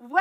Welcome 0.00 0.18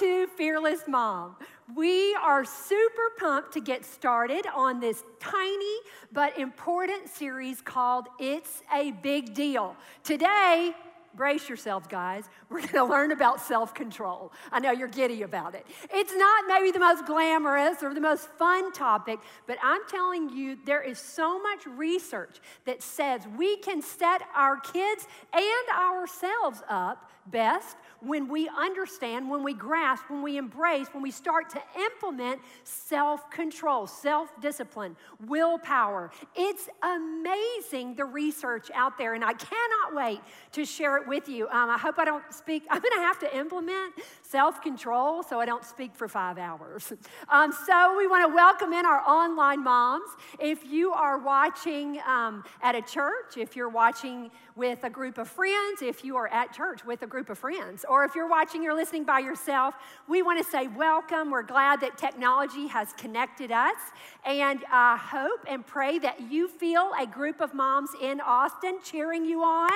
to 0.00 0.26
Fearless 0.36 0.82
Mom. 0.86 1.36
We 1.74 2.14
are 2.16 2.44
super 2.44 3.02
pumped 3.18 3.52
to 3.52 3.60
get 3.62 3.86
started 3.86 4.46
on 4.54 4.80
this 4.80 5.02
tiny 5.18 5.76
but 6.12 6.38
important 6.38 7.08
series 7.08 7.62
called 7.62 8.06
It's 8.20 8.62
a 8.72 8.90
Big 8.90 9.32
Deal. 9.32 9.76
Today, 10.04 10.74
brace 11.14 11.48
yourselves, 11.48 11.86
guys. 11.86 12.24
We're 12.50 12.58
going 12.60 12.72
to 12.72 12.84
learn 12.84 13.12
about 13.12 13.40
self 13.40 13.72
control. 13.72 14.30
I 14.50 14.58
know 14.60 14.72
you're 14.72 14.88
giddy 14.88 15.22
about 15.22 15.54
it. 15.54 15.66
It's 15.90 16.12
not 16.14 16.44
maybe 16.46 16.70
the 16.70 16.78
most 16.80 17.06
glamorous 17.06 17.82
or 17.82 17.94
the 17.94 18.00
most 18.00 18.28
fun 18.38 18.72
topic, 18.72 19.20
but 19.46 19.56
I'm 19.62 19.80
telling 19.88 20.28
you, 20.28 20.58
there 20.66 20.82
is 20.82 20.98
so 20.98 21.42
much 21.42 21.64
research 21.64 22.40
that 22.66 22.82
says 22.82 23.22
we 23.38 23.56
can 23.56 23.80
set 23.80 24.20
our 24.36 24.60
kids 24.60 25.06
and 25.32 25.80
ourselves 25.80 26.62
up 26.68 27.08
best 27.30 27.76
when 28.00 28.26
we 28.28 28.48
understand, 28.48 29.30
when 29.30 29.44
we 29.44 29.54
grasp, 29.54 30.04
when 30.10 30.22
we 30.22 30.36
embrace, 30.36 30.88
when 30.92 31.02
we 31.02 31.10
start 31.12 31.50
to 31.50 31.62
implement 31.78 32.40
self 32.64 33.30
control, 33.30 33.86
self 33.86 34.28
discipline, 34.40 34.96
willpower. 35.26 36.10
It's 36.34 36.68
amazing 36.82 37.94
the 37.94 38.04
research 38.04 38.70
out 38.74 38.98
there, 38.98 39.14
and 39.14 39.24
I 39.24 39.34
cannot 39.34 39.94
wait 39.94 40.20
to 40.52 40.64
share 40.64 40.96
it 40.96 41.06
with 41.06 41.28
you. 41.28 41.46
Um, 41.48 41.70
I 41.70 41.78
hope 41.78 41.98
I 41.98 42.04
don't 42.04 42.24
speak, 42.32 42.64
I'm 42.70 42.82
gonna 42.82 43.06
have 43.06 43.18
to 43.20 43.36
implement 43.36 43.94
self 44.32 44.62
control 44.62 45.22
so 45.22 45.38
I 45.38 45.44
don't 45.44 45.62
speak 45.64 45.94
for 45.94 46.08
five 46.08 46.38
hours. 46.38 46.92
Um, 47.30 47.52
so 47.66 47.96
we 47.96 48.06
want 48.08 48.28
to 48.28 48.34
welcome 48.34 48.72
in 48.74 48.84
our 48.84 49.00
online 49.08 49.62
moms. 49.64 50.08
If 50.38 50.66
you 50.66 50.92
are 50.92 51.16
watching 51.18 51.98
um, 52.06 52.42
at 52.62 52.74
a 52.74 52.82
church, 52.82 53.36
if 53.38 53.54
you're 53.56 53.68
watching 53.70 54.30
with 54.56 54.82
a 54.84 54.90
group 54.90 55.16
of 55.18 55.28
friends, 55.28 55.80
if 55.82 56.04
you 56.04 56.16
are 56.16 56.28
at 56.28 56.52
church 56.52 56.84
with 56.84 57.02
a 57.02 57.06
group 57.06 57.30
of 57.30 57.38
friends, 57.38 57.84
or 57.88 58.04
if 58.04 58.14
you're 58.14 58.28
watching, 58.28 58.62
you're 58.62 58.74
listening 58.74 59.04
by 59.04 59.20
yourself, 59.20 59.74
we 60.08 60.20
want 60.22 60.44
to 60.44 60.50
say 60.50 60.66
welcome. 60.68 61.30
We're 61.30 61.42
glad 61.54 61.80
that 61.80 61.96
technology 61.96 62.66
has 62.66 62.92
connected 62.94 63.50
us. 63.50 63.78
And 64.26 64.60
I 64.70 64.96
hope 64.98 65.40
and 65.48 65.66
pray 65.66 65.98
that 66.00 66.30
you 66.30 66.48
feel 66.48 66.90
a 67.00 67.06
group 67.06 67.40
of 67.40 67.54
moms 67.54 67.90
in 68.02 68.20
Austin 68.20 68.78
cheering 68.84 69.24
you 69.24 69.42
on. 69.42 69.72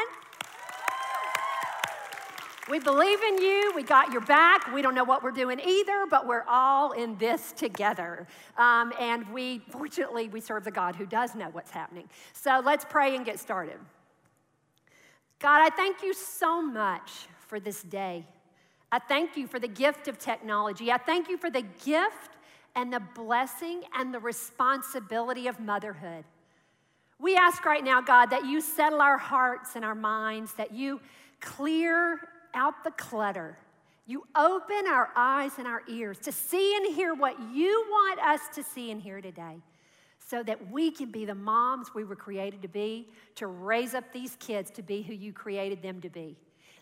We 2.69 2.81
believe 2.81 3.23
in 3.23 3.41
you. 3.41 3.73
We 3.77 3.85
got 3.85 4.11
your 4.11 4.23
back. 4.23 4.73
We 4.73 4.83
don't 4.83 4.95
know 4.97 5.05
what 5.05 5.23
we're 5.23 5.31
doing 5.31 5.61
either, 5.61 6.05
but 6.11 6.27
we're 6.27 6.43
all 6.49 6.93
in 6.93 7.17
this 7.17 7.53
together. 7.53 8.27
Um, 8.59 8.93
and 8.99 9.29
we, 9.33 9.61
fortunately, 9.71 10.29
we 10.29 10.41
serve 10.41 10.65
the 10.65 10.73
God 10.73 10.97
who 10.97 11.07
does 11.07 11.37
know 11.37 11.49
what's 11.53 11.71
happening. 11.71 12.09
So 12.33 12.61
let's 12.65 12.85
pray 12.85 13.15
and 13.15 13.25
get 13.25 13.39
started. 13.39 13.79
God, 15.39 15.63
I 15.63 15.71
thank 15.77 16.03
you 16.03 16.13
so 16.13 16.61
much 16.61 17.29
for 17.47 17.61
this 17.61 17.83
day. 17.85 18.27
I 18.91 18.99
thank 18.99 19.37
you 19.37 19.47
for 19.47 19.61
the 19.61 19.69
gift 19.69 20.09
of 20.09 20.19
technology. 20.19 20.91
I 20.91 20.99
thank 20.99 21.29
you 21.29 21.37
for 21.39 21.51
the 21.51 21.63
gift 21.85 22.37
and 22.75 22.93
the 22.93 23.01
blessing 23.15 23.83
and 23.95 24.13
the 24.13 24.19
responsibility 24.19 25.47
of 25.47 25.61
motherhood. 25.61 26.25
We 27.21 27.37
ask 27.37 27.65
right 27.65 27.85
now, 27.85 28.01
God, 28.03 28.27
that 28.31 28.45
you 28.45 28.61
settle 28.61 29.01
our 29.01 29.19
hearts 29.19 29.77
and 29.77 29.85
our 29.85 29.95
minds, 29.95 30.53
that 30.55 30.75
you 30.75 31.01
clear 31.41 32.21
out 32.57 32.83
the 32.83 32.91
clutter. 32.93 33.57
You 34.09 34.25
open 34.35 34.87
our 34.89 35.11
eyes 35.15 35.53
and 35.59 35.67
our 35.69 35.83
ears 35.89 36.19
to 36.21 36.33
see 36.33 36.75
and 36.77 36.95
hear 36.95 37.15
what 37.15 37.37
you 37.53 37.85
want 37.89 38.19
us 38.21 38.41
to 38.55 38.63
see 38.63 38.91
and 38.91 39.01
hear 39.01 39.21
today 39.21 39.57
so 40.31 40.43
that 40.43 40.73
we 40.73 40.91
can 40.91 41.11
be 41.13 41.25
the 41.25 41.35
moms 41.35 41.89
we 41.95 42.03
were 42.03 42.17
created 42.17 42.63
to 42.63 42.69
be, 42.69 43.09
to 43.37 43.47
raise 43.47 43.95
up 43.95 44.13
these 44.13 44.37
kids 44.41 44.71
to 44.73 44.83
be 44.83 45.03
who 45.03 45.13
you 45.13 45.33
created 45.33 45.83
them 45.83 46.01
to 46.01 46.09
be. 46.09 46.37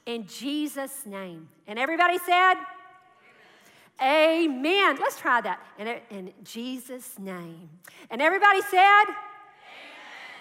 In 0.06 0.26
Jesus' 0.26 1.04
name. 1.04 1.48
And 1.66 1.78
everybody 1.78 2.18
said, 2.18 2.54
Amen. 4.00 4.50
Amen. 4.60 4.96
Let's 5.00 5.18
try 5.18 5.40
that. 5.42 5.60
In, 5.78 5.88
in 6.10 6.32
Jesus' 6.42 7.18
name. 7.18 7.68
And 8.10 8.22
everybody 8.22 8.60
said, 8.70 9.04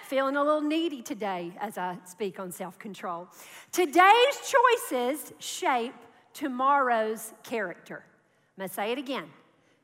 feeling 0.04 0.36
a 0.36 0.44
little 0.44 0.62
needy 0.62 1.02
today 1.02 1.52
as 1.60 1.78
I 1.78 1.98
speak 2.06 2.40
on 2.40 2.52
self 2.52 2.78
control. 2.78 3.28
Today's 3.72 4.54
choices 4.92 5.34
shape 5.40 5.96
tomorrow's 6.34 7.34
character. 7.44 8.04
I'm 8.56 8.62
going 8.62 8.70
to 8.70 8.76
say 8.76 8.92
it 8.92 8.98
again. 8.98 9.26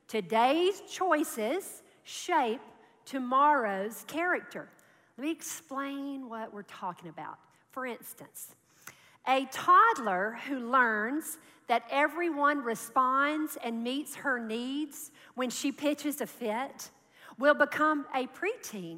Today's 0.07 0.81
choices 0.91 1.83
shape 2.03 2.61
tomorrow's 3.05 4.03
character. 4.07 4.67
Let 5.17 5.25
me 5.25 5.31
explain 5.31 6.29
what 6.29 6.53
we're 6.53 6.63
talking 6.63 7.09
about. 7.09 7.37
For 7.71 7.85
instance, 7.85 8.55
a 9.27 9.47
toddler 9.51 10.37
who 10.47 10.59
learns 10.71 11.37
that 11.67 11.83
everyone 11.91 12.63
responds 12.63 13.57
and 13.63 13.83
meets 13.83 14.15
her 14.15 14.39
needs 14.39 15.11
when 15.35 15.49
she 15.49 15.71
pitches 15.71 16.19
a 16.19 16.25
fit 16.27 16.89
will 17.37 17.53
become 17.53 18.05
a 18.15 18.27
preteen 18.27 18.97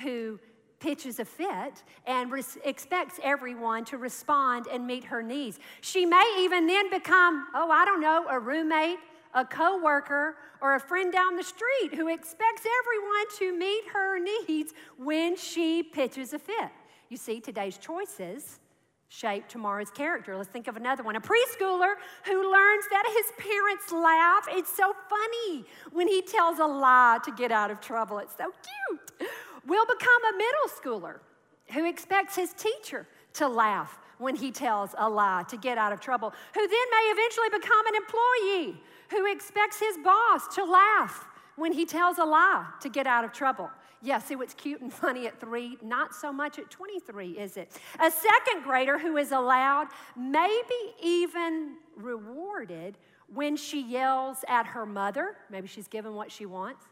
who 0.00 0.38
pitches 0.80 1.18
a 1.18 1.24
fit 1.24 1.82
and 2.06 2.32
expects 2.64 3.18
everyone 3.22 3.84
to 3.86 3.96
respond 3.98 4.66
and 4.72 4.86
meet 4.86 5.04
her 5.04 5.22
needs. 5.22 5.58
She 5.80 6.06
may 6.06 6.22
even 6.40 6.66
then 6.66 6.90
become, 6.90 7.46
oh, 7.54 7.70
I 7.70 7.84
don't 7.84 8.00
know, 8.00 8.26
a 8.30 8.38
roommate, 8.38 8.98
a 9.34 9.44
coworker, 9.44 10.36
or 10.60 10.74
a 10.74 10.80
friend 10.80 11.12
down 11.12 11.36
the 11.36 11.42
street 11.42 11.94
who 11.94 12.08
expects 12.08 12.62
everyone 12.64 13.26
to 13.38 13.58
meet 13.58 13.82
her 13.92 14.18
needs 14.46 14.72
when 14.98 15.36
she 15.36 15.82
pitches 15.82 16.32
a 16.32 16.38
fit. 16.38 16.70
You 17.08 17.16
see, 17.16 17.40
today's 17.40 17.78
choices 17.78 18.60
shape 19.10 19.48
tomorrow's 19.48 19.90
character. 19.90 20.36
Let's 20.36 20.50
think 20.50 20.68
of 20.68 20.76
another 20.76 21.02
one. 21.02 21.16
A 21.16 21.20
preschooler 21.20 21.94
who 22.26 22.34
learns 22.52 22.84
that 22.90 23.04
his 23.22 23.42
parents 23.46 23.90
laugh. 23.90 24.46
It's 24.50 24.76
so 24.76 24.92
funny 25.08 25.64
when 25.92 26.06
he 26.06 26.20
tells 26.20 26.58
a 26.58 26.66
lie 26.66 27.18
to 27.24 27.32
get 27.32 27.50
out 27.50 27.70
of 27.70 27.80
trouble. 27.80 28.18
It's 28.18 28.36
so 28.36 28.52
cute 28.90 29.30
will 29.68 29.84
become 29.86 30.34
a 30.34 30.36
middle 30.36 30.66
schooler 31.00 31.18
who 31.72 31.88
expects 31.88 32.34
his 32.34 32.52
teacher 32.54 33.06
to 33.34 33.46
laugh 33.46 33.98
when 34.16 34.34
he 34.34 34.50
tells 34.50 34.94
a 34.98 35.08
lie 35.08 35.44
to 35.48 35.56
get 35.56 35.78
out 35.78 35.92
of 35.92 36.00
trouble, 36.00 36.30
who 36.54 36.60
then 36.60 36.86
may 36.90 37.12
eventually 37.14 37.48
become 37.50 37.86
an 37.86 37.94
employee 37.94 38.82
who 39.10 39.30
expects 39.32 39.78
his 39.78 39.96
boss 40.02 40.52
to 40.54 40.64
laugh 40.64 41.26
when 41.56 41.72
he 41.72 41.84
tells 41.84 42.18
a 42.18 42.24
lie 42.24 42.66
to 42.80 42.88
get 42.88 43.06
out 43.06 43.24
of 43.24 43.32
trouble. 43.32 43.70
Yes, 44.00 44.30
it 44.30 44.38
was 44.38 44.54
cute 44.54 44.80
and 44.80 44.92
funny 44.92 45.26
at 45.26 45.40
three, 45.40 45.76
not 45.82 46.14
so 46.14 46.32
much 46.32 46.58
at 46.58 46.70
23, 46.70 47.30
is 47.30 47.56
it? 47.56 47.70
A 48.00 48.10
second 48.10 48.62
grader 48.64 48.98
who 48.98 49.16
is 49.16 49.32
allowed, 49.32 49.88
maybe 50.16 50.52
even 51.02 51.76
rewarded, 51.96 52.96
when 53.34 53.56
she 53.56 53.82
yells 53.82 54.38
at 54.48 54.66
her 54.66 54.86
mother, 54.86 55.36
maybe 55.50 55.66
she's 55.68 55.86
given 55.88 56.14
what 56.14 56.32
she 56.32 56.46
wants, 56.46 56.86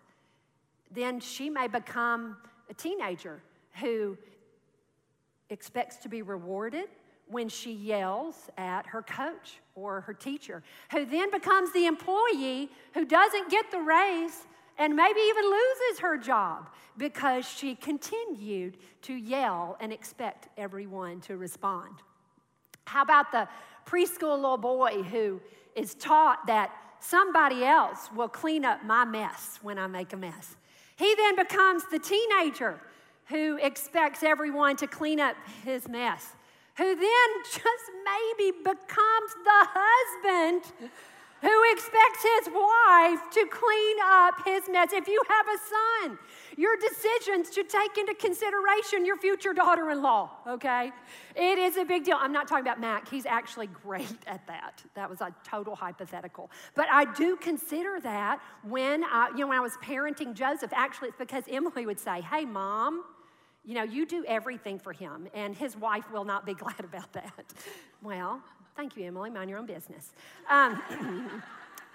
then 0.91 1.19
she 1.21 1.49
may 1.49 1.67
become 1.67 2.37
a 2.71 2.75
teenager 2.75 3.41
who 3.81 4.17
expects 5.51 5.97
to 5.99 6.09
be 6.09 6.23
rewarded 6.23 6.87
when 7.29 7.49
she 7.49 7.73
yells 7.73 8.37
at 8.57 8.87
her 8.87 9.03
coach 9.03 9.59
or 9.75 10.01
her 10.03 10.15
teacher, 10.15 10.63
who 10.93 11.05
then 11.05 11.31
becomes 11.31 11.73
the 11.73 11.87
employee 11.87 12.69
who 12.95 13.05
doesn't 13.05 13.51
get 13.51 13.71
the 13.71 13.79
raise 13.81 14.47
and 14.79 14.95
maybe 14.95 15.19
even 15.21 15.45
loses 15.45 16.01
her 16.01 16.19
job 16.19 16.69
because 16.99 17.45
she 17.49 17.75
continued 17.75 18.77
to 19.03 19.15
yell 19.15 19.77
and 19.81 19.93
expect 19.93 20.49
everyone 20.57 21.21
to 21.21 21.37
respond. 21.37 21.95
How 22.87 23.03
about 23.03 23.33
the 23.33 23.49
preschool 23.87 24.37
little 24.37 24.57
boy 24.59 25.03
who 25.03 25.41
is 25.75 25.95
taught 25.95 26.47
that 26.47 26.71
somebody 27.01 27.65
else 27.65 28.09
will 28.15 28.29
clean 28.29 28.65
up 28.65 28.85
my 28.85 29.05
mess 29.05 29.59
when 29.63 29.79
I 29.79 29.87
make 29.87 30.13
a 30.13 30.17
mess? 30.17 30.57
He 30.97 31.15
then 31.15 31.37
becomes 31.37 31.85
the 31.91 31.99
teenager 31.99 32.81
who 33.29 33.59
expects 33.63 34.23
everyone 34.23 34.77
to 34.77 34.87
clean 34.87 35.21
up 35.21 35.37
his 35.65 35.89
mess, 35.89 36.33
who 36.79 36.95
then 36.95 37.29
just 37.45 37.91
maybe 38.43 38.57
becomes 38.65 39.31
the 39.35 39.69
husband 39.75 40.91
who 41.47 41.73
expects 41.73 42.23
his 42.41 42.53
wife 42.53 43.21
to 43.31 43.47
clean 43.51 43.97
up 44.05 44.35
his 44.45 44.69
mess. 44.69 44.93
If 44.93 45.07
you 45.07 45.23
have 45.29 45.47
a 45.47 45.59
son, 46.11 46.19
your 46.59 46.73
decisions 46.77 47.55
should 47.55 47.69
take 47.69 47.97
into 47.97 48.15
consideration 48.15 49.05
your 49.07 49.17
future 49.17 49.53
daughter 49.53 49.91
in 49.91 50.03
law, 50.03 50.31
okay? 50.49 50.91
It 51.37 51.59
is 51.59 51.77
a 51.77 51.85
big 51.85 52.03
deal. 52.05 52.17
I'm 52.19 52.33
not 52.33 52.49
talking 52.49 52.65
about 52.67 52.81
Mac, 52.81 53.09
he's 53.09 53.27
actually 53.27 53.69
great 53.69 54.13
at 54.27 54.45
that. 54.49 54.83
That 54.95 55.09
was 55.09 55.21
a 55.21 55.33
total 55.49 55.77
hypothetical. 55.77 56.51
But 56.75 56.89
I 56.91 57.05
do 57.15 57.37
consider 57.37 58.01
that 58.03 58.41
when 58.65 59.05
I, 59.05 59.29
you 59.33 59.41
know, 59.41 59.47
when 59.49 59.59
I 59.59 59.61
was 59.61 59.75
parenting 59.85 60.35
Joseph, 60.35 60.73
actually, 60.75 61.09
it's 61.09 61.17
because 61.19 61.45
Emily 61.49 61.87
would 61.87 62.01
say, 62.01 62.23
Hey, 62.23 62.45
mom, 62.45 63.05
you 63.65 63.75
know, 63.75 63.83
you 63.85 64.05
do 64.07 64.25
everything 64.27 64.79
for 64.79 64.93
him, 64.93 65.29
and 65.35 65.55
his 65.55 65.77
wife 65.77 66.11
will 66.11 66.25
not 66.25 66.45
be 66.45 66.55
glad 66.55 66.81
about 66.81 67.13
that. 67.13 67.53
Well, 68.03 68.43
Thank 68.77 68.95
you, 68.99 69.07
Emily. 69.07 69.31
Mind 69.31 69.49
your 69.49 69.59
own 69.59 69.65
business. 69.65 70.13
Um, 70.51 70.83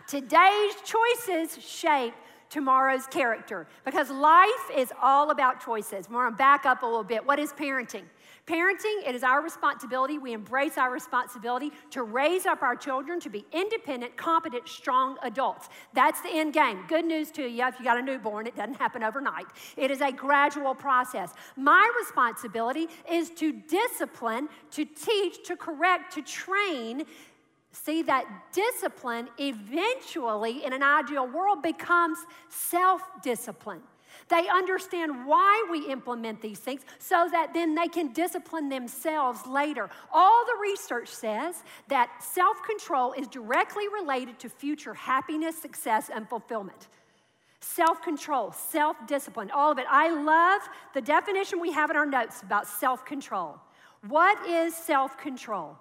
today's 0.07 0.73
choices 0.83 1.63
shape 1.63 2.15
tomorrow's 2.49 3.05
character 3.05 3.67
because 3.85 4.09
life 4.09 4.49
is 4.75 4.91
all 4.99 5.29
about 5.29 5.63
choices. 5.63 6.09
We're 6.09 6.31
back 6.31 6.65
up 6.65 6.81
a 6.81 6.85
little 6.87 7.03
bit. 7.03 7.23
What 7.23 7.37
is 7.37 7.53
parenting? 7.53 8.01
Parenting, 8.47 9.07
it 9.07 9.13
is 9.13 9.23
our 9.23 9.41
responsibility. 9.41 10.17
We 10.17 10.33
embrace 10.33 10.77
our 10.77 10.91
responsibility 10.91 11.71
to 11.91 12.03
raise 12.03 12.45
up 12.45 12.63
our 12.63 12.75
children 12.75 13.19
to 13.21 13.29
be 13.29 13.45
independent, 13.51 14.17
competent, 14.17 14.67
strong 14.67 15.17
adults. 15.21 15.69
That's 15.93 16.21
the 16.21 16.29
end 16.29 16.53
game. 16.53 16.83
Good 16.87 17.05
news 17.05 17.29
to 17.31 17.43
you 17.47 17.65
if 17.67 17.77
you 17.77 17.85
got 17.85 17.97
a 17.97 18.01
newborn, 18.01 18.47
it 18.47 18.55
doesn't 18.55 18.75
happen 18.75 19.03
overnight. 19.03 19.45
It 19.77 19.91
is 19.91 20.01
a 20.01 20.11
gradual 20.11 20.73
process. 20.73 21.33
My 21.55 21.89
responsibility 22.03 22.87
is 23.09 23.29
to 23.31 23.51
discipline, 23.53 24.49
to 24.71 24.85
teach, 24.85 25.45
to 25.47 25.55
correct, 25.55 26.13
to 26.15 26.21
train 26.21 27.03
see 27.73 28.01
that 28.01 28.25
discipline 28.51 29.29
eventually 29.39 30.65
in 30.65 30.73
an 30.73 30.83
ideal 30.83 31.25
world 31.27 31.61
becomes 31.63 32.17
self 32.49 32.99
discipline. 33.23 33.81
They 34.31 34.47
understand 34.47 35.25
why 35.25 35.65
we 35.69 35.85
implement 35.87 36.41
these 36.41 36.57
things 36.59 36.81
so 36.99 37.27
that 37.33 37.53
then 37.53 37.75
they 37.75 37.89
can 37.89 38.13
discipline 38.13 38.69
themselves 38.69 39.45
later. 39.45 39.89
All 40.11 40.45
the 40.45 40.61
research 40.61 41.09
says 41.09 41.61
that 41.89 42.09
self 42.23 42.63
control 42.63 43.11
is 43.11 43.27
directly 43.27 43.83
related 43.89 44.39
to 44.39 44.49
future 44.49 44.93
happiness, 44.93 45.61
success, 45.61 46.09
and 46.13 46.29
fulfillment. 46.29 46.87
Self 47.59 48.01
control, 48.01 48.53
self 48.53 48.95
discipline, 49.05 49.51
all 49.51 49.73
of 49.73 49.79
it. 49.79 49.85
I 49.89 50.09
love 50.09 50.61
the 50.93 51.01
definition 51.01 51.59
we 51.59 51.73
have 51.73 51.89
in 51.91 51.97
our 51.97 52.05
notes 52.05 52.41
about 52.41 52.67
self 52.67 53.03
control. 53.05 53.59
What 54.07 54.43
is 54.47 54.73
self 54.73 55.17
control? 55.17 55.77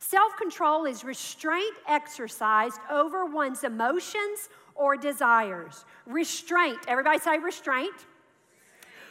Self 0.00 0.36
control 0.36 0.84
is 0.84 1.02
restraint 1.02 1.74
exercised 1.88 2.78
over 2.90 3.24
one's 3.24 3.64
emotions 3.64 4.50
or 4.76 4.96
desires. 4.96 5.84
Restraint, 6.06 6.78
everybody 6.86 7.18
say 7.18 7.38
restraint. 7.38 7.94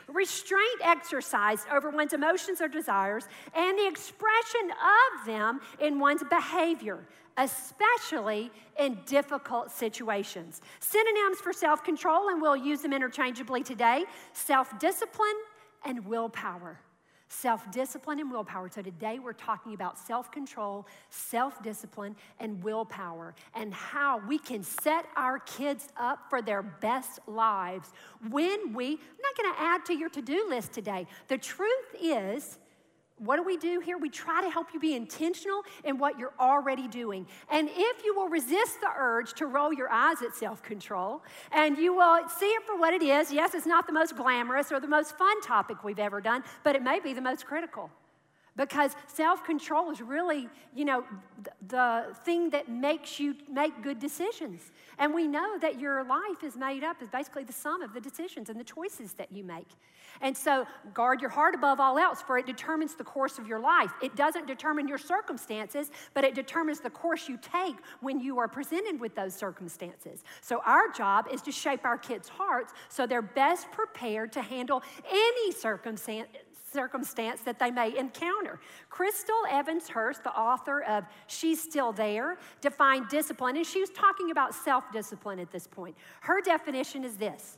Restraint 0.07 0.81
exercised 0.83 1.67
over 1.71 1.89
one's 1.89 2.13
emotions 2.13 2.61
or 2.61 2.67
desires 2.67 3.27
and 3.55 3.77
the 3.77 3.87
expression 3.87 4.71
of 4.71 5.25
them 5.25 5.59
in 5.79 5.97
one's 5.97 6.21
behavior, 6.29 6.99
especially 7.37 8.51
in 8.79 8.99
difficult 9.07 9.71
situations. 9.71 10.61
Synonyms 10.79 11.39
for 11.39 11.51
self 11.51 11.83
control, 11.83 12.29
and 12.29 12.39
we'll 12.39 12.55
use 12.55 12.81
them 12.81 12.93
interchangeably 12.93 13.63
today 13.63 14.05
self 14.35 14.77
discipline 14.77 15.33
and 15.85 16.05
willpower 16.05 16.79
self 17.27 17.69
discipline 17.71 18.19
and 18.19 18.31
willpower. 18.31 18.69
So 18.69 18.81
today 18.81 19.19
we're 19.19 19.33
talking 19.33 19.73
about 19.73 19.97
self 19.97 20.31
control, 20.31 20.87
self 21.09 21.61
discipline, 21.63 22.15
and 22.39 22.63
willpower, 22.63 23.33
and 23.55 23.73
how 23.73 24.19
we 24.27 24.37
can 24.37 24.63
set 24.63 25.05
our 25.15 25.39
kids 25.39 25.89
up 25.99 26.19
for 26.29 26.41
their 26.41 26.61
best 26.61 27.19
lives 27.27 27.91
when 28.29 28.73
we, 28.73 28.91
I'm 28.93 29.19
not 29.45 29.55
gonna 29.55 29.73
add 29.73 29.85
to 29.87 29.93
your 29.95 30.09
to 30.09 30.21
do 30.21 30.45
list 30.49 30.73
today. 30.73 31.07
The 31.27 31.37
truth 31.37 31.95
is, 32.01 32.57
what 33.19 33.37
do 33.37 33.43
we 33.43 33.55
do 33.55 33.79
here? 33.79 33.97
We 33.97 34.09
try 34.09 34.41
to 34.41 34.49
help 34.49 34.73
you 34.73 34.79
be 34.79 34.93
intentional 34.93 35.61
in 35.83 35.97
what 35.97 36.19
you're 36.19 36.33
already 36.39 36.87
doing. 36.87 37.25
And 37.49 37.69
if 37.71 38.03
you 38.03 38.13
will 38.13 38.27
resist 38.27 38.81
the 38.81 38.89
urge 38.97 39.33
to 39.35 39.45
roll 39.45 39.71
your 39.73 39.89
eyes 39.89 40.21
at 40.21 40.35
self 40.35 40.61
control 40.63 41.23
and 41.51 41.77
you 41.77 41.93
will 41.95 42.27
see 42.27 42.45
it 42.45 42.63
for 42.65 42.77
what 42.77 42.93
it 42.93 43.01
is, 43.03 43.31
yes, 43.31 43.53
it's 43.53 43.65
not 43.65 43.87
the 43.87 43.93
most 43.93 44.17
glamorous 44.17 44.71
or 44.71 44.79
the 44.79 44.87
most 44.87 45.17
fun 45.17 45.39
topic 45.41 45.83
we've 45.83 45.99
ever 45.99 46.19
done, 46.19 46.43
but 46.63 46.75
it 46.75 46.81
may 46.81 46.99
be 46.99 47.13
the 47.13 47.21
most 47.21 47.45
critical 47.45 47.89
because 48.57 48.95
self-control 49.07 49.91
is 49.91 50.01
really 50.01 50.47
you 50.73 50.85
know 50.85 51.03
th- 51.43 51.55
the 51.67 52.15
thing 52.23 52.49
that 52.49 52.69
makes 52.69 53.19
you 53.19 53.35
make 53.51 53.81
good 53.81 53.99
decisions 53.99 54.71
and 54.97 55.13
we 55.13 55.27
know 55.27 55.57
that 55.59 55.79
your 55.79 56.03
life 56.03 56.43
is 56.43 56.55
made 56.55 56.83
up 56.83 57.01
is 57.01 57.09
basically 57.09 57.43
the 57.43 57.53
sum 57.53 57.81
of 57.81 57.93
the 57.93 58.01
decisions 58.01 58.49
and 58.49 58.59
the 58.59 58.63
choices 58.63 59.13
that 59.13 59.31
you 59.31 59.43
make 59.43 59.67
and 60.21 60.35
so 60.35 60.65
guard 60.93 61.19
your 61.21 61.29
heart 61.29 61.53
above 61.53 61.79
all 61.79 61.97
else 61.97 62.21
for 62.21 62.37
it 62.37 62.45
determines 62.45 62.95
the 62.95 63.03
course 63.03 63.37
of 63.37 63.47
your 63.47 63.59
life 63.59 63.91
it 64.01 64.15
doesn't 64.15 64.47
determine 64.47 64.87
your 64.87 64.97
circumstances 64.97 65.91
but 66.13 66.23
it 66.23 66.33
determines 66.33 66.79
the 66.79 66.89
course 66.89 67.27
you 67.27 67.37
take 67.41 67.75
when 68.01 68.19
you 68.19 68.39
are 68.39 68.47
presented 68.47 68.99
with 68.99 69.13
those 69.15 69.33
circumstances 69.33 70.23
so 70.41 70.61
our 70.65 70.89
job 70.91 71.25
is 71.31 71.41
to 71.41 71.51
shape 71.51 71.83
our 71.83 71.97
kids 71.97 72.29
hearts 72.29 72.73
so 72.89 73.05
they're 73.05 73.21
best 73.21 73.69
prepared 73.71 74.31
to 74.31 74.41
handle 74.41 74.81
any 75.11 75.51
circumstance 75.51 76.27
circumstance 76.75 77.41
that 77.41 77.57
they 77.57 77.71
may 77.71 77.97
encounter. 77.97 78.59
Crystal 78.89 79.35
Evans 79.49 79.87
Hurst, 79.87 80.23
the 80.23 80.29
author 80.37 80.83
of 80.83 81.05
She's 81.27 81.59
Still 81.61 81.91
There, 81.93 82.37
defined 82.61 83.07
discipline, 83.09 83.55
and 83.57 83.65
she 83.65 83.79
was 83.79 83.89
talking 83.89 84.29
about 84.29 84.53
self 84.53 84.83
discipline 84.91 85.39
at 85.39 85.51
this 85.51 85.65
point. 85.65 85.95
Her 86.21 86.41
definition 86.41 87.03
is 87.05 87.15
this 87.17 87.57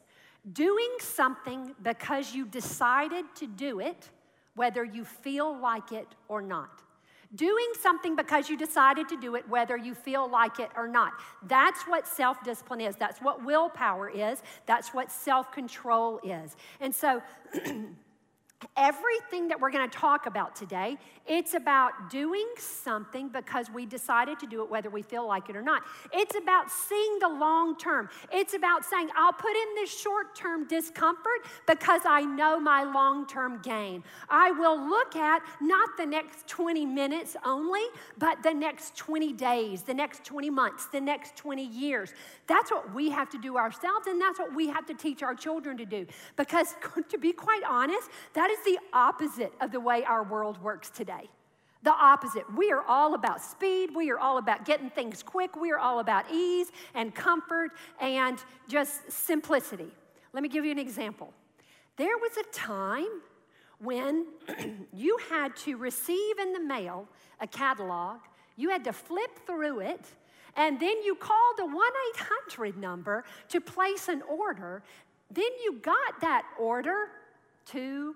doing 0.53 0.91
something 0.99 1.75
because 1.81 2.33
you 2.33 2.45
decided 2.45 3.25
to 3.35 3.47
do 3.47 3.79
it, 3.81 4.09
whether 4.55 4.83
you 4.85 5.03
feel 5.03 5.57
like 5.59 5.91
it 5.91 6.07
or 6.29 6.41
not. 6.41 6.83
Doing 7.35 7.65
something 7.81 8.15
because 8.15 8.49
you 8.49 8.55
decided 8.57 9.09
to 9.09 9.19
do 9.19 9.35
it, 9.35 9.49
whether 9.49 9.75
you 9.75 9.93
feel 9.95 10.29
like 10.29 10.61
it 10.61 10.69
or 10.77 10.87
not. 10.87 11.11
That's 11.47 11.81
what 11.83 12.07
self 12.07 12.41
discipline 12.43 12.81
is. 12.81 12.95
That's 12.95 13.19
what 13.19 13.43
willpower 13.43 14.09
is. 14.09 14.41
That's 14.67 14.89
what 14.93 15.11
self 15.11 15.51
control 15.51 16.21
is. 16.23 16.55
And 16.79 16.93
so, 16.95 17.21
everything 18.75 19.47
that 19.49 19.59
we're 19.59 19.69
going 19.71 19.87
to 19.87 19.97
talk 19.97 20.25
about 20.25 20.55
today, 20.55 20.97
it's 21.27 21.53
about 21.53 22.09
doing 22.09 22.45
something 22.57 23.29
because 23.29 23.69
we 23.69 23.85
decided 23.85 24.39
to 24.39 24.47
do 24.47 24.63
it 24.63 24.69
whether 24.69 24.89
we 24.89 25.01
feel 25.01 25.27
like 25.27 25.49
it 25.49 25.55
or 25.55 25.61
not. 25.61 25.83
It's 26.11 26.35
about 26.35 26.71
seeing 26.71 27.19
the 27.19 27.27
long 27.29 27.77
term. 27.77 28.09
It's 28.31 28.53
about 28.55 28.83
saying, 28.83 29.09
I'll 29.15 29.33
put 29.33 29.51
in 29.51 29.75
this 29.75 29.95
short 29.95 30.35
term 30.35 30.67
discomfort 30.67 31.41
because 31.67 32.01
I 32.05 32.21
know 32.21 32.59
my 32.59 32.83
long 32.83 33.27
term 33.27 33.61
gain. 33.61 34.03
I 34.29 34.51
will 34.51 34.79
look 34.79 35.15
at 35.15 35.41
not 35.61 35.89
the 35.97 36.05
next 36.05 36.47
20 36.47 36.85
minutes 36.85 37.35
only, 37.45 37.83
but 38.17 38.41
the 38.41 38.53
next 38.53 38.95
20 38.95 39.33
days, 39.33 39.83
the 39.83 39.93
next 39.93 40.23
20 40.23 40.49
months, 40.49 40.87
the 40.87 41.01
next 41.01 41.35
20 41.35 41.63
years. 41.67 42.11
That's 42.47 42.71
what 42.71 42.93
we 42.93 43.09
have 43.11 43.29
to 43.31 43.37
do 43.37 43.57
ourselves, 43.57 44.07
and 44.07 44.19
that's 44.21 44.39
what 44.39 44.55
we 44.55 44.67
have 44.69 44.85
to 44.87 44.93
teach 44.93 45.21
our 45.21 45.35
children 45.35 45.77
to 45.77 45.85
do. 45.85 46.05
Because 46.37 46.73
to 47.09 47.17
be 47.19 47.33
quite 47.33 47.61
honest, 47.67 48.09
that 48.33 48.46
that 48.47 48.53
is 48.57 48.63
the 48.77 48.79
opposite 48.93 49.53
of 49.59 49.73
the 49.73 49.79
way 49.81 50.05
our 50.05 50.23
world 50.23 50.57
works 50.63 50.89
today. 50.89 51.29
The 51.83 51.91
opposite. 51.91 52.43
We 52.55 52.71
are 52.71 52.81
all 52.81 53.13
about 53.13 53.41
speed. 53.41 53.89
We 53.93 54.09
are 54.09 54.17
all 54.19 54.37
about 54.37 54.63
getting 54.63 54.89
things 54.89 55.21
quick. 55.21 55.57
We 55.57 55.71
are 55.73 55.77
all 55.79 55.99
about 55.99 56.31
ease 56.31 56.71
and 56.95 57.13
comfort 57.13 57.71
and 57.99 58.39
just 58.69 59.11
simplicity. 59.11 59.91
Let 60.31 60.43
me 60.43 60.47
give 60.47 60.63
you 60.63 60.71
an 60.71 60.79
example. 60.79 61.33
There 61.97 62.17
was 62.17 62.31
a 62.37 62.49
time 62.53 63.09
when 63.79 64.27
you 64.93 65.17
had 65.29 65.53
to 65.65 65.75
receive 65.75 66.39
in 66.39 66.53
the 66.53 66.61
mail 66.63 67.05
a 67.41 67.47
catalog, 67.47 68.19
you 68.55 68.69
had 68.69 68.85
to 68.85 68.93
flip 68.93 69.39
through 69.45 69.81
it, 69.81 70.05
and 70.55 70.79
then 70.79 71.03
you 71.03 71.15
called 71.15 71.59
a 71.59 71.65
1 71.65 71.75
800 72.53 72.77
number 72.77 73.25
to 73.49 73.59
place 73.59 74.07
an 74.07 74.21
order. 74.21 74.83
Then 75.29 75.49
you 75.65 75.79
got 75.81 76.21
that 76.21 76.43
order 76.57 77.09
two 77.65 78.15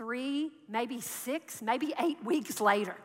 three, 0.00 0.50
maybe 0.66 0.98
six, 0.98 1.60
maybe 1.60 1.92
eight 2.00 2.24
weeks 2.24 2.58
later. 2.58 2.96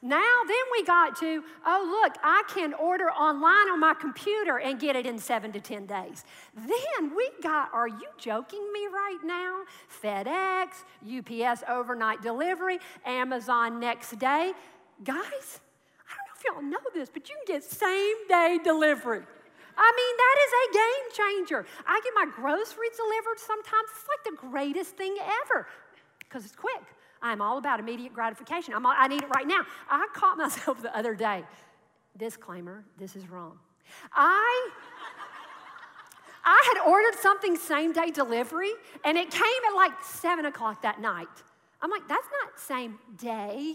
Now, 0.00 0.30
then 0.46 0.64
we 0.70 0.84
got 0.84 1.18
to, 1.18 1.42
oh, 1.66 2.00
look, 2.02 2.14
I 2.22 2.44
can 2.48 2.72
order 2.74 3.06
online 3.10 3.68
on 3.72 3.80
my 3.80 3.94
computer 4.00 4.56
and 4.58 4.78
get 4.78 4.94
it 4.94 5.04
in 5.04 5.18
seven 5.18 5.50
to 5.50 5.60
10 5.60 5.86
days. 5.86 6.22
Then 6.56 7.16
we 7.16 7.28
got, 7.42 7.70
are 7.74 7.88
you 7.88 8.06
joking 8.18 8.64
me 8.72 8.86
right 8.86 9.18
now? 9.24 9.62
FedEx, 10.00 10.68
UPS 11.04 11.64
overnight 11.68 12.22
delivery, 12.22 12.78
Amazon 13.04 13.80
next 13.80 14.16
day. 14.20 14.52
Guys, 15.02 15.58
I 16.06 16.14
don't 16.14 16.28
know 16.30 16.38
if 16.38 16.44
y'all 16.46 16.62
know 16.62 16.78
this, 16.94 17.08
but 17.12 17.28
you 17.28 17.34
can 17.44 17.54
get 17.56 17.64
same 17.64 18.16
day 18.28 18.60
delivery. 18.62 19.22
I 19.76 19.92
mean, 19.96 20.16
that 20.16 20.36
is 20.44 20.52
a 20.54 20.66
game 20.72 21.26
changer. 21.36 21.66
I 21.88 22.00
get 22.04 22.12
my 22.14 22.32
groceries 22.32 22.96
delivered 22.96 23.40
sometimes. 23.44 23.88
It's 23.96 24.06
like 24.06 24.36
the 24.40 24.48
greatest 24.48 24.96
thing 24.96 25.16
ever 25.44 25.66
because 26.28 26.44
it's 26.44 26.56
quick. 26.56 26.80
I'm 27.22 27.40
all 27.40 27.58
about 27.58 27.80
immediate 27.80 28.12
gratification. 28.12 28.74
All, 28.74 28.82
I 28.86 29.08
need 29.08 29.22
it 29.22 29.28
right 29.34 29.46
now. 29.46 29.60
I 29.90 30.06
caught 30.14 30.36
myself 30.36 30.80
the 30.82 30.96
other 30.96 31.14
day. 31.14 31.44
Disclaimer 32.16 32.84
this 32.98 33.16
is 33.16 33.28
wrong. 33.28 33.58
I. 34.12 34.70
I 36.44 36.72
had 36.74 36.88
ordered 36.90 37.14
something 37.20 37.56
same 37.56 37.92
day 37.92 38.10
delivery 38.10 38.70
and 39.04 39.18
it 39.18 39.30
came 39.30 39.60
at 39.70 39.76
like 39.76 39.92
seven 40.02 40.46
o'clock 40.46 40.80
that 40.80 40.98
night. 40.98 41.28
I'm 41.82 41.90
like, 41.90 42.08
that's 42.08 42.26
not 42.42 42.58
same 42.58 42.98
day. 43.20 43.74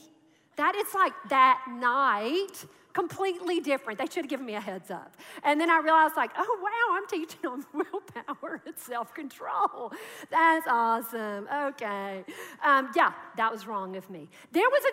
That 0.56 0.74
it's 0.76 0.96
like 0.96 1.12
that 1.30 1.60
night 1.78 2.58
completely 2.94 3.60
different. 3.60 4.00
They 4.00 4.06
should 4.06 4.24
have 4.26 4.30
given 4.30 4.46
me 4.46 4.56
a 4.56 4.62
heads 4.62 4.90
up. 4.92 5.14
And 5.44 5.60
then 5.60 5.70
I 5.70 5.80
realized, 5.80 6.14
like, 6.16 6.32
oh, 6.38 6.60
wow, 6.62 6.98
I'm 6.98 7.08
teaching 7.08 7.42
them 7.42 7.66
willpower 7.74 8.62
and 8.66 8.78
self 8.78 9.14
control. 9.14 9.92
That's 10.32 10.66
awesome. 10.70 11.48
Okay. 11.54 12.24
Um, 12.66 12.90
yeah, 12.96 13.12
that 13.38 13.52
was 13.52 13.68
wrong 13.68 13.96
of 13.96 14.10
me. 14.10 14.30
There 14.52 14.64
was 14.70 14.84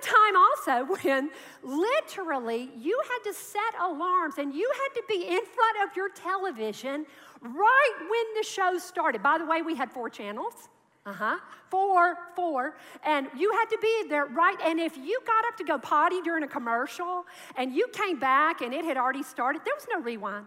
a 0.66 0.68
time 0.68 0.86
also 0.88 1.02
when 1.02 1.30
literally 1.62 2.70
you 2.76 2.98
had 3.06 3.30
to 3.30 3.34
set 3.36 3.80
alarms 3.80 4.34
and 4.38 4.54
you 4.54 4.70
had 4.74 5.00
to 5.00 5.02
be 5.08 5.26
in 5.28 5.40
front 5.44 5.90
of 5.90 5.96
your 5.96 6.08
television 6.10 7.06
right 7.42 7.94
when 8.00 8.42
the 8.42 8.46
show 8.46 8.78
started. 8.78 9.22
By 9.22 9.38
the 9.38 9.46
way, 9.46 9.62
we 9.62 9.74
had 9.74 9.90
four 9.92 10.10
channels. 10.10 10.69
Uh 11.06 11.12
huh. 11.12 11.36
Four, 11.70 12.16
four. 12.36 12.76
And 13.04 13.28
you 13.36 13.50
had 13.52 13.66
to 13.66 13.78
be 13.80 14.04
there, 14.08 14.26
right? 14.26 14.56
And 14.62 14.78
if 14.78 14.96
you 14.98 15.18
got 15.26 15.46
up 15.46 15.56
to 15.56 15.64
go 15.64 15.78
potty 15.78 16.20
during 16.22 16.42
a 16.42 16.48
commercial 16.48 17.24
and 17.56 17.72
you 17.72 17.86
came 17.92 18.18
back 18.18 18.60
and 18.60 18.74
it 18.74 18.84
had 18.84 18.96
already 18.98 19.22
started, 19.22 19.62
there 19.64 19.74
was 19.74 19.86
no 19.92 20.00
rewind. 20.00 20.46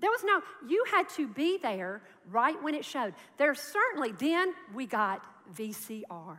There 0.00 0.10
was 0.10 0.24
no, 0.24 0.40
you 0.68 0.84
had 0.90 1.08
to 1.10 1.26
be 1.28 1.58
there 1.58 2.00
right 2.30 2.60
when 2.62 2.74
it 2.74 2.84
showed. 2.84 3.14
There 3.36 3.54
certainly, 3.54 4.12
then 4.12 4.52
we 4.74 4.86
got 4.86 5.22
VCR. 5.56 6.36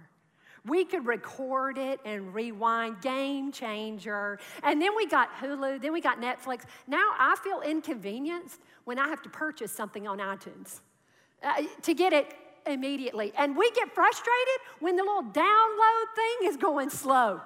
We 0.65 0.83
could 0.83 1.05
record 1.05 1.77
it 1.77 1.99
and 2.05 2.33
rewind, 2.33 3.01
game 3.01 3.51
changer. 3.51 4.39
And 4.63 4.81
then 4.81 4.95
we 4.95 5.05
got 5.05 5.29
Hulu, 5.39 5.79
then 5.81 5.93
we 5.93 6.01
got 6.01 6.19
Netflix. 6.19 6.63
Now 6.87 7.11
I 7.19 7.35
feel 7.43 7.61
inconvenienced 7.61 8.59
when 8.85 8.97
I 8.97 9.07
have 9.07 9.21
to 9.21 9.29
purchase 9.29 9.71
something 9.71 10.07
on 10.07 10.17
iTunes. 10.17 10.79
Uh, 11.43 11.63
to 11.83 11.93
get 11.93 12.13
it 12.13 12.33
immediately. 12.67 13.33
And 13.37 13.55
we 13.55 13.69
get 13.71 13.91
frustrated 13.91 14.61
when 14.79 14.95
the 14.95 15.03
little 15.03 15.23
download 15.23 16.05
thing 16.15 16.49
is 16.49 16.57
going 16.57 16.89
slow. 16.89 17.41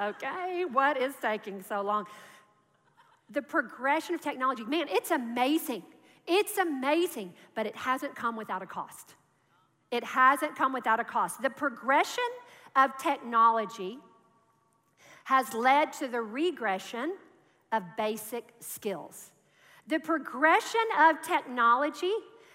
okay, 0.00 0.64
what 0.70 0.96
is 1.00 1.12
taking 1.20 1.62
so 1.62 1.82
long? 1.82 2.06
The 3.30 3.42
progression 3.42 4.14
of 4.14 4.22
technology, 4.22 4.64
man, 4.64 4.86
it's 4.90 5.10
amazing. 5.10 5.82
It's 6.26 6.56
amazing, 6.56 7.34
but 7.54 7.66
it 7.66 7.76
hasn't 7.76 8.14
come 8.14 8.36
without 8.36 8.62
a 8.62 8.66
cost. 8.66 9.14
It 9.90 10.04
hasn't 10.04 10.56
come 10.56 10.72
without 10.72 10.98
a 11.00 11.04
cost. 11.04 11.42
The 11.42 11.50
progression 11.50 12.24
of 12.74 12.92
technology 12.96 13.98
has 15.24 15.52
led 15.54 15.92
to 15.94 16.08
the 16.08 16.20
regression 16.20 17.14
of 17.70 17.82
basic 17.96 18.52
skills. 18.60 19.30
The 19.88 19.98
progression 19.98 20.80
of 20.98 21.22
technology 21.22 22.10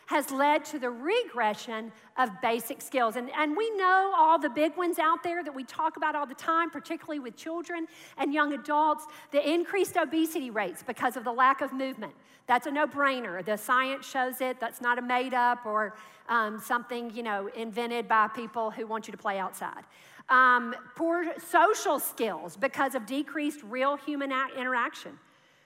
has 0.07 0.31
led 0.31 0.63
to 0.63 0.79
the 0.79 0.89
regression 0.89 1.91
of 2.17 2.29
basic 2.41 2.81
skills. 2.81 3.17
And, 3.17 3.29
and 3.37 3.57
we 3.57 3.69
know 3.71 4.13
all 4.17 4.39
the 4.39 4.49
big 4.49 4.77
ones 4.77 4.99
out 4.99 5.21
there 5.21 5.43
that 5.43 5.53
we 5.53 5.65
talk 5.65 5.97
about 5.97 6.15
all 6.15 6.25
the 6.25 6.33
time, 6.35 6.69
particularly 6.69 7.19
with 7.19 7.35
children 7.35 7.87
and 8.17 8.33
young 8.33 8.53
adults, 8.53 9.05
the 9.31 9.49
increased 9.49 9.97
obesity 9.97 10.49
rates 10.49 10.81
because 10.87 11.17
of 11.17 11.25
the 11.25 11.33
lack 11.33 11.59
of 11.61 11.73
movement. 11.73 12.13
That's 12.47 12.67
a 12.67 12.71
no 12.71 12.87
brainer. 12.87 13.43
The 13.43 13.57
science 13.57 14.05
shows 14.07 14.39
it. 14.39 14.61
That's 14.61 14.79
not 14.79 14.97
a 14.97 15.01
made 15.01 15.33
up 15.33 15.65
or 15.65 15.97
um, 16.29 16.57
something, 16.57 17.13
you 17.13 17.23
know, 17.23 17.49
invented 17.57 18.07
by 18.07 18.29
people 18.29 18.71
who 18.71 18.87
want 18.87 19.07
you 19.07 19.11
to 19.11 19.17
play 19.17 19.37
outside. 19.39 19.83
Um, 20.29 20.75
poor 20.95 21.25
social 21.39 21.99
skills 21.99 22.57
because 22.57 22.95
of 22.95 23.05
decreased 23.05 23.61
real 23.63 23.95
human 23.95 24.33
interaction. 24.57 25.17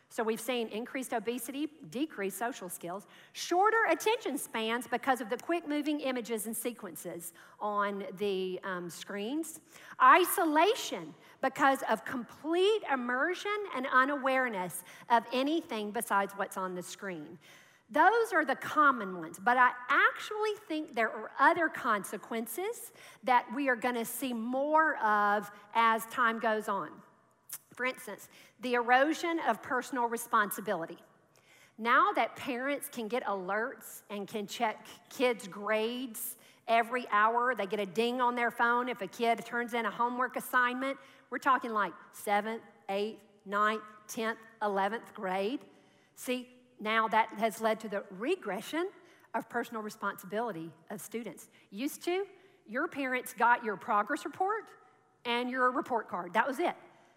So 0.09 0.23
we've 0.23 0.41
seen 0.41 0.67
increased 0.67 1.13
obesity, 1.13 1.67
decreased 1.89 2.37
social 2.37 2.69
skills, 2.69 3.07
shorter 3.31 3.77
attention 3.89 4.37
spans 4.37 4.85
because 4.85 5.19
of 5.21 5.29
the 5.29 5.37
quick 5.37 5.67
moving 5.67 6.01
images 6.01 6.45
and 6.47 6.55
sequences 6.55 7.33
on 7.59 8.03
the 8.17 8.59
um, 8.63 8.89
screens, 8.89 9.61
isolation 10.03 11.13
because 11.41 11.79
of 11.89 12.03
complete 12.05 12.81
immersion 12.93 13.49
and 13.75 13.87
unawareness 13.91 14.83
of 15.09 15.23
anything 15.33 15.89
besides 15.91 16.33
what's 16.35 16.57
on 16.57 16.75
the 16.75 16.83
screen. 16.83 17.39
Those 17.91 18.31
are 18.33 18.45
the 18.45 18.55
common 18.55 19.17
ones, 19.17 19.37
but 19.43 19.57
I 19.57 19.71
actually 19.89 20.53
think 20.69 20.93
there 20.95 21.11
are 21.11 21.29
other 21.39 21.67
consequences 21.67 22.93
that 23.25 23.45
we 23.53 23.67
are 23.67 23.75
going 23.75 23.95
to 23.95 24.05
see 24.05 24.31
more 24.31 24.95
of 25.03 25.51
as 25.75 26.05
time 26.05 26.39
goes 26.39 26.69
on. 26.69 26.87
For 27.73 27.85
instance, 27.85 28.29
the 28.61 28.75
erosion 28.75 29.41
of 29.45 29.61
personal 29.61 30.07
responsibility. 30.07 30.99
Now 31.77 32.13
that 32.15 32.37
parents 32.37 32.87
can 32.89 33.09
get 33.09 33.25
alerts 33.25 34.03
and 34.09 34.25
can 34.25 34.47
check 34.47 34.85
kids' 35.09 35.45
grades 35.49 36.37
every 36.69 37.07
hour, 37.11 37.55
they 37.55 37.65
get 37.65 37.81
a 37.81 37.85
ding 37.85 38.21
on 38.21 38.35
their 38.35 38.51
phone 38.51 38.87
if 38.87 39.01
a 39.01 39.07
kid 39.07 39.45
turns 39.45 39.73
in 39.73 39.85
a 39.85 39.91
homework 39.91 40.37
assignment. 40.37 40.97
We're 41.29 41.39
talking 41.39 41.73
like 41.73 41.91
seventh, 42.13 42.61
eighth, 42.87 43.19
ninth, 43.45 43.81
10th, 44.07 44.37
11th 44.61 45.13
grade. 45.13 45.59
See, 46.15 46.47
now 46.81 47.07
that 47.09 47.27
has 47.37 47.61
led 47.61 47.79
to 47.81 47.87
the 47.87 48.03
regression 48.17 48.89
of 49.35 49.47
personal 49.47 49.83
responsibility 49.83 50.71
of 50.89 50.99
students. 50.99 51.47
Used 51.69 52.03
to, 52.05 52.25
your 52.67 52.87
parents 52.87 53.33
got 53.37 53.63
your 53.63 53.77
progress 53.77 54.25
report 54.25 54.65
and 55.23 55.47
your 55.49 55.69
report 55.69 56.09
card. 56.09 56.33
That 56.33 56.47
was 56.47 56.57
it. 56.59 56.73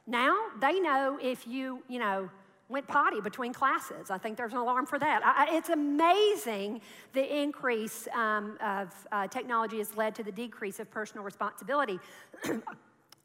Now 0.07 0.37
they 0.61 0.79
know 0.81 1.19
if 1.21 1.47
you, 1.47 1.83
you 1.89 1.99
know, 1.99 2.29
went 2.69 2.87
potty 2.87 3.23
between 3.23 3.55
classes. 3.55 4.11
I 4.11 4.19
think 4.19 4.37
there's 4.37 4.53
an 4.53 4.59
alarm 4.59 4.85
for 4.85 4.99
that. 4.99 5.23
I, 5.25 5.57
it's 5.57 5.71
amazing 5.71 6.83
the 7.15 7.41
increase 7.43 8.07
um, 8.15 8.59
of 8.63 8.89
uh, 9.13 9.27
technology 9.29 9.79
has 9.79 9.97
led 9.97 10.15
to 10.17 10.23
the 10.23 10.33
decrease 10.33 10.79
of 10.79 10.91
personal 10.91 11.25
responsibility. 11.25 11.99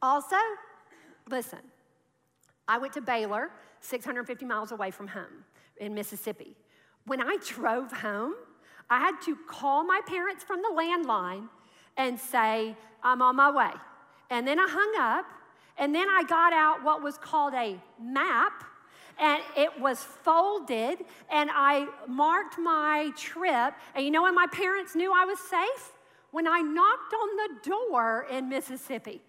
also, 0.02 0.36
listen, 1.30 1.60
I 2.68 2.78
went 2.78 2.94
to 2.94 3.02
Baylor, 3.02 3.52
650 3.82 4.46
miles 4.46 4.72
away 4.72 4.92
from 4.92 5.08
home 5.08 5.44
in 5.80 5.96
Mississippi. 5.96 6.56
When 7.06 7.22
I 7.22 7.38
drove 7.46 7.92
home, 7.92 8.34
I 8.90 9.00
had 9.00 9.20
to 9.26 9.36
call 9.48 9.84
my 9.86 10.02
parents 10.08 10.44
from 10.44 10.62
the 10.62 10.72
landline 10.74 11.48
and 11.98 12.20
say, 12.20 12.76
I'm 13.02 13.22
on 13.22 13.36
my 13.38 13.52
way. 13.52 13.72
And 14.30 14.48
then 14.48 14.60
I 14.60 14.68
hung 14.70 14.96
up, 15.18 15.26
and 15.78 15.96
then 15.96 16.08
I 16.08 16.24
got 16.28 16.54
out 16.54 16.84
what 16.84 17.02
was 17.02 17.18
called 17.18 17.54
a 17.54 17.80
map, 18.02 18.64
and 19.20 19.42
it 19.58 19.80
was 19.80 20.00
folded, 20.02 21.00
and 21.32 21.50
I 21.54 21.88
marked 22.08 22.58
my 22.58 23.12
trip. 23.18 23.74
And 23.96 24.06
you 24.06 24.12
know 24.12 24.24
when 24.24 24.36
my 24.36 24.48
parents 24.48 24.96
knew 24.96 25.12
I 25.14 25.26
was 25.26 25.40
safe? 25.40 25.92
When 26.32 26.48
I 26.48 26.60
knocked 26.60 27.14
on 27.14 27.36
the 27.36 27.70
door 27.70 28.28
in 28.32 28.48
Mississippi. 28.50 29.22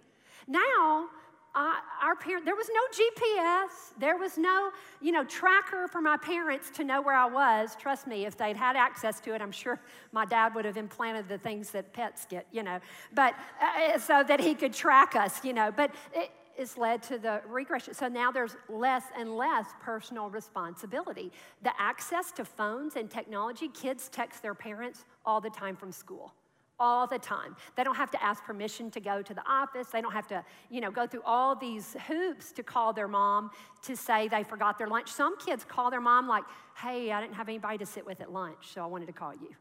Now, 0.47 1.07
I, 1.55 1.81
our 2.03 2.15
parents, 2.15 2.45
there 2.45 2.55
was 2.55 2.71
no 2.73 2.81
GPS, 3.05 3.99
there 3.99 4.17
was 4.17 4.39
no, 4.39 4.71
you 5.01 5.11
know, 5.11 5.25
tracker 5.25 5.89
for 5.89 6.01
my 6.01 6.17
parents 6.17 6.71
to 6.71 6.85
know 6.85 7.03
where 7.03 7.17
I 7.17 7.27
was. 7.27 7.75
Trust 7.77 8.07
me, 8.07 8.25
if 8.25 8.37
they'd 8.37 8.57
had 8.57 8.77
access 8.77 9.19
to 9.21 9.35
it, 9.35 9.43
I'm 9.43 9.51
sure 9.51 9.81
my 10.13 10.25
dad 10.25 10.55
would 10.55 10.65
have 10.65 10.77
implanted 10.77 11.29
the 11.29 11.39
things 11.39 11.71
that 11.73 11.93
pets 11.93 12.25
get, 12.31 12.47
you 12.53 12.63
know, 12.63 12.79
but 13.15 13.35
uh, 13.61 13.95
uh 13.95 13.99
so 13.99 14.23
that 14.27 14.41
he 14.41 14.55
could 14.55 14.73
track 14.73 15.17
us, 15.17 15.45
you 15.45 15.53
know. 15.53 15.73
But 15.77 15.91
it, 16.15 16.31
it's 16.57 16.77
led 16.77 17.03
to 17.05 17.19
the 17.19 17.41
regression. 17.49 17.95
So 17.95 18.07
now 18.07 18.31
there's 18.31 18.55
less 18.69 19.05
and 19.19 19.37
less 19.37 19.67
personal 19.81 20.29
responsibility. 20.31 21.33
The 21.63 21.73
access 21.81 22.31
to 22.33 22.45
phones 22.45 22.97
and 22.97 23.11
technology, 23.11 23.69
kids 23.69 24.09
text 24.11 24.43
their 24.43 24.55
parents 24.55 25.05
all 25.25 25.41
the 25.41 25.49
time 25.51 25.75
from 25.75 25.91
school 25.91 26.35
all 26.81 27.07
the 27.07 27.19
time. 27.19 27.55
They 27.77 27.85
don't 27.85 27.95
have 27.95 28.11
to 28.13 28.25
ask 28.25 28.43
permission 28.43 28.91
to 28.93 29.01
go 29.01 29.21
to 29.21 29.35
the 29.35 29.43
office. 29.49 29.89
They 29.89 30.01
don't 30.01 30.13
have 30.13 30.27
to, 30.29 30.43
you 30.71 30.81
know, 30.81 30.91
go 30.91 31.07
through 31.07 31.23
all 31.27 31.55
these 31.55 31.95
hoops 32.09 32.51
to 32.53 32.63
call 32.63 32.95
their 32.95 33.07
mom 33.07 33.51
to 33.83 33.95
say 33.95 34.27
they 34.29 34.43
forgot 34.43 34.79
their 34.79 34.89
lunch. 34.89 35.13
Some 35.13 35.39
kids 35.39 35.63
call 35.63 35.91
their 35.91 36.01
mom 36.01 36.27
like, 36.27 36.45
"Hey, 36.75 37.13
I 37.13 37.21
didn't 37.21 37.35
have 37.35 37.49
anybody 37.51 37.77
to 37.79 37.87
sit 37.87 38.05
with 38.07 38.21
at 38.23 38.33
lunch, 38.33 38.73
so 38.73 38.83
I 38.83 38.87
wanted 38.87 39.07
to 39.07 39.13
call 39.13 39.35
you." 39.35 39.55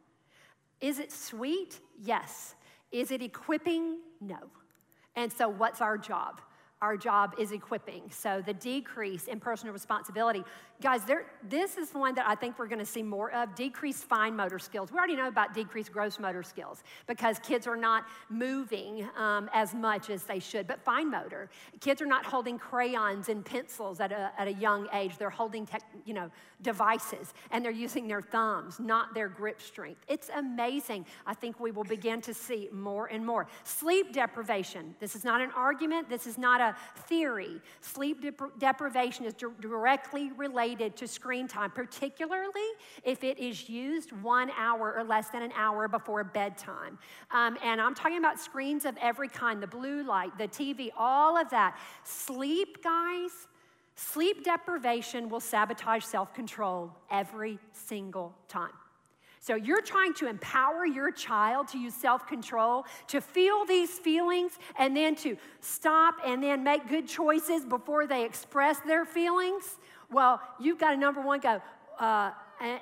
Is 0.79 0.97
it 0.97 1.11
sweet? 1.11 1.81
Yes. 1.99 2.55
Is 2.91 3.11
it 3.11 3.21
equipping? 3.21 3.99
No. 4.21 4.39
And 5.15 5.31
so 5.31 5.49
what's 5.49 5.81
our 5.81 5.97
job? 5.97 6.39
Our 6.81 6.95
job 6.95 7.35
is 7.38 7.51
equipping. 7.51 8.09
So 8.11 8.41
the 8.41 8.53
decrease 8.53 9.25
in 9.27 9.41
personal 9.41 9.73
responsibility 9.73 10.45
guys, 10.81 11.03
there, 11.03 11.25
this 11.50 11.77
is 11.77 11.93
one 11.93 12.15
that 12.15 12.25
I 12.27 12.36
think 12.36 12.57
we're 12.57 12.67
going 12.67 12.79
to 12.79 12.86
see 12.86 13.03
more 13.03 13.31
of 13.33 13.53
decreased 13.55 14.05
fine 14.05 14.36
motor 14.36 14.59
skills. 14.59 14.91
We 14.91 14.98
already 14.98 15.15
know 15.15 15.27
about 15.27 15.53
decreased 15.53 15.91
gross 15.91 16.19
motor 16.19 16.41
skills 16.43 16.83
because 17.05 17.38
kids 17.39 17.67
are 17.67 17.75
not 17.75 18.05
moving 18.29 19.07
um, 19.17 19.50
as 19.53 19.74
much 19.74 20.09
as 20.09 20.24
they 20.24 20.39
should, 20.39 20.67
but 20.67 20.79
fine 20.81 21.12
motor. 21.12 21.50
Kids 21.81 22.01
are 22.01 22.05
not 22.05 22.25
holding 22.25 22.57
crayons 22.57 23.27
and 23.27 23.43
pencils 23.45 24.00
at 24.00 24.12
a, 24.13 24.31
at 24.38 24.48
a 24.48 24.53
young 24.53 24.88
age. 24.93 25.17
They're 25.17 25.29
holding 25.29 25.65
tech, 25.65 25.83
you 26.05 26.13
know, 26.13 26.29
devices 26.62 27.33
and 27.51 27.63
they're 27.63 27.71
using 27.71 28.07
their 28.07 28.21
thumbs, 28.21 28.79
not 28.79 29.13
their 29.13 29.27
grip 29.29 29.62
strength. 29.62 30.01
It's 30.07 30.29
amazing. 30.36 31.05
I 31.25 31.33
think 31.33 31.59
we 31.59 31.71
will 31.71 31.86
begin 31.86 32.21
to 32.21 32.33
see 32.33 32.69
more 32.71 33.07
and 33.07 33.25
more. 33.25 33.48
Sleep 33.63 34.13
deprivation. 34.13 34.95
This 35.00 35.15
is 35.15 35.24
not 35.24 35.41
an 35.41 35.51
argument, 35.55 36.09
this 36.09 36.25
is 36.27 36.38
not 36.38 36.62
a 36.62 36.75
theory. 37.01 37.62
Sleep 37.81 38.21
dep- 38.21 38.59
deprivation 38.59 39.25
is 39.25 39.33
di- 39.33 39.48
directly 39.62 40.31
related 40.31 40.68
related 40.69 40.95
to 40.95 41.07
screen 41.07 41.47
time, 41.47 41.71
particularly 41.71 42.69
if 43.03 43.23
it 43.23 43.39
is 43.39 43.67
used 43.69 44.11
one 44.21 44.51
hour 44.55 44.93
or 44.95 45.03
less 45.03 45.29
than 45.29 45.41
an 45.41 45.51
hour 45.57 45.88
before 45.88 46.23
bedtime. 46.23 46.99
Um, 47.31 47.57
and 47.63 47.81
I'm 47.81 47.95
talking 47.95 48.19
about 48.19 48.39
screens 48.39 48.85
of 48.85 48.95
every 49.01 49.29
kind 49.29 49.63
the 49.63 49.67
blue 49.67 50.03
light, 50.03 50.38
the 50.38 50.47
TV, 50.47 50.91
all 50.95 51.35
of 51.38 51.49
that. 51.49 51.79
Sleep, 52.03 52.83
guys, 52.83 53.31
sleep 53.95 54.43
deprivation 54.45 55.27
will 55.27 55.39
sabotage 55.39 56.03
self 56.05 56.33
control 56.35 56.93
every 57.09 57.57
single 57.73 58.35
time. 58.47 58.71
So 59.41 59.55
you're 59.55 59.81
trying 59.81 60.13
to 60.15 60.27
empower 60.27 60.85
your 60.85 61.11
child 61.11 61.69
to 61.69 61.79
use 61.79 61.95
self 61.95 62.27
control, 62.27 62.85
to 63.07 63.21
feel 63.21 63.65
these 63.65 63.97
feelings, 63.97 64.51
and 64.77 64.95
then 64.95 65.15
to 65.15 65.35
stop 65.61 66.15
and 66.23 66.43
then 66.43 66.63
make 66.63 66.88
good 66.88 67.07
choices 67.07 67.65
before 67.65 68.05
they 68.05 68.23
express 68.23 68.77
their 68.81 69.03
feelings. 69.05 69.77
Well, 70.11 70.41
you've 70.59 70.79
got 70.79 70.93
a 70.93 70.97
number 70.97 71.21
one 71.21 71.39
go. 71.39 71.61
Uh, 71.99 72.31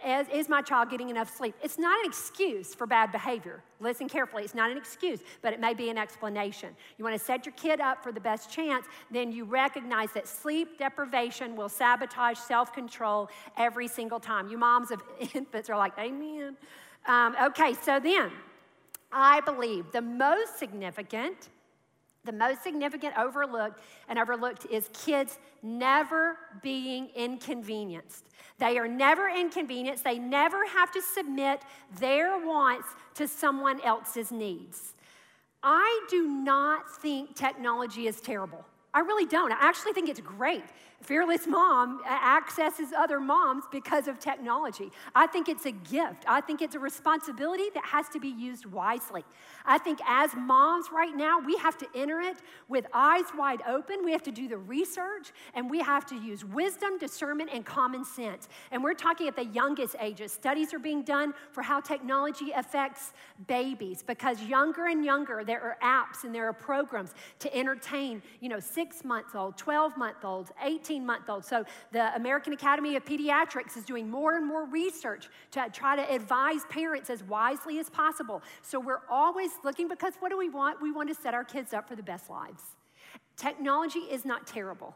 as, 0.03 0.27
is 0.29 0.49
my 0.49 0.61
child 0.61 0.89
getting 0.89 1.09
enough 1.09 1.29
sleep? 1.35 1.55
It's 1.61 1.77
not 1.77 1.99
an 1.99 2.05
excuse 2.09 2.73
for 2.73 2.87
bad 2.87 3.11
behavior. 3.11 3.61
Listen 3.79 4.07
carefully. 4.07 4.43
It's 4.43 4.55
not 4.55 4.71
an 4.71 4.77
excuse, 4.77 5.19
but 5.41 5.53
it 5.53 5.59
may 5.59 5.73
be 5.73 5.89
an 5.89 5.97
explanation. 5.97 6.69
You 6.97 7.03
want 7.03 7.17
to 7.17 7.23
set 7.23 7.45
your 7.45 7.53
kid 7.53 7.79
up 7.79 8.01
for 8.01 8.11
the 8.11 8.19
best 8.19 8.49
chance, 8.49 8.85
then 9.11 9.31
you 9.31 9.43
recognize 9.43 10.11
that 10.13 10.27
sleep 10.27 10.77
deprivation 10.79 11.55
will 11.55 11.69
sabotage 11.69 12.39
self 12.39 12.73
control 12.73 13.29
every 13.57 13.87
single 13.87 14.19
time. 14.19 14.47
You 14.47 14.57
moms 14.57 14.89
of 14.91 15.01
infants 15.35 15.69
are 15.69 15.77
like, 15.77 15.93
Amen. 15.99 16.55
Um, 17.07 17.35
okay, 17.43 17.73
so 17.75 17.99
then 17.99 18.31
I 19.11 19.41
believe 19.41 19.91
the 19.91 20.01
most 20.01 20.57
significant 20.57 21.49
the 22.27 22.33
most 22.33 22.61
significant 22.61 23.17
overlooked 23.17 23.79
and 24.09 24.19
overlooked 24.19 24.67
is 24.69 24.89
kids 24.91 25.39
never 25.63 26.37
being 26.61 27.07
inconvenienced. 27.15 28.25
They 28.59 28.77
are 28.77 28.87
never 28.87 29.29
inconvenienced. 29.29 30.03
They 30.03 30.19
never 30.19 30.67
have 30.67 30.91
to 30.91 31.01
submit 31.01 31.61
their 31.99 32.37
wants 32.37 32.89
to 33.15 33.29
someone 33.29 33.79
else's 33.79 34.29
needs. 34.29 34.93
I 35.63 36.05
do 36.09 36.27
not 36.27 36.91
think 37.01 37.33
technology 37.35 38.07
is 38.07 38.19
terrible. 38.19 38.63
I 38.93 38.99
really 38.99 39.25
don't. 39.25 39.53
I 39.53 39.57
actually 39.61 39.93
think 39.93 40.09
it's 40.09 40.19
great. 40.19 40.65
Fearless 41.03 41.47
Mom 41.47 42.01
accesses 42.09 42.91
other 42.91 43.19
moms 43.19 43.63
because 43.71 44.07
of 44.07 44.19
technology. 44.19 44.91
I 45.15 45.27
think 45.27 45.47
it's 45.47 45.65
a 45.65 45.71
gift. 45.71 46.25
I 46.27 46.41
think 46.41 46.61
it's 46.61 46.73
a 46.75 46.79
responsibility 46.79 47.69
that 47.75 47.85
has 47.85 48.09
to 48.09 48.19
be 48.19 48.29
used 48.29 48.65
wisely. 48.65 49.23
I 49.65 49.77
think 49.77 49.99
as 50.07 50.31
moms 50.35 50.87
right 50.93 51.15
now, 51.15 51.39
we 51.39 51.55
have 51.57 51.77
to 51.77 51.87
enter 51.95 52.19
it 52.21 52.37
with 52.67 52.87
eyes 52.93 53.25
wide 53.37 53.61
open. 53.67 54.03
We 54.03 54.11
have 54.11 54.23
to 54.23 54.31
do 54.31 54.47
the 54.47 54.57
research 54.57 55.33
and 55.53 55.69
we 55.69 55.79
have 55.81 56.05
to 56.07 56.15
use 56.15 56.43
wisdom, 56.43 56.97
discernment, 56.97 57.51
and 57.53 57.63
common 57.65 58.03
sense. 58.03 58.49
And 58.71 58.83
we're 58.83 58.93
talking 58.93 59.27
at 59.27 59.35
the 59.35 59.45
youngest 59.45 59.95
ages. 60.01 60.31
Studies 60.33 60.73
are 60.73 60.79
being 60.79 61.03
done 61.03 61.33
for 61.51 61.61
how 61.61 61.79
technology 61.79 62.51
affects 62.55 63.13
babies 63.45 64.03
because 64.05 64.41
younger 64.43 64.87
and 64.87 65.05
younger, 65.05 65.43
there 65.45 65.61
are 65.61 65.77
apps 65.83 66.23
and 66.23 66.33
there 66.33 66.47
are 66.47 66.53
programs 66.53 67.11
to 67.39 67.55
entertain, 67.55 68.21
you 68.41 68.49
know, 68.49 68.59
six 68.59 69.05
month 69.05 69.35
old, 69.35 69.57
12 69.57 69.95
month 69.95 70.25
olds, 70.25 70.51
18 70.63 70.86
18 70.87 71.05
month 71.05 71.29
old. 71.29 71.45
So 71.45 71.65
the 71.91 72.15
American 72.15 72.53
Academy 72.53 72.95
of 72.95 73.05
Pediatrics 73.05 73.77
is 73.77 73.83
doing 73.83 74.09
more 74.09 74.35
and 74.37 74.45
more 74.45 74.65
research 74.65 75.29
to 75.51 75.67
try 75.71 75.95
to 75.95 76.13
advise 76.13 76.63
parents 76.69 77.09
as 77.09 77.23
wisely 77.23 77.79
as 77.79 77.89
possible. 77.89 78.41
So 78.61 78.79
we're 78.79 79.01
always 79.09 79.51
looking 79.63 79.87
because 79.87 80.13
what 80.19 80.29
do 80.29 80.37
we 80.37 80.49
want? 80.49 80.81
We 80.81 80.91
want 80.91 81.09
to 81.09 81.15
set 81.15 81.33
our 81.33 81.43
kids 81.43 81.73
up 81.73 81.87
for 81.87 81.95
the 81.95 82.03
best 82.03 82.29
lives. 82.29 82.63
Technology 83.35 83.99
is 83.99 84.25
not 84.25 84.47
terrible. 84.47 84.95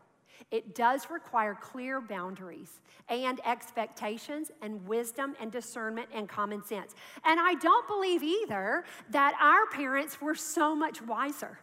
It 0.49 0.73
does 0.73 1.09
require 1.11 1.55
clear 1.61 2.01
boundaries 2.01 2.79
and 3.09 3.39
expectations 3.45 4.49
and 4.63 4.85
wisdom 4.87 5.35
and 5.39 5.51
discernment 5.51 6.07
and 6.13 6.27
common 6.27 6.65
sense. 6.65 6.95
And 7.23 7.39
I 7.39 7.53
don't 7.55 7.87
believe 7.87 8.23
either 8.23 8.83
that 9.11 9.35
our 9.39 9.67
parents 9.75 10.19
were 10.19 10.33
so 10.33 10.73
much 10.75 10.99
wiser. 11.03 11.59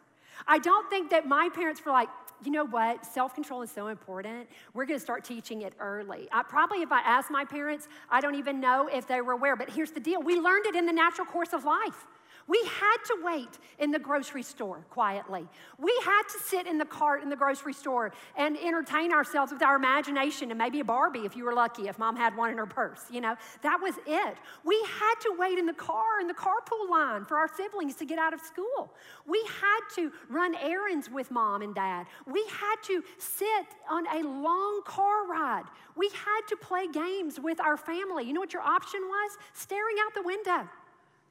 I 0.47 0.59
don't 0.61 0.89
think 0.89 1.11
that 1.11 1.27
my 1.27 1.49
parents 1.53 1.85
were 1.85 1.91
like, 1.91 2.09
you 2.45 2.51
know 2.53 2.65
what? 2.67 3.05
Self 3.05 3.35
control 3.35 3.63
is 3.63 3.71
so 3.71 3.89
important. 3.89 4.49
We're 4.75 4.87
going 4.87 4.99
to 4.99 5.05
start 5.05 5.25
teaching 5.25 5.63
it 5.63 5.73
early. 5.81 6.29
I, 6.33 6.43
probably 6.43 6.83
if 6.83 6.93
I 6.93 7.01
asked 7.01 7.31
my 7.31 7.45
parents, 7.45 7.89
I 8.11 8.21
don't 8.21 8.35
even 8.37 8.61
know 8.61 8.89
if 8.93 9.07
they 9.07 9.21
were 9.21 9.33
aware. 9.33 9.57
But 9.57 9.71
here's 9.71 9.91
the 9.91 10.01
deal 10.01 10.23
we 10.23 10.37
learned 10.37 10.67
it 10.67 10.77
in 10.77 10.87
the 10.87 10.93
natural 10.93 11.27
course 11.27 11.53
of 11.53 11.65
life. 11.65 12.07
We 12.49 12.59
had 12.81 12.97
to 13.09 13.17
wait 13.23 13.49
in 13.79 13.91
the 13.91 13.99
grocery 13.99 14.43
store 14.43 14.85
quietly. 14.89 15.47
We 15.79 15.93
had 16.03 16.23
to 16.23 16.39
sit 16.41 16.67
in 16.67 16.79
the 16.79 16.87
cart 16.87 17.23
in 17.23 17.29
the 17.29 17.37
grocery 17.37 17.75
store 17.75 18.11
and 18.39 18.57
entertain 18.57 19.13
ourselves 19.13 19.53
with 19.53 19.63
our 19.63 19.77
imagination 19.77 20.51
and 20.51 20.57
maybe 20.57 20.81
a 20.81 20.85
Barbie 20.85 21.27
if 21.27 21.37
you 21.37 21.45
were 21.45 21.53
lucky, 21.53 21.89
if 21.89 21.99
mom 21.99 22.17
had 22.17 22.35
one 22.35 22.51
in 22.51 22.57
her 22.57 22.65
purse. 22.65 23.03
You 23.11 23.21
know, 23.21 23.37
that 23.61 23.79
was 23.83 23.95
it. 24.07 24.39
We 24.65 24.83
had 24.99 25.15
to 25.21 25.35
wait 25.39 25.59
in 25.59 25.67
the 25.67 25.75
car, 25.75 26.21
in 26.23 26.27
the 26.27 26.33
carpool 26.35 26.89
line 26.91 27.27
for 27.27 27.37
our 27.37 27.49
siblings 27.55 27.97
to 27.97 28.07
get 28.07 28.19
out 28.19 28.33
of 28.33 28.41
school. 28.41 28.95
We 29.27 29.47
had 29.61 29.81
to 29.97 30.11
run 30.31 30.55
errands 30.55 31.11
with 31.11 31.31
mom 31.31 31.61
and 31.61 31.75
dad. 31.75 32.07
We 32.27 32.43
had 32.49 32.77
to 32.85 33.05
sit 33.19 33.67
on 33.91 34.07
a 34.07 34.27
long 34.27 34.81
car 34.87 35.27
ride. 35.27 35.65
We 35.97 36.09
had 36.25 36.41
to 36.49 36.57
play 36.57 36.89
games 36.91 37.39
with 37.39 37.61
our 37.61 37.77
family. 37.77 38.25
You 38.25 38.33
know 38.33 38.41
what 38.41 38.55
your 38.55 38.63
option 38.63 39.01
was? 39.03 39.37
Staring 39.53 39.97
out 40.07 40.15
the 40.15 40.23
window. 40.27 40.67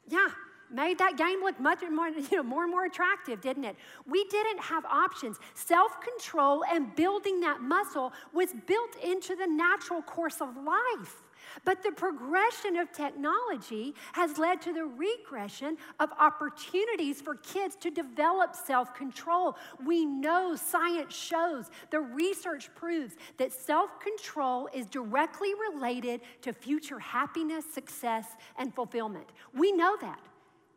Yeah, 0.10 0.28
made 0.72 0.98
that 1.00 1.18
game 1.18 1.42
look 1.42 1.60
much 1.60 1.80
more, 1.90 2.10
you 2.10 2.38
know, 2.38 2.44
more 2.44 2.64
and 2.64 2.72
more 2.72 2.86
attractive, 2.86 3.42
didn't 3.42 3.66
it? 3.66 3.76
We 4.08 4.24
didn't 4.26 4.60
have 4.60 4.86
options. 4.86 5.38
Self 5.54 5.98
control 6.02 6.64
and 6.72 6.96
building 6.96 7.40
that 7.42 7.62
muscle 7.62 8.14
was 8.34 8.50
built 8.66 8.96
into 9.04 9.36
the 9.36 9.48
natural 9.48 10.02
course 10.02 10.42
of 10.42 10.56
life. 10.58 11.24
But 11.64 11.82
the 11.82 11.92
progression 11.92 12.76
of 12.76 12.92
technology 12.92 13.96
has 14.14 14.38
led 14.38 14.62
to 14.64 14.74
the 14.74 14.84
regression 14.84 15.78
of 16.00 16.10
opportunities 16.20 17.22
for 17.22 17.36
kids 17.36 17.76
to 17.78 17.90
develop 17.90 18.54
self 18.56 18.94
control. 18.94 19.56
We 19.86 20.06
know 20.06 20.56
science 20.56 21.16
shows, 21.16 21.66
the 21.90 22.02
research 22.02 22.70
proves 22.76 23.16
that 23.38 23.52
self 23.52 24.00
control 24.00 24.68
is 24.74 24.86
directly 24.88 25.50
related 25.72 26.22
to 26.42 26.54
future 26.54 27.00
happiness, 27.00 27.64
success, 27.74 28.26
and 28.60 28.74
fulfillment. 28.74 29.28
We 29.56 29.72
know 29.72 29.96
that. 30.02 30.20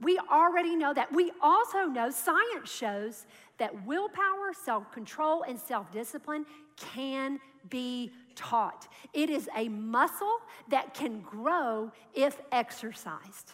We 0.00 0.18
already 0.30 0.76
know 0.76 0.94
that. 0.94 1.12
We 1.12 1.30
also 1.42 1.84
know 1.84 2.10
science 2.10 2.70
shows 2.70 3.26
that 3.58 3.84
willpower, 3.86 4.52
self 4.64 4.90
control, 4.92 5.42
and 5.42 5.58
self 5.58 5.90
discipline 5.92 6.46
can 6.76 7.38
be 7.68 8.10
taught. 8.34 8.88
It 9.12 9.28
is 9.28 9.48
a 9.54 9.68
muscle 9.68 10.38
that 10.68 10.94
can 10.94 11.20
grow 11.20 11.92
if 12.14 12.40
exercised. 12.52 13.52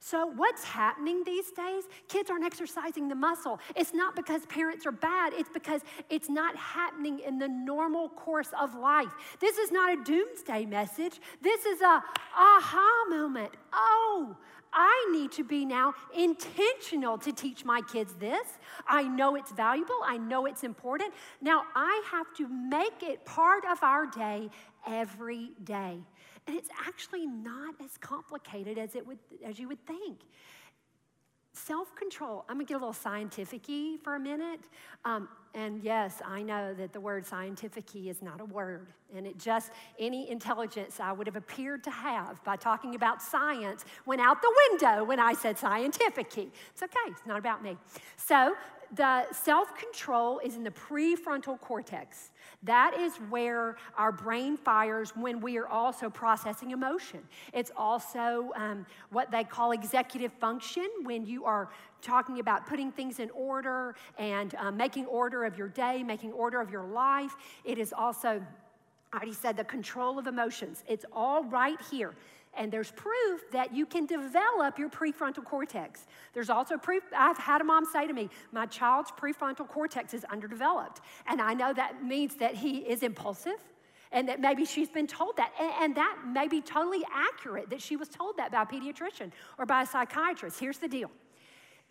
So, 0.00 0.26
what's 0.26 0.62
happening 0.64 1.22
these 1.24 1.50
days? 1.52 1.84
Kids 2.08 2.28
aren't 2.28 2.44
exercising 2.44 3.08
the 3.08 3.14
muscle. 3.14 3.58
It's 3.76 3.94
not 3.94 4.16
because 4.16 4.44
parents 4.46 4.84
are 4.86 4.92
bad, 4.92 5.32
it's 5.32 5.48
because 5.48 5.80
it's 6.10 6.28
not 6.28 6.54
happening 6.56 7.20
in 7.20 7.38
the 7.38 7.48
normal 7.48 8.08
course 8.10 8.50
of 8.60 8.74
life. 8.74 9.12
This 9.40 9.56
is 9.58 9.70
not 9.70 9.92
a 9.98 10.02
doomsday 10.02 10.66
message. 10.66 11.20
This 11.40 11.64
is 11.64 11.80
a 11.80 12.02
aha 12.36 13.04
moment. 13.08 13.52
Oh, 13.72 14.36
I 14.74 15.06
need 15.12 15.30
to 15.32 15.44
be 15.44 15.64
now 15.64 15.94
intentional 16.16 17.16
to 17.18 17.32
teach 17.32 17.64
my 17.64 17.80
kids 17.80 18.12
this. 18.14 18.58
I 18.86 19.04
know 19.04 19.36
it's 19.36 19.52
valuable, 19.52 19.94
I 20.04 20.18
know 20.18 20.46
it's 20.46 20.64
important. 20.64 21.14
Now 21.40 21.62
I 21.76 22.02
have 22.10 22.34
to 22.38 22.48
make 22.48 23.02
it 23.02 23.24
part 23.24 23.64
of 23.66 23.82
our 23.82 24.06
day 24.06 24.50
every 24.86 25.52
day. 25.62 25.98
And 26.46 26.54
it's 26.56 26.68
actually 26.86 27.24
not 27.26 27.74
as 27.82 27.96
complicated 27.98 28.76
as, 28.76 28.96
it 28.96 29.06
would, 29.06 29.18
as 29.46 29.58
you 29.58 29.68
would 29.68 29.86
think. 29.86 30.18
Self 31.52 31.94
control, 31.94 32.44
I'm 32.48 32.56
gonna 32.56 32.64
get 32.64 32.74
a 32.74 32.78
little 32.78 32.92
scientific 32.92 33.66
y 33.68 33.96
for 34.02 34.16
a 34.16 34.20
minute. 34.20 34.60
Um, 35.04 35.28
and 35.54 35.78
yes, 35.84 36.20
I 36.26 36.42
know 36.42 36.74
that 36.74 36.92
the 36.92 36.98
word 37.00 37.24
scientific 37.24 37.84
is 37.94 38.22
not 38.22 38.40
a 38.40 38.44
word. 38.44 38.88
And 39.16 39.24
it 39.24 39.38
just, 39.38 39.70
any 40.00 40.28
intelligence 40.28 40.98
I 40.98 41.12
would 41.12 41.28
have 41.28 41.36
appeared 41.36 41.84
to 41.84 41.90
have 41.92 42.42
by 42.42 42.56
talking 42.56 42.96
about 42.96 43.22
science 43.22 43.84
went 44.04 44.20
out 44.20 44.42
the 44.42 44.52
window 44.72 45.04
when 45.04 45.20
I 45.20 45.32
said 45.34 45.56
scientific 45.56 46.26
It's 46.36 46.82
okay, 46.82 46.92
it's 47.06 47.24
not 47.24 47.38
about 47.38 47.62
me. 47.62 47.76
So 48.16 48.54
the 48.96 49.24
self 49.32 49.76
control 49.76 50.38
is 50.40 50.56
in 50.56 50.62
the 50.64 50.70
prefrontal 50.70 51.58
cortex. 51.60 52.30
That 52.62 52.94
is 52.98 53.16
where 53.28 53.76
our 53.96 54.12
brain 54.12 54.56
fires 54.56 55.12
when 55.16 55.40
we 55.40 55.56
are 55.58 55.66
also 55.68 56.08
processing 56.08 56.70
emotion. 56.70 57.20
It's 57.52 57.70
also 57.76 58.50
um, 58.56 58.86
what 59.10 59.30
they 59.30 59.44
call 59.44 59.72
executive 59.72 60.32
function 60.34 60.88
when 61.02 61.26
you 61.26 61.44
are 61.44 61.70
talking 62.02 62.38
about 62.40 62.66
putting 62.66 62.90
things 62.92 63.18
in 63.18 63.30
order 63.30 63.94
and 64.18 64.54
um, 64.56 64.76
making 64.76 65.06
order 65.06 65.44
of 65.44 65.58
your 65.58 65.68
day, 65.68 66.02
making 66.02 66.32
order 66.32 66.60
of 66.60 66.70
your 66.70 66.84
life. 66.84 67.34
It 67.64 67.78
is 67.78 67.92
also, 67.92 68.44
I 69.12 69.16
already 69.16 69.32
said, 69.34 69.56
the 69.56 69.64
control 69.64 70.18
of 70.18 70.26
emotions. 70.26 70.84
It's 70.88 71.04
all 71.12 71.44
right 71.44 71.78
here. 71.90 72.12
And 72.56 72.70
there's 72.72 72.90
proof 72.92 73.50
that 73.52 73.72
you 73.74 73.84
can 73.86 74.06
develop 74.06 74.78
your 74.78 74.88
prefrontal 74.88 75.44
cortex. 75.44 76.06
There's 76.32 76.50
also 76.50 76.76
proof, 76.76 77.02
I've 77.16 77.38
had 77.38 77.60
a 77.60 77.64
mom 77.64 77.84
say 77.84 78.06
to 78.06 78.12
me, 78.12 78.28
My 78.52 78.66
child's 78.66 79.10
prefrontal 79.12 79.66
cortex 79.68 80.14
is 80.14 80.24
underdeveloped. 80.24 81.00
And 81.26 81.40
I 81.40 81.54
know 81.54 81.72
that 81.72 82.04
means 82.04 82.36
that 82.36 82.54
he 82.54 82.78
is 82.78 83.02
impulsive. 83.02 83.58
And 84.12 84.28
that 84.28 84.40
maybe 84.40 84.64
she's 84.64 84.88
been 84.88 85.08
told 85.08 85.36
that. 85.38 85.52
And, 85.58 85.72
and 85.80 85.94
that 85.96 86.18
may 86.26 86.46
be 86.46 86.60
totally 86.60 87.04
accurate 87.12 87.70
that 87.70 87.82
she 87.82 87.96
was 87.96 88.08
told 88.08 88.36
that 88.36 88.52
by 88.52 88.62
a 88.62 88.66
pediatrician 88.66 89.32
or 89.58 89.66
by 89.66 89.82
a 89.82 89.86
psychiatrist. 89.86 90.60
Here's 90.60 90.78
the 90.78 90.88
deal 90.88 91.10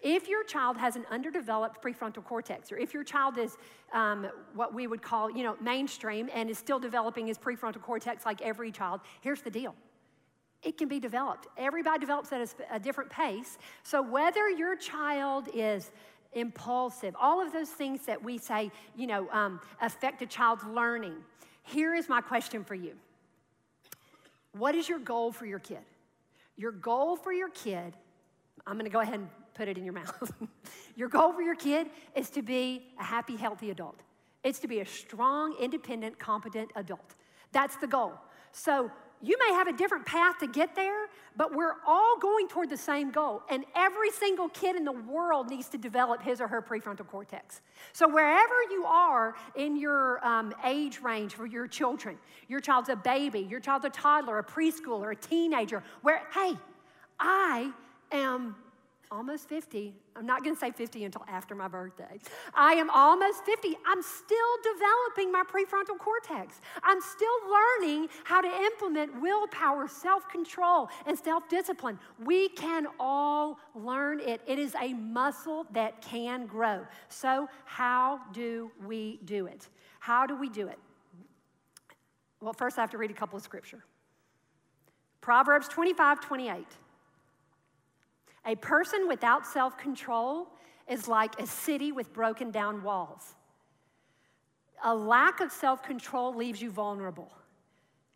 if 0.02 0.28
your 0.28 0.44
child 0.44 0.78
has 0.78 0.98
an 0.98 1.06
underdeveloped 1.12 1.82
prefrontal 1.82 2.22
cortex, 2.26 2.74
or 2.74 2.78
if 2.78 2.94
your 2.94 3.06
child 3.06 3.38
is 3.38 3.56
um, 3.94 4.28
what 4.54 4.74
we 4.74 4.86
would 4.86 5.02
call, 5.02 5.30
you 5.30 5.44
know, 5.44 5.56
mainstream 5.62 6.30
and 6.34 6.50
is 6.50 6.58
still 6.58 6.80
developing 6.80 7.26
his 7.28 7.38
prefrontal 7.38 7.82
cortex 7.82 8.26
like 8.26 8.42
every 8.42 8.70
child, 8.70 9.00
here's 9.22 9.42
the 9.42 9.50
deal 9.50 9.74
it 10.64 10.78
can 10.78 10.88
be 10.88 11.00
developed. 11.00 11.48
Everybody 11.58 12.00
develops 12.00 12.32
at 12.32 12.42
a, 12.42 12.76
a, 12.76 12.80
different 12.80 13.10
pace. 13.10 13.58
So, 13.84 14.02
whether 14.02 14.50
your 14.50 14.76
child 14.76 15.50
is 15.54 15.92
impulsive, 16.34 17.16
all 17.20 17.46
of 17.46 17.54
those 17.54 17.70
things 17.70 18.06
that 18.06 18.24
we 18.24 18.38
say, 18.38 18.72
you 18.96 19.08
know, 19.08 19.30
um, 19.32 19.60
affect 19.82 20.22
a 20.22 20.26
child's 20.26 20.64
learning, 20.64 21.16
here 21.64 21.94
is 21.94 22.10
my 22.10 22.20
question 22.22 22.64
for 22.64 22.76
you 22.76 22.94
What 24.54 24.76
is 24.76 24.88
your 24.90 25.00
goal 25.00 25.32
for 25.32 25.46
your 25.46 25.60
kid? 25.60 25.80
Your 26.56 26.72
goal 26.72 27.16
for 27.16 27.34
your 27.34 27.50
kid, 27.50 27.94
I'm 28.66 28.78
gonna 28.78 28.90
go 28.90 29.00
ahead 29.00 29.16
and 29.16 29.30
put 29.54 29.68
it 29.68 29.78
in 29.78 29.84
your 29.84 29.94
mouth. 29.94 30.32
your 30.96 31.10
goal 31.10 31.34
for 31.34 31.42
your 31.42 31.56
kid 31.56 31.88
is 32.16 32.30
to 32.32 32.42
be 32.42 32.88
a 33.00 33.04
happy, 33.04 33.36
healthy 33.36 33.70
adult, 33.72 34.00
it's 34.44 34.60
to 34.60 34.68
be 34.68 34.80
a 34.80 34.86
strong, 34.86 35.56
independent, 35.60 36.18
competent 36.20 36.72
adult. 36.76 37.16
That's 37.52 37.76
the 37.78 37.86
goal. 37.88 38.14
So, 38.56 38.92
you 39.24 39.38
may 39.48 39.54
have 39.54 39.70
a 39.70 39.74
different 39.74 40.06
path 40.06 40.40
to 40.40 40.48
get 40.48 40.76
there, 40.76 41.06
but 41.38 41.56
we're 41.56 41.76
all 41.88 42.18
going 42.20 42.50
toward 42.50 42.70
the 42.70 42.76
same 42.76 43.10
goal. 43.10 43.42
And 43.50 43.64
every 43.74 44.12
single 44.12 44.50
kid 44.50 44.76
in 44.76 44.84
the 44.84 44.92
world 44.92 45.50
needs 45.50 45.70
to 45.70 45.78
develop 45.78 46.22
his 46.22 46.42
or 46.42 46.48
her 46.50 46.62
prefrontal 46.62 47.08
cortex. 47.08 47.62
So, 47.94 48.06
wherever 48.06 48.54
you 48.70 48.84
are 48.86 49.34
in 49.56 49.78
your 49.78 50.24
um, 50.28 50.54
age 50.66 51.00
range 51.00 51.36
for 51.36 51.46
your 51.46 51.68
children, 51.68 52.18
your 52.50 52.60
child's 52.60 52.90
a 52.90 52.98
baby, 52.98 53.40
your 53.40 53.62
child's 53.62 53.86
a 53.86 53.90
toddler, 53.90 54.40
a 54.40 54.44
preschooler, 54.44 55.14
a 55.14 55.16
teenager, 55.16 55.82
where, 56.02 56.22
hey, 56.36 56.58
I 57.18 57.72
am 58.12 58.58
almost 59.14 59.48
50. 59.48 59.94
I'm 60.16 60.26
not 60.26 60.44
going 60.44 60.56
to 60.56 60.60
say 60.60 60.72
50 60.72 61.04
until 61.06 61.24
after 61.30 61.54
my 61.54 61.68
birthday. 61.68 62.18
I 62.56 62.74
am 62.74 62.90
almost 62.90 63.46
50. 63.46 63.78
I'm 63.88 64.02
still 64.02 64.38
developing 64.74 65.32
my 65.32 65.44
prefrontal 65.48 66.00
cortex. 66.00 66.60
I'm 66.82 67.00
still 67.00 67.30
learning 67.96 68.10
how 68.24 68.42
to 68.42 68.48
implement 68.48 69.22
willpower, 69.22 69.88
self 69.88 70.28
control, 70.30 70.90
and 71.06 71.18
self 71.18 71.48
discipline. 71.48 72.00
We 72.26 72.50
can 72.50 72.88
all 73.00 73.60
learn 73.76 74.20
it. 74.20 74.42
It 74.48 74.58
is 74.58 74.76
a 74.82 74.94
muscle 74.94 75.68
that 75.72 76.02
can 76.02 76.48
grow. 76.48 76.86
So, 77.10 77.48
how 77.66 78.20
do 78.34 78.72
we 78.84 79.20
do 79.26 79.46
it? 79.46 79.70
How 80.00 80.26
do 80.26 80.36
we 80.36 80.50
do 80.50 80.68
it? 80.68 80.80
Well, 82.42 82.54
first, 82.54 82.78
I 82.78 82.82
have 82.82 82.90
to 82.92 82.98
read 82.98 83.12
a 83.12 83.14
couple 83.14 83.38
of 83.38 83.44
scripture. 83.44 83.86
Proverbs 85.22 85.68
25, 85.70 86.20
28. 86.20 86.66
A 88.46 88.56
person 88.56 89.08
without 89.08 89.46
self 89.46 89.78
control 89.78 90.48
is 90.88 91.08
like 91.08 91.40
a 91.40 91.48
city 91.48 91.92
with 91.92 92.12
broken 92.14 92.52
down 92.52 92.84
walls. 92.84 93.36
A 94.84 94.94
lack 94.94 95.40
of 95.40 95.52
self 95.52 95.82
control 95.84 96.34
leaves 96.36 96.62
you 96.62 96.70
vulnerable. 96.70 97.32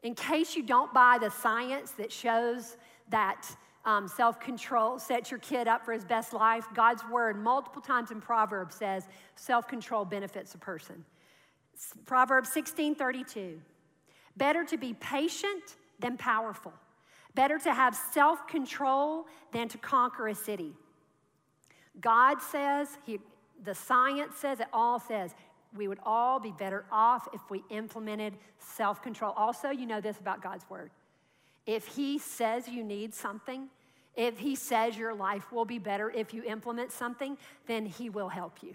In 0.04 0.14
case 0.16 0.56
you 0.56 0.64
don't 0.64 0.94
buy 0.94 1.18
the 1.20 1.32
science 1.32 1.92
that 1.92 2.12
shows 2.12 2.76
that 3.10 3.48
um, 3.86 4.08
self 4.08 4.40
control 4.40 5.00
sets 5.00 5.32
your 5.32 5.40
kid 5.40 5.68
up 5.68 5.86
for 5.86 5.94
his 5.94 6.04
best 6.04 6.34
life, 6.34 6.66
God's 6.74 7.04
word, 7.10 7.42
multiple 7.42 7.82
times 7.82 8.12
in 8.12 8.20
Proverbs, 8.20 8.76
says 8.76 9.08
self 9.36 9.68
control 9.68 10.04
benefits 10.04 10.54
a 10.56 10.58
person. 10.58 11.06
Proverbs 12.06 12.50
16 12.52 12.96
32. 12.96 13.62
Better 14.36 14.66
to 14.66 14.78
be 14.78 14.94
patient 14.94 15.64
than 16.02 16.18
powerful. 16.18 16.74
Better 17.38 17.60
to 17.60 17.72
have 17.74 17.94
self 17.96 18.48
control 18.48 19.28
than 19.54 19.68
to 19.68 19.78
conquer 19.78 20.28
a 20.28 20.34
city. 20.34 20.74
God 22.02 22.42
says, 22.42 22.90
he, 23.06 23.20
the 23.64 23.76
science 23.76 24.36
says, 24.38 24.60
it 24.60 24.66
all 24.74 24.98
says, 25.00 25.36
we 25.76 25.88
would 25.88 26.00
all 26.04 26.40
be 26.40 26.52
better 26.52 26.84
off 26.92 27.28
if 27.34 27.42
we 27.52 27.64
implemented 27.70 28.34
self 28.58 29.04
control. 29.04 29.36
Also, 29.38 29.70
you 29.70 29.86
know 29.86 30.02
this 30.02 30.18
about 30.18 30.42
God's 30.42 30.68
word. 30.68 30.90
If 31.68 31.86
He 31.88 32.18
says 32.18 32.68
you 32.68 32.84
need 32.84 33.14
something, 33.14 33.68
if 34.16 34.40
He 34.40 34.56
says 34.56 34.98
your 34.98 35.14
life 35.14 35.52
will 35.52 35.66
be 35.66 35.78
better 35.78 36.10
if 36.10 36.34
you 36.34 36.42
implement 36.44 36.92
something, 36.92 37.38
then 37.68 37.86
He 37.86 38.10
will 38.10 38.30
help 38.30 38.64
you. 38.64 38.74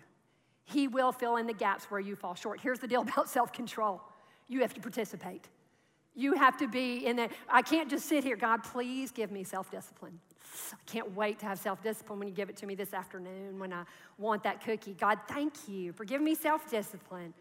He 0.66 0.86
will 0.86 1.10
fill 1.10 1.34
in 1.36 1.48
the 1.48 1.52
gaps 1.52 1.86
where 1.86 1.98
you 2.00 2.14
fall 2.14 2.36
short. 2.36 2.60
Here's 2.60 2.78
the 2.78 2.86
deal 2.86 3.02
about 3.02 3.28
self 3.28 3.52
control 3.52 4.00
you 4.46 4.60
have 4.60 4.74
to 4.74 4.80
participate. 4.80 5.48
You 6.14 6.34
have 6.34 6.56
to 6.58 6.68
be 6.68 7.06
in 7.06 7.16
that. 7.16 7.32
I 7.48 7.62
can't 7.62 7.88
just 7.88 8.06
sit 8.06 8.24
here. 8.24 8.36
God, 8.36 8.62
please 8.64 9.10
give 9.10 9.30
me 9.30 9.44
self 9.44 9.70
discipline. 9.70 10.18
I 10.72 10.76
can't 10.84 11.14
wait 11.16 11.38
to 11.40 11.46
have 11.46 11.58
self 11.58 11.82
discipline 11.82 12.18
when 12.18 12.28
you 12.28 12.34
give 12.34 12.50
it 12.50 12.56
to 12.58 12.66
me 12.66 12.74
this 12.74 12.92
afternoon 12.92 13.58
when 13.58 13.72
I 13.72 13.84
want 14.18 14.42
that 14.42 14.62
cookie. 14.62 14.94
God, 14.98 15.18
thank 15.26 15.68
you 15.68 15.92
for 15.92 16.04
giving 16.04 16.24
me 16.24 16.34
self 16.34 16.70
discipline. 16.70 17.32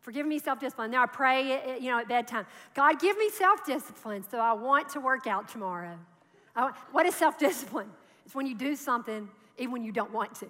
For 0.00 0.10
giving 0.10 0.28
me 0.28 0.38
self 0.40 0.58
discipline. 0.58 0.90
Now 0.90 1.04
I 1.04 1.06
pray, 1.06 1.52
eh, 1.52 1.60
eh, 1.66 1.76
you 1.80 1.90
know, 1.90 2.00
at 2.00 2.08
bedtime. 2.08 2.46
God, 2.74 2.98
give 3.00 3.16
me 3.16 3.30
self 3.30 3.64
discipline 3.64 4.24
so 4.28 4.38
I 4.38 4.52
want 4.54 4.88
to 4.90 5.00
work 5.00 5.28
out 5.28 5.48
tomorrow. 5.48 5.96
I, 6.56 6.72
what 6.90 7.06
is 7.06 7.14
self 7.14 7.38
discipline? 7.38 7.90
It's 8.24 8.34
when 8.34 8.46
you 8.46 8.56
do 8.56 8.74
something 8.74 9.28
even 9.58 9.70
when 9.72 9.82
you 9.84 9.92
don't 9.92 10.12
want 10.12 10.34
to. 10.36 10.46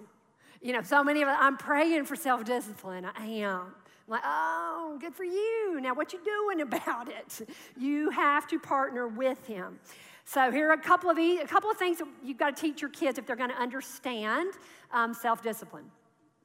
You 0.61 0.73
know, 0.73 0.81
so 0.81 1.01
many 1.03 1.21
of 1.21 1.27
us, 1.29 1.37
I'm 1.39 1.57
praying 1.57 2.05
for 2.05 2.15
self 2.15 2.43
discipline. 2.43 3.05
I 3.15 3.23
am 3.25 3.73
like, 4.07 4.21
oh, 4.23 4.97
good 4.99 5.13
for 5.13 5.23
you. 5.25 5.79
Now, 5.81 5.93
what 5.93 6.13
you 6.13 6.19
doing 6.23 6.61
about 6.61 7.09
it? 7.09 7.47
You 7.77 8.09
have 8.09 8.47
to 8.47 8.59
partner 8.59 9.07
with 9.07 9.45
him. 9.45 9.79
So 10.25 10.51
here 10.51 10.69
are 10.69 10.73
a 10.73 10.77
couple 10.81 11.09
of 11.09 11.17
a 11.17 11.45
couple 11.45 11.71
of 11.71 11.77
things 11.77 12.01
you've 12.21 12.37
got 12.37 12.55
to 12.57 12.61
teach 12.61 12.81
your 12.81 12.89
kids 12.91 13.17
if 13.17 13.25
they're 13.25 13.37
going 13.37 13.49
to 13.49 13.59
understand 13.61 14.53
um, 14.91 15.13
self-discipline 15.13 15.85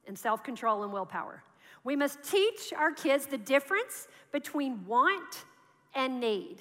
and 0.07 0.17
self-control 0.17 0.83
and 0.83 0.93
willpower. 0.93 1.43
We 1.83 1.97
must 1.97 2.23
teach 2.23 2.71
our 2.77 2.91
kids 2.93 3.25
the 3.25 3.37
difference 3.37 4.07
between 4.31 4.85
want 4.85 5.43
and 5.95 6.21
need. 6.21 6.57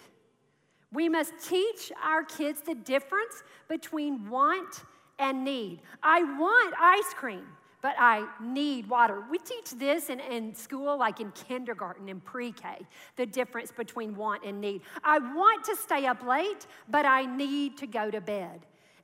We 0.92 1.08
must 1.08 1.32
teach 1.48 1.92
our 2.04 2.24
kids 2.24 2.60
the 2.62 2.74
difference 2.74 3.44
between 3.68 4.28
want 4.28 4.82
and 5.20 5.44
need. 5.44 5.78
I 6.02 6.24
want 6.24 6.74
ice 6.76 7.14
cream 7.14 7.46
but 7.83 7.95
I 7.99 8.25
need 8.40 8.88
water. 8.88 9.23
We 9.29 9.37
teach 9.38 9.73
this 9.73 10.09
in, 10.09 10.21
in 10.21 10.55
school, 10.55 10.97
like 10.97 11.21
in 11.21 11.33
kindergarten 11.33 12.09
and 12.09 12.25
pre 12.25 12.53
K, 12.53 12.79
the 13.16 13.27
difference 13.27 13.73
between 13.73 14.14
want 14.16 14.45
and 14.45 14.61
need. 14.61 14.83
I 15.05 15.18
want 15.18 15.64
to 15.64 15.77
stay 15.77 16.07
up 16.07 16.25
late, 16.25 16.66
but 16.88 17.05
I 17.05 17.27
need 17.27 17.77
to 17.79 17.87
go 17.87 18.11
to 18.11 18.21
bed. 18.21 18.61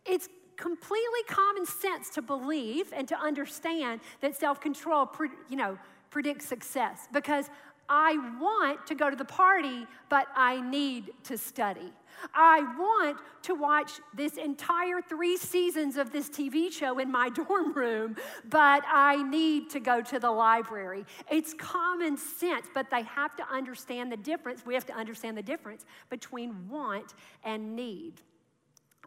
It's 0.07 0.29
completely 0.57 1.23
common 1.29 1.67
sense 1.67 2.09
to 2.11 2.23
believe 2.23 2.93
and 2.97 3.07
to 3.09 3.19
understand 3.21 4.01
that 4.21 4.37
self 4.37 4.61
control, 4.61 5.11
you 5.51 5.57
know, 5.57 5.77
predicts 6.11 6.47
success 6.47 7.09
because 7.13 7.51
I 7.91 8.17
want 8.41 8.87
to 8.89 8.95
go 8.95 9.09
to 9.11 9.17
the 9.17 9.25
party, 9.25 9.87
but 10.11 10.27
I 10.37 10.61
need 10.61 11.11
to 11.25 11.37
study. 11.39 11.91
I 12.35 12.61
want 12.79 13.19
to 13.43 13.55
watch 13.55 13.93
this 14.15 14.37
entire 14.37 15.01
three 15.01 15.37
seasons 15.37 15.97
of 15.97 16.13
this 16.13 16.29
TV 16.29 16.71
show 16.73 16.99
in 16.99 17.11
my 17.11 17.29
dorm 17.31 17.73
room, 17.73 18.17
but 18.49 18.85
I 18.87 19.23
need 19.29 19.71
to 19.71 19.81
go 19.81 20.01
to 20.03 20.19
the 20.19 20.31
library. 20.31 21.05
It's 21.31 21.55
common 21.55 22.17
sense, 22.17 22.67
but 22.73 22.91
they 22.91 23.03
have 23.03 23.37
to 23.37 23.45
understand 23.53 24.11
the 24.13 24.17
difference. 24.17 24.65
We 24.67 24.75
have 24.75 24.87
to 24.87 24.95
understand 24.97 25.37
the 25.37 25.43
difference 25.43 25.85
between 26.11 26.69
want 26.69 27.15
and 27.45 27.75
need. 27.77 28.21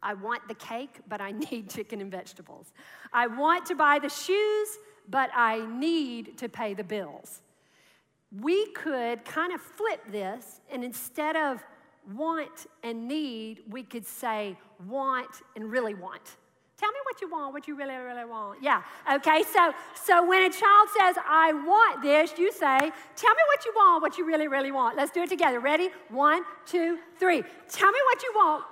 I 0.04 0.15
want 0.15 0.47
the 0.47 0.56
cake, 0.56 1.00
but 1.08 1.21
I 1.21 1.32
need 1.32 1.69
chicken 1.69 2.02
and 2.02 2.12
vegetables. 2.12 2.71
I 3.13 3.28
want 3.28 3.65
to 3.67 3.76
buy 3.76 4.00
the 4.00 4.10
shoes, 4.10 4.69
but 5.10 5.30
I 5.36 5.65
need 5.65 6.38
to 6.39 6.50
pay 6.50 6.74
the 6.74 6.84
bills. 6.84 7.41
We 8.39 8.67
could 8.67 9.26
kind 9.26 9.52
of 9.52 9.60
flip 9.62 10.02
this, 10.10 10.62
and 10.71 10.86
instead 10.86 11.36
of 11.36 11.62
want 12.18 12.68
and 12.84 13.08
need, 13.08 13.62
we 13.70 13.84
could 13.84 14.06
say 14.06 14.58
want 14.88 15.28
and 15.56 15.72
really 15.72 15.94
want. 15.94 16.22
Tell 16.78 16.90
me 16.92 16.98
what 17.06 17.22
you 17.22 17.30
want, 17.30 17.54
what 17.54 17.68
you 17.68 17.76
really, 17.76 17.96
really 17.96 18.26
want. 18.26 18.58
Yeah. 18.64 18.82
Okay. 19.14 19.44
So, 19.54 19.72
so 20.04 20.28
when 20.28 20.42
a 20.42 20.50
child 20.50 20.88
says, 21.00 21.16
I 21.30 21.54
want 21.54 22.02
this, 22.02 22.32
you 22.40 22.52
say, 22.52 22.68
Tell 22.80 22.80
me 22.82 23.42
what 23.50 23.66
you 23.66 23.72
want, 23.76 24.02
what 24.02 24.18
you 24.18 24.26
really, 24.26 24.48
really 24.48 24.72
want. 24.72 24.98
Let's 24.98 25.12
do 25.12 25.22
it 25.22 25.30
together. 25.30 25.60
Ready? 25.60 25.90
One, 26.10 26.42
two, 26.66 26.98
three. 27.20 27.44
Tell 27.70 27.92
me 27.92 28.00
what 28.06 28.24
you 28.24 28.32
want. 28.36 28.64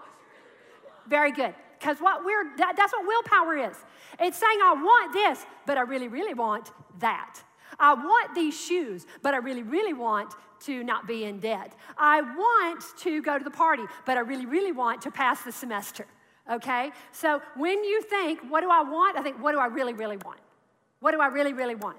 Very 1.08 1.32
good. 1.32 1.54
Because 1.80 2.00
what 2.00 2.26
we're, 2.26 2.46
that, 2.58 2.74
that's 2.76 2.94
what 2.94 3.06
willpower 3.06 3.56
is. 3.70 3.78
It's 4.20 4.38
saying, 4.38 4.60
I 4.66 4.74
want 4.74 5.14
this, 5.14 5.46
but 5.68 5.78
I 5.78 5.82
really, 5.82 6.08
really 6.08 6.34
want 6.34 6.72
that. 7.00 7.40
I 7.80 7.94
want 7.94 8.34
these 8.34 8.60
shoes, 8.60 9.06
but 9.22 9.36
I 9.36 9.38
really, 9.38 9.64
really 9.64 9.94
want 9.94 10.34
to 10.62 10.84
not 10.84 11.08
be 11.08 11.26
in 11.26 11.40
debt. 11.40 11.74
I 11.98 12.22
want 12.22 12.84
to 13.00 13.22
go 13.22 13.38
to 13.38 13.44
the 13.44 13.52
party, 13.52 13.84
but 14.06 14.18
I 14.18 14.22
really, 14.22 14.46
really 14.46 14.72
want 14.72 15.02
to 15.04 15.12
pass 15.12 15.42
the 15.44 15.52
semester. 15.52 16.06
Okay? 16.50 16.92
So 17.12 17.42
when 17.56 17.84
you 17.84 18.02
think, 18.04 18.40
what 18.50 18.62
do 18.62 18.70
I 18.70 18.84
want? 18.84 19.18
I 19.18 19.22
think, 19.22 19.42
what 19.42 19.54
do 19.54 19.60
I 19.60 19.68
really, 19.68 19.94
really 19.94 20.18
want? 20.18 20.40
What 21.00 21.12
do 21.12 21.20
I 21.22 21.28
really, 21.28 21.54
really 21.54 21.76
want? 21.76 21.98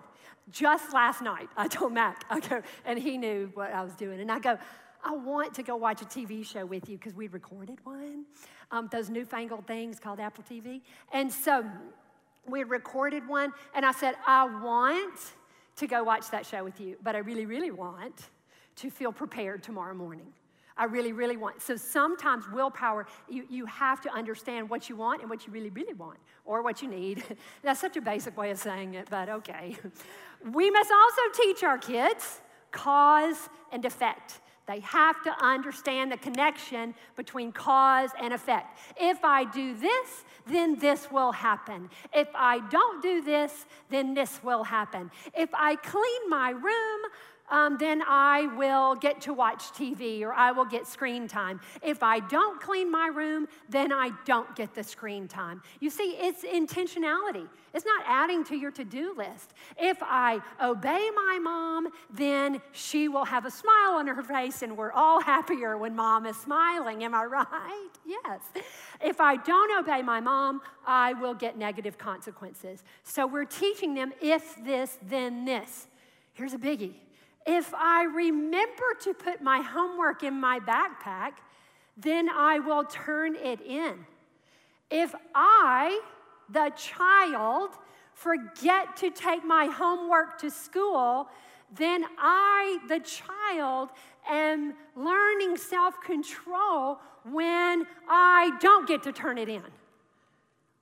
Just 0.51 0.93
last 0.93 1.23
night, 1.23 1.49
I 1.57 1.69
told 1.69 1.93
Mac, 1.93 2.25
I 2.29 2.41
go, 2.41 2.63
and 2.85 2.99
he 2.99 3.17
knew 3.17 3.51
what 3.55 3.73
I 3.73 3.83
was 3.83 3.95
doing. 3.95 4.21
And 4.21 4.31
I 4.33 4.39
go, 4.41 4.59
I 5.03 5.13
want 5.15 5.55
to 5.55 5.63
go 5.63 5.77
watch 5.77 6.03
a 6.03 6.05
TV 6.05 6.45
show 6.45 6.67
with 6.67 6.89
you 6.89 6.99
because 6.99 7.15
we 7.15 7.29
recorded 7.29 7.79
one, 7.85 8.25
um, 8.71 8.89
those 8.93 9.09
newfangled 9.09 9.67
things 9.67 9.99
called 10.01 10.21
Apple 10.21 10.45
TV. 10.49 10.81
And 11.13 11.33
so 11.33 11.65
we 12.47 12.65
recorded 12.65 13.27
one, 13.27 13.53
and 13.75 13.87
I 13.87 13.93
said, 13.93 14.17
I 14.27 14.45
want 14.47 15.15
to 15.77 15.87
go 15.87 16.03
watch 16.03 16.29
that 16.31 16.45
show 16.45 16.65
with 16.65 16.81
you, 16.81 16.97
but 17.03 17.15
I 17.15 17.19
really, 17.21 17.47
really 17.47 17.71
want 17.71 18.29
to 18.81 18.89
feel 18.91 19.13
prepared 19.13 19.63
tomorrow 19.63 19.95
morning. 19.95 20.27
I 20.77 20.85
really, 20.87 21.13
really 21.13 21.37
want. 21.37 21.61
So 21.61 21.77
sometimes 21.77 22.49
willpower, 22.49 23.07
you, 23.29 23.45
you 23.51 23.67
have 23.67 24.01
to 24.03 24.13
understand 24.15 24.71
what 24.71 24.89
you 24.89 24.97
want 24.97 25.21
and 25.21 25.29
what 25.29 25.47
you 25.47 25.53
really, 25.53 25.69
really 25.71 25.93
want 25.93 26.17
or 26.47 26.63
what 26.63 26.81
you 26.81 26.89
need. 26.89 27.23
That's 27.63 27.81
such 27.81 27.99
a 27.99 28.01
basic 28.01 28.37
way 28.39 28.51
of 28.51 28.59
saying 28.59 28.95
it, 28.95 29.09
but 29.11 29.29
okay. 29.29 29.77
We 30.53 30.71
must 30.71 30.91
also 30.91 31.43
teach 31.43 31.63
our 31.63 31.77
kids 31.77 32.41
cause 32.71 33.51
and 33.73 33.85
effect. 33.85 34.41
They 34.67 34.81
have 34.81 35.21
to 35.25 35.35
understand 35.45 36.13
the 36.13 36.17
connection 36.17 36.95
between 37.17 37.51
cause 37.51 38.11
and 38.23 38.33
effect. 38.33 38.79
If 38.99 39.23
I 39.25 39.45
do 39.45 39.75
this, 39.75 40.25
then 40.47 40.79
this 40.79 41.11
will 41.11 41.33
happen. 41.33 41.91
If 42.15 42.29
I 42.35 42.61
don't 42.71 43.03
do 43.03 43.21
this, 43.21 43.67
then 43.91 44.15
this 44.15 44.41
will 44.45 44.63
happen. 44.63 45.11
If 45.37 45.51
I 45.55 45.75
clean 45.77 46.31
my 46.31 46.51
room, 46.51 47.01
um, 47.51 47.77
then 47.79 48.03
I 48.07 48.47
will 48.57 48.95
get 48.95 49.21
to 49.23 49.35
watch 49.35 49.65
TV 49.73 50.23
or 50.23 50.33
I 50.33 50.53
will 50.53 50.65
get 50.65 50.87
screen 50.87 51.29
time. 51.29 51.61
If 51.83 52.03
I 52.03 52.21
don't 52.21 52.61
clean 52.61 52.91
my 52.91 53.09
room, 53.09 53.49
then 53.69 53.93
I 53.93 54.11
don't 54.25 54.55
get 54.57 54.75
the 54.75 54.83
screen 54.85 55.29
time. 55.29 55.63
You 55.81 55.91
see, 55.91 56.17
it's 56.19 56.45
intentionality, 56.45 57.49
it's 57.75 57.85
not 57.87 58.03
adding 58.07 58.43
to 58.47 58.57
your 58.57 58.71
to 58.73 58.85
do 58.85 59.15
list. 59.17 59.55
If 59.77 59.97
I 60.03 60.41
obey 60.61 61.09
my 61.15 61.39
mom, 61.43 61.89
then 62.13 62.61
she 62.73 63.07
will 63.09 63.25
have 63.25 63.45
a 63.47 63.51
smile 63.51 63.95
on 63.95 64.07
her 64.09 64.23
face 64.23 64.63
and 64.63 64.77
we're 64.77 64.91
all 64.93 65.21
happier 65.21 65.77
when 65.79 65.95
mom 65.95 66.27
is 66.27 66.37
smiling. 66.37 67.05
Am 67.05 67.15
I 67.15 67.25
right? 67.25 67.47
Yes. 68.11 68.41
If 69.05 69.21
I 69.21 69.37
don't 69.37 69.79
obey 69.79 70.03
my 70.03 70.19
mom, 70.21 70.61
I 70.87 71.13
will 71.15 71.35
get 71.35 71.57
negative 71.57 71.97
consequences. 71.97 72.83
So 73.05 73.25
we're 73.27 73.45
teaching 73.45 73.95
them 73.95 74.13
if 74.21 74.57
this, 74.65 74.99
then 75.07 75.45
this. 75.45 75.87
Here's 76.33 76.53
a 76.55 76.59
biggie 76.59 76.95
if 77.47 77.73
I 77.75 78.05
remember 78.05 78.95
to 79.03 79.15
put 79.15 79.41
my 79.41 79.61
homework 79.61 80.23
in 80.23 80.35
my 80.39 80.61
backpack, 80.61 81.33
then 81.97 82.29
I 82.29 82.59
will 82.59 82.85
turn 82.85 83.35
it 83.37 83.61
in. 83.63 84.07
If 84.91 85.15
I, 85.35 86.01
the 86.51 86.71
child, 86.77 87.71
forget 88.15 88.97
to 88.99 89.11
take 89.11 89.45
my 89.45 89.67
homework 89.67 90.39
to 90.41 90.51
school, 90.51 91.29
then 91.77 92.05
I, 92.19 92.79
the 92.89 93.01
child, 93.01 93.91
am 94.29 94.75
learning 94.97 95.57
self 95.57 95.95
control 96.05 96.99
when 97.31 97.87
I 98.09 98.53
don't 98.61 98.87
get 98.87 99.03
to 99.05 99.13
turn 99.13 99.39
it 99.39 99.49
in. 99.49 99.63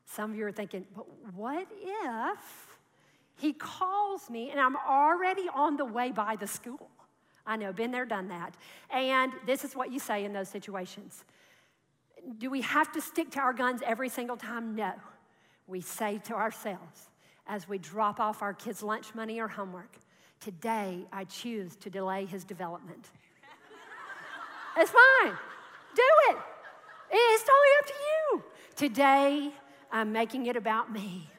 Some 0.07 0.31
of 0.33 0.37
you 0.37 0.47
are 0.47 0.53
thinking, 0.53 0.87
but 0.97 1.07
what 1.35 1.69
if? 1.81 2.68
He 3.39 3.53
calls 3.53 4.29
me, 4.29 4.51
and 4.51 4.59
I'm 4.61 4.75
already 4.77 5.47
on 5.55 5.77
the 5.77 5.85
way 5.85 6.11
by 6.11 6.35
the 6.35 6.49
school. 6.49 6.91
I 7.47 7.55
know, 7.57 7.73
been 7.73 7.93
there, 7.93 8.05
done 8.05 8.29
that. 8.29 8.57
And 8.91 9.33
this 9.47 9.65
is 9.65 9.77
what 9.77 9.93
you 9.93 10.01
say 10.01 10.25
in 10.25 10.33
those 10.33 10.49
situations. 10.49 11.25
Do 12.39 12.51
we 12.51 12.63
have 12.63 12.91
to 12.93 13.01
stick 13.01 13.31
to 13.33 13.39
our 13.39 13.53
guns 13.53 13.81
every 13.87 14.09
single 14.09 14.37
time? 14.37 14.75
No. 14.75 14.91
We 15.69 15.81
say 15.81 16.19
to 16.25 16.35
ourselves 16.35 17.11
as 17.47 17.69
we 17.69 17.79
drop 17.79 18.19
off 18.19 18.43
our 18.43 18.53
kids' 18.53 18.83
lunch 18.83 19.15
money 19.15 19.39
or 19.41 19.47
homework, 19.47 19.97
today 20.41 21.07
I 21.13 21.23
choose 21.25 21.77
to 21.77 21.91
delay 21.91 22.25
his 22.27 22.43
development. 22.43 23.07
it's 24.77 24.91
fine. 24.91 25.35
Do 25.95 26.03
it. 26.31 26.37
It's 27.13 27.45
totally 27.45 27.83
up 27.83 27.87
to 27.87 28.85
you. 28.85 28.89
Today 28.89 29.51
I'm 29.93 30.11
making 30.11 30.47
it 30.47 30.57
about 30.57 30.93
me 30.93 31.31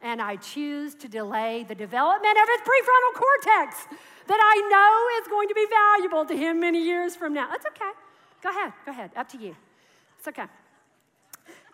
and 0.00 0.22
I 0.22 0.36
choose 0.36 0.94
to 0.96 1.08
delay 1.08 1.64
the 1.66 1.74
development 1.74 2.36
of 2.40 2.48
his 2.48 2.60
prefrontal 2.60 3.14
cortex 3.20 3.84
that 4.26 4.40
I 4.40 4.68
know 4.70 5.22
is 5.22 5.28
going 5.28 5.48
to 5.48 5.54
be 5.54 5.66
valuable 5.68 6.24
to 6.26 6.36
him 6.36 6.60
many 6.60 6.82
years 6.84 7.16
from 7.16 7.34
now. 7.34 7.48
That's 7.50 7.66
okay. 7.66 7.90
Go 8.42 8.50
ahead, 8.50 8.72
go 8.86 8.92
ahead, 8.92 9.10
up 9.16 9.28
to 9.30 9.38
you. 9.38 9.56
It's 10.18 10.28
okay. 10.28 10.44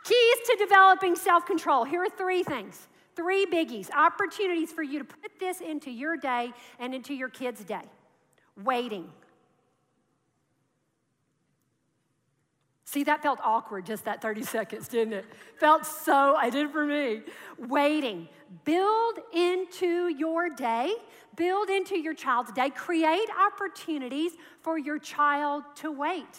Keys 0.05 0.41
to 0.47 0.57
developing 0.59 1.17
self 1.17 1.47
control. 1.47 1.85
Here 1.85 2.03
are 2.03 2.09
three 2.11 2.43
things, 2.43 2.89
three 3.17 3.47
biggies, 3.47 3.91
opportunities 3.95 4.73
for 4.73 4.83
you 4.83 4.99
to 4.99 5.05
put 5.05 5.39
this 5.41 5.61
into 5.61 5.91
your 5.91 6.17
day 6.17 6.53
and 6.79 6.95
into 6.95 7.15
your 7.15 7.29
kids' 7.29 7.65
day. 7.65 7.83
Waiting. 8.63 9.11
See, 12.85 13.05
that 13.05 13.23
felt 13.23 13.39
awkward 13.43 13.87
just 13.87 14.05
that 14.05 14.23
30 14.23 14.43
seconds, 14.45 14.89
didn't 14.89 15.15
it? 15.15 15.25
felt 15.59 15.87
so, 15.87 16.35
I 16.37 16.51
did 16.51 16.71
for 16.71 16.85
me. 16.87 17.23
Waiting. 17.59 18.29
Build 18.65 19.19
into 19.33 20.09
your 20.09 20.51
day, 20.51 20.93
build 21.35 21.71
into 21.71 21.99
your 21.99 22.15
child's 22.15 22.53
day, 22.53 22.71
create 22.71 23.27
opportunities 23.53 24.33
for 24.61 24.79
your 24.79 24.99
child 24.99 25.65
to 25.77 25.91
wait 25.91 26.39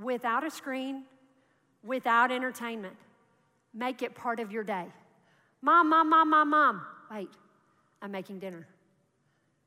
without 0.00 0.44
a 0.46 0.50
screen, 0.50 1.04
without 1.82 2.30
entertainment. 2.30 2.94
Make 3.72 4.02
it 4.02 4.14
part 4.14 4.38
of 4.38 4.52
your 4.52 4.62
day. 4.62 4.86
Mom, 5.60 5.88
mom, 5.88 6.08
mom, 6.10 6.30
mom, 6.30 6.50
mom. 6.50 6.82
Wait, 7.10 7.30
I'm 8.02 8.12
making 8.12 8.38
dinner. 8.38 8.68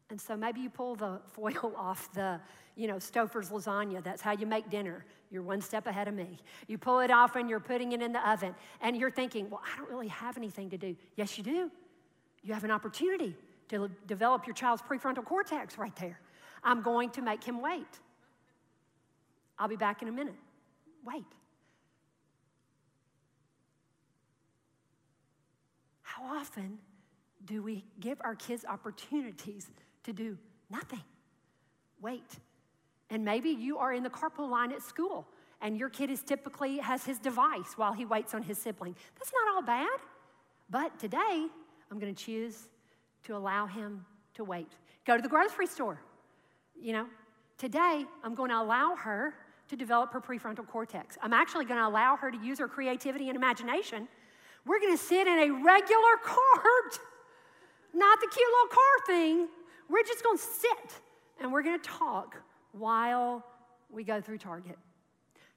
And 0.10 0.22
so 0.22 0.38
maybe 0.38 0.62
you 0.62 0.70
pull 0.70 0.96
the 0.96 1.20
foil 1.34 1.74
off 1.76 2.14
the, 2.14 2.40
you 2.76 2.88
know, 2.88 2.96
Stouffer's 2.96 3.50
lasagna. 3.50 4.02
That's 4.02 4.22
how 4.22 4.32
you 4.32 4.46
make 4.46 4.70
dinner. 4.70 5.04
You're 5.30 5.44
one 5.44 5.62
step 5.62 5.88
ahead 5.88 6.08
of 6.08 6.14
me. 6.14 6.38
You 6.68 6.78
pull 6.78 7.00
it 7.02 7.12
off 7.12 7.36
and 7.36 7.50
you're 7.50 7.60
putting 7.60 7.92
it 7.92 8.02
in 8.02 8.14
the 8.14 8.30
oven. 8.30 8.56
And 8.82 8.96
you're 8.96 9.12
thinking, 9.12 9.50
well, 9.50 9.62
I 9.72 9.78
don't 9.78 9.90
really 9.90 10.08
have 10.08 10.38
anything 10.38 10.70
to 10.70 10.78
do. 10.78 10.96
Yes, 11.16 11.38
you 11.38 11.44
do. 11.44 11.72
You 12.44 12.54
have 12.54 12.64
an 12.64 12.72
opportunity 12.72 13.36
to 13.70 13.90
develop 14.08 14.48
your 14.48 14.54
child's 14.54 14.82
prefrontal 14.82 15.26
cortex 15.26 15.78
right 15.78 15.96
there. 15.98 16.20
I'm 16.64 16.82
going 16.82 17.10
to 17.12 17.22
make 17.22 17.44
him 17.44 17.62
wait. 17.62 17.88
I'll 19.60 19.68
be 19.68 19.76
back 19.76 20.02
in 20.02 20.08
a 20.08 20.12
minute. 20.12 20.36
Wait. 21.04 21.26
How 26.04 26.24
often 26.40 26.80
do 27.46 27.62
we 27.62 27.84
give 28.00 28.20
our 28.24 28.36
kids 28.36 28.66
opportunities 28.68 29.68
to 30.04 30.14
do 30.14 30.38
nothing? 30.70 31.04
Wait. 32.02 32.26
And 33.10 33.24
maybe 33.24 33.50
you 33.50 33.78
are 33.78 33.94
in 33.94 34.04
the 34.04 34.10
carpool 34.10 34.50
line 34.50 34.72
at 34.72 34.82
school 34.82 35.28
and 35.62 35.78
your 35.78 35.90
kid 35.90 36.10
is 36.10 36.22
typically 36.24 36.78
has 36.78 37.06
his 37.06 37.20
device 37.20 37.74
while 37.78 37.94
he 37.94 38.06
waits 38.06 38.34
on 38.34 38.44
his 38.44 38.58
sibling. 38.58 38.96
That's 39.18 39.32
not 39.34 39.56
all 39.56 39.62
bad. 39.62 39.90
But 40.70 41.00
today, 41.00 41.48
I'm 41.90 42.00
going 42.00 42.14
to 42.14 42.24
choose 42.24 42.68
to 43.24 43.36
allow 43.36 43.66
him 43.66 44.06
to 44.36 44.44
wait. 44.44 44.70
Go 45.06 45.16
to 45.16 45.22
the 45.22 45.30
grocery 45.30 45.66
store. 45.66 46.02
You 46.80 46.94
know, 46.94 47.08
today 47.58 48.06
I'm 48.24 48.36
going 48.36 48.52
to 48.52 48.62
allow 48.62 48.96
her 48.98 49.34
to 49.70 49.76
develop 49.76 50.12
her 50.14 50.22
prefrontal 50.22 50.68
cortex. 50.68 51.18
I'm 51.24 51.34
actually 51.34 51.66
going 51.66 51.80
to 51.80 51.88
allow 51.88 52.16
her 52.18 52.30
to 52.30 52.38
use 52.38 52.60
her 52.60 52.68
creativity 52.68 53.30
and 53.30 53.36
imagination. 53.36 54.08
We're 54.66 54.80
going 54.80 54.96
to 54.96 55.02
sit 55.02 55.26
in 55.28 55.40
a 55.40 55.50
regular 55.50 56.18
cart, 56.24 57.00
not 57.94 58.20
the 58.20 58.28
cute 58.28 58.48
little 58.48 58.68
car 58.78 59.08
thing. 59.08 59.48
We're 59.90 60.04
just 60.04 60.24
going 60.24 60.38
to 60.38 60.44
sit 60.44 61.00
and 61.42 61.52
we're 61.52 61.64
going 61.64 61.80
to 61.80 61.90
talk 61.90 62.38
while 62.78 63.44
we 63.90 64.04
go 64.04 64.22
through 64.22 64.38
Target. 64.38 64.78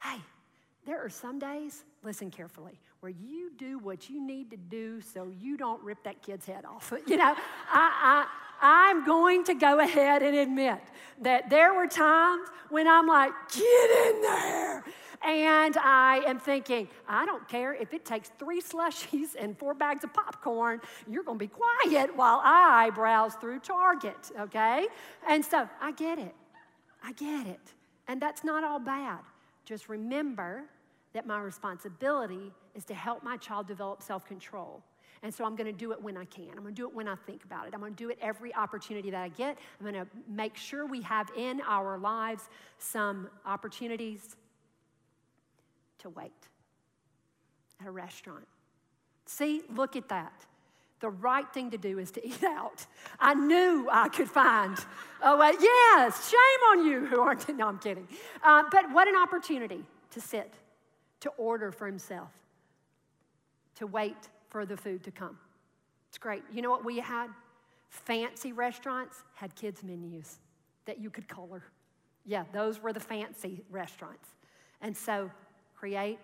Hey, 0.02 0.16
there 0.87 1.02
are 1.04 1.09
some 1.11 1.38
days, 1.38 1.85
listen 2.02 2.30
carefully, 2.30 2.80
where 3.00 3.12
you 3.12 3.50
do 3.56 3.78
what 3.78 4.09
you 4.09 4.24
need 4.24 4.50
to 4.50 4.56
do 4.56 5.00
so 5.00 5.30
you 5.38 5.56
don't 5.56 5.83
rip 5.83 6.02
that 6.04 6.22
kid's 6.22 6.46
head 6.46 6.64
off. 6.64 6.92
You 7.06 7.16
know, 7.16 7.35
I, 7.70 8.26
I, 8.26 8.26
I'm 8.62 9.06
going 9.06 9.44
to 9.44 9.54
go 9.54 9.80
ahead 9.80 10.22
and 10.22 10.37
admit 10.37 10.78
that 11.22 11.48
there 11.50 11.72
were 11.74 11.87
times 11.87 12.48
when 12.70 12.87
I'm 12.88 13.06
like, 13.06 13.33
get 13.52 13.90
in 14.14 14.20
there. 14.22 14.85
And 15.22 15.76
I 15.76 16.22
am 16.26 16.38
thinking, 16.38 16.88
I 17.06 17.26
don't 17.26 17.46
care 17.46 17.74
if 17.74 17.92
it 17.92 18.06
takes 18.06 18.30
three 18.38 18.62
slushies 18.62 19.28
and 19.38 19.59
four 19.59 19.74
bags 19.74 20.02
of 20.02 20.14
popcorn, 20.14 20.80
you're 21.06 21.24
gonna 21.24 21.38
be 21.38 21.48
quiet 21.48 22.16
while 22.16 22.40
I 22.42 22.88
browse 22.94 23.35
through 23.35 23.59
Target, 23.59 24.16
okay? 24.40 24.88
And 25.28 25.44
so 25.44 25.68
I 25.78 25.92
get 25.92 26.18
it. 26.18 26.35
I 27.02 27.12
get 27.12 27.46
it. 27.46 27.60
And 28.08 28.20
that's 28.20 28.44
not 28.44 28.64
all 28.64 28.78
bad. 28.78 29.18
Just 29.64 29.88
remember 29.88 30.64
that 31.12 31.26
my 31.26 31.38
responsibility 31.40 32.52
is 32.74 32.84
to 32.86 32.94
help 32.94 33.22
my 33.22 33.36
child 33.36 33.66
develop 33.66 34.02
self 34.02 34.26
control. 34.26 34.82
And 35.22 35.34
so 35.34 35.44
I'm 35.44 35.54
going 35.54 35.66
to 35.70 35.78
do 35.78 35.92
it 35.92 36.00
when 36.02 36.16
I 36.16 36.24
can. 36.24 36.48
I'm 36.52 36.62
going 36.62 36.74
to 36.74 36.80
do 36.82 36.88
it 36.88 36.94
when 36.94 37.06
I 37.06 37.14
think 37.14 37.44
about 37.44 37.66
it. 37.68 37.74
I'm 37.74 37.80
going 37.80 37.94
to 37.94 38.04
do 38.04 38.08
it 38.08 38.18
every 38.22 38.54
opportunity 38.54 39.10
that 39.10 39.22
I 39.22 39.28
get. 39.28 39.58
I'm 39.78 39.92
going 39.92 40.02
to 40.02 40.10
make 40.30 40.56
sure 40.56 40.86
we 40.86 41.02
have 41.02 41.30
in 41.36 41.60
our 41.68 41.98
lives 41.98 42.48
some 42.78 43.28
opportunities 43.44 44.36
to 45.98 46.08
wait 46.08 46.32
at 47.82 47.86
a 47.86 47.90
restaurant. 47.90 48.48
See, 49.26 49.60
look 49.68 49.94
at 49.94 50.08
that 50.08 50.46
the 51.00 51.08
right 51.10 51.50
thing 51.52 51.70
to 51.70 51.78
do 51.78 51.98
is 51.98 52.10
to 52.12 52.26
eat 52.26 52.44
out. 52.44 52.86
I 53.18 53.34
knew 53.34 53.88
I 53.90 54.08
could 54.08 54.30
find 54.30 54.76
Oh, 55.22 55.56
Yes, 55.60 56.30
shame 56.30 56.62
on 56.80 56.86
you 56.86 57.04
who 57.06 57.20
aren't. 57.20 57.46
No, 57.56 57.68
I'm 57.68 57.78
kidding. 57.78 58.06
Uh, 58.42 58.62
but 58.70 58.90
what 58.92 59.06
an 59.08 59.16
opportunity 59.16 59.84
to 60.12 60.20
sit, 60.20 60.52
to 61.20 61.28
order 61.36 61.70
for 61.72 61.86
himself, 61.86 62.30
to 63.76 63.86
wait 63.86 64.16
for 64.48 64.64
the 64.64 64.76
food 64.76 65.02
to 65.04 65.10
come. 65.10 65.36
It's 66.08 66.18
great. 66.18 66.42
You 66.52 66.62
know 66.62 66.70
what 66.70 66.84
we 66.84 67.00
had? 67.00 67.28
Fancy 67.88 68.52
restaurants 68.52 69.16
had 69.34 69.54
kids' 69.54 69.82
menus 69.82 70.38
that 70.86 70.98
you 71.00 71.10
could 71.10 71.28
color. 71.28 71.62
Yeah, 72.24 72.44
those 72.52 72.80
were 72.82 72.92
the 72.92 73.00
fancy 73.00 73.60
restaurants. 73.70 74.28
And 74.80 74.96
so 74.96 75.30
create 75.76 76.18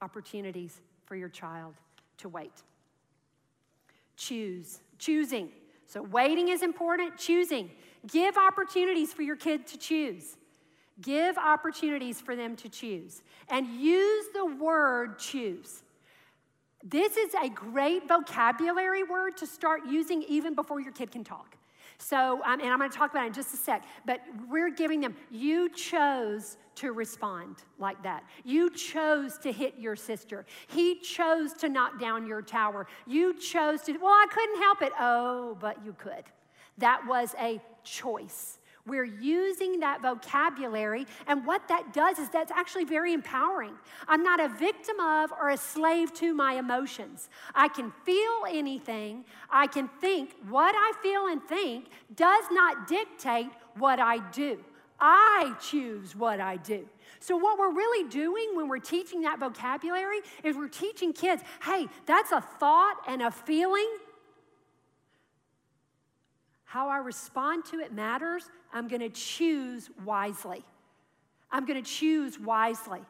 opportunities 0.00 0.80
for 1.06 1.16
your 1.16 1.28
child 1.28 1.74
to 2.18 2.28
wait. 2.28 2.52
Choose. 4.16 4.80
Choosing. 4.98 5.50
So, 5.86 6.02
waiting 6.02 6.48
is 6.48 6.62
important, 6.62 7.16
choosing. 7.18 7.70
Give 8.06 8.36
opportunities 8.36 9.12
for 9.12 9.22
your 9.22 9.36
kid 9.36 9.66
to 9.68 9.78
choose. 9.78 10.36
Give 11.00 11.36
opportunities 11.38 12.20
for 12.20 12.34
them 12.36 12.56
to 12.56 12.68
choose. 12.68 13.22
And 13.48 13.66
use 13.66 14.26
the 14.34 14.46
word 14.46 15.18
choose. 15.18 15.82
This 16.84 17.16
is 17.16 17.32
a 17.42 17.48
great 17.48 18.08
vocabulary 18.08 19.02
word 19.02 19.36
to 19.38 19.46
start 19.46 19.82
using 19.88 20.22
even 20.24 20.54
before 20.54 20.80
your 20.80 20.92
kid 20.92 21.10
can 21.12 21.24
talk. 21.24 21.56
So, 22.02 22.42
um, 22.44 22.60
and 22.60 22.68
I'm 22.68 22.78
going 22.80 22.90
to 22.90 22.96
talk 22.96 23.12
about 23.12 23.24
it 23.24 23.26
in 23.28 23.32
just 23.32 23.54
a 23.54 23.56
sec, 23.56 23.84
but 24.04 24.20
we're 24.50 24.70
giving 24.70 25.00
them, 25.00 25.14
you 25.30 25.68
chose 25.68 26.56
to 26.76 26.90
respond 26.92 27.56
like 27.78 28.02
that. 28.02 28.24
You 28.44 28.70
chose 28.70 29.38
to 29.38 29.52
hit 29.52 29.74
your 29.78 29.94
sister. 29.94 30.44
He 30.66 30.96
chose 30.98 31.52
to 31.54 31.68
knock 31.68 32.00
down 32.00 32.26
your 32.26 32.42
tower. 32.42 32.88
You 33.06 33.34
chose 33.34 33.82
to, 33.82 33.92
well, 33.98 34.08
I 34.10 34.26
couldn't 34.32 34.58
help 34.62 34.82
it. 34.82 34.92
Oh, 34.98 35.56
but 35.60 35.84
you 35.84 35.94
could. 35.96 36.24
That 36.78 37.06
was 37.06 37.36
a 37.40 37.60
choice. 37.84 38.58
We're 38.84 39.04
using 39.04 39.78
that 39.80 40.02
vocabulary, 40.02 41.06
and 41.28 41.46
what 41.46 41.68
that 41.68 41.92
does 41.92 42.18
is 42.18 42.28
that's 42.30 42.50
actually 42.50 42.84
very 42.84 43.12
empowering. 43.12 43.74
I'm 44.08 44.24
not 44.24 44.40
a 44.40 44.48
victim 44.48 44.98
of 44.98 45.30
or 45.30 45.50
a 45.50 45.56
slave 45.56 46.12
to 46.14 46.34
my 46.34 46.54
emotions. 46.54 47.28
I 47.54 47.68
can 47.68 47.92
feel 48.04 48.42
anything, 48.50 49.24
I 49.48 49.68
can 49.68 49.86
think. 50.00 50.34
What 50.48 50.74
I 50.76 50.92
feel 51.00 51.28
and 51.28 51.40
think 51.44 51.90
does 52.16 52.44
not 52.50 52.88
dictate 52.88 53.50
what 53.78 54.00
I 54.00 54.18
do. 54.30 54.58
I 54.98 55.54
choose 55.60 56.16
what 56.16 56.40
I 56.40 56.56
do. 56.56 56.88
So, 57.20 57.36
what 57.36 57.60
we're 57.60 57.72
really 57.72 58.08
doing 58.08 58.50
when 58.54 58.66
we're 58.68 58.78
teaching 58.78 59.20
that 59.22 59.38
vocabulary 59.38 60.20
is 60.42 60.56
we're 60.56 60.66
teaching 60.68 61.12
kids 61.12 61.42
hey, 61.62 61.86
that's 62.06 62.32
a 62.32 62.40
thought 62.40 62.96
and 63.06 63.22
a 63.22 63.30
feeling 63.30 63.86
how 66.72 66.88
I 66.88 66.96
respond 66.96 67.66
to 67.66 67.80
it 67.80 67.92
matters. 67.92 68.48
I'm 68.72 68.88
going 68.88 69.02
to 69.02 69.10
choose 69.10 69.90
wisely. 70.06 70.64
I'm 71.50 71.66
going 71.66 71.84
to 71.84 71.86
choose 71.86 72.40
wisely. 72.40 73.00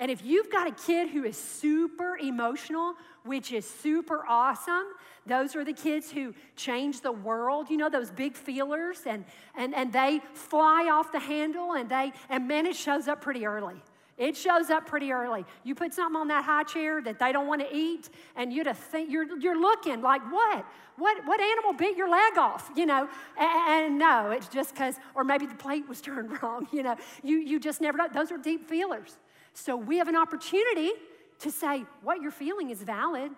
And 0.00 0.10
if 0.10 0.24
you've 0.24 0.50
got 0.50 0.66
a 0.66 0.72
kid 0.72 1.10
who 1.10 1.22
is 1.22 1.36
super 1.38 2.18
emotional, 2.20 2.94
which 3.24 3.52
is 3.52 3.64
super 3.64 4.24
awesome, 4.28 4.86
those 5.24 5.54
are 5.54 5.62
the 5.64 5.72
kids 5.72 6.10
who 6.10 6.34
change 6.56 7.00
the 7.02 7.12
world, 7.12 7.70
you 7.70 7.76
know, 7.76 7.88
those 7.88 8.10
big 8.10 8.34
feelers, 8.34 9.02
and, 9.06 9.24
and, 9.56 9.72
and 9.72 9.92
they 9.92 10.20
fly 10.34 10.90
off 10.92 11.12
the 11.12 11.20
handle 11.20 11.74
and 11.74 11.88
they, 11.88 12.12
and 12.28 12.48
man, 12.48 12.66
it 12.66 12.74
shows 12.74 13.06
up 13.06 13.20
pretty 13.20 13.46
early. 13.46 13.80
It 14.18 14.34
shows 14.36 14.70
up 14.70 14.86
pretty 14.86 15.12
early. 15.12 15.44
You 15.62 15.74
put 15.74 15.92
something 15.92 16.18
on 16.18 16.28
that 16.28 16.44
high 16.44 16.62
chair 16.62 17.02
that 17.02 17.18
they 17.18 17.32
don't 17.32 17.46
want 17.46 17.60
to 17.60 17.68
eat, 17.76 18.08
and 18.34 18.50
you 18.52 18.64
to 18.64 18.72
think 18.72 19.10
you're 19.12 19.38
you're 19.38 19.60
looking 19.60 20.00
like 20.00 20.22
what? 20.32 20.64
What 20.96 21.26
what 21.26 21.38
animal 21.40 21.74
bit 21.74 21.96
your 21.98 22.08
leg 22.08 22.38
off? 22.38 22.70
You 22.74 22.86
know, 22.86 23.08
and, 23.38 23.68
and 23.86 23.98
no, 23.98 24.30
it's 24.30 24.48
just 24.48 24.72
because, 24.72 24.96
or 25.14 25.22
maybe 25.22 25.44
the 25.46 25.54
plate 25.54 25.86
was 25.88 26.00
turned 26.00 26.40
wrong. 26.42 26.66
You 26.72 26.82
know, 26.82 26.96
you 27.22 27.36
you 27.36 27.60
just 27.60 27.80
never 27.82 27.98
know. 27.98 28.08
Those 28.12 28.32
are 28.32 28.38
deep 28.38 28.68
feelers. 28.68 29.18
So 29.52 29.76
we 29.76 29.98
have 29.98 30.08
an 30.08 30.16
opportunity 30.16 30.92
to 31.40 31.50
say 31.50 31.84
what 32.02 32.22
you're 32.22 32.30
feeling 32.30 32.70
is 32.70 32.82
valid 32.82 33.30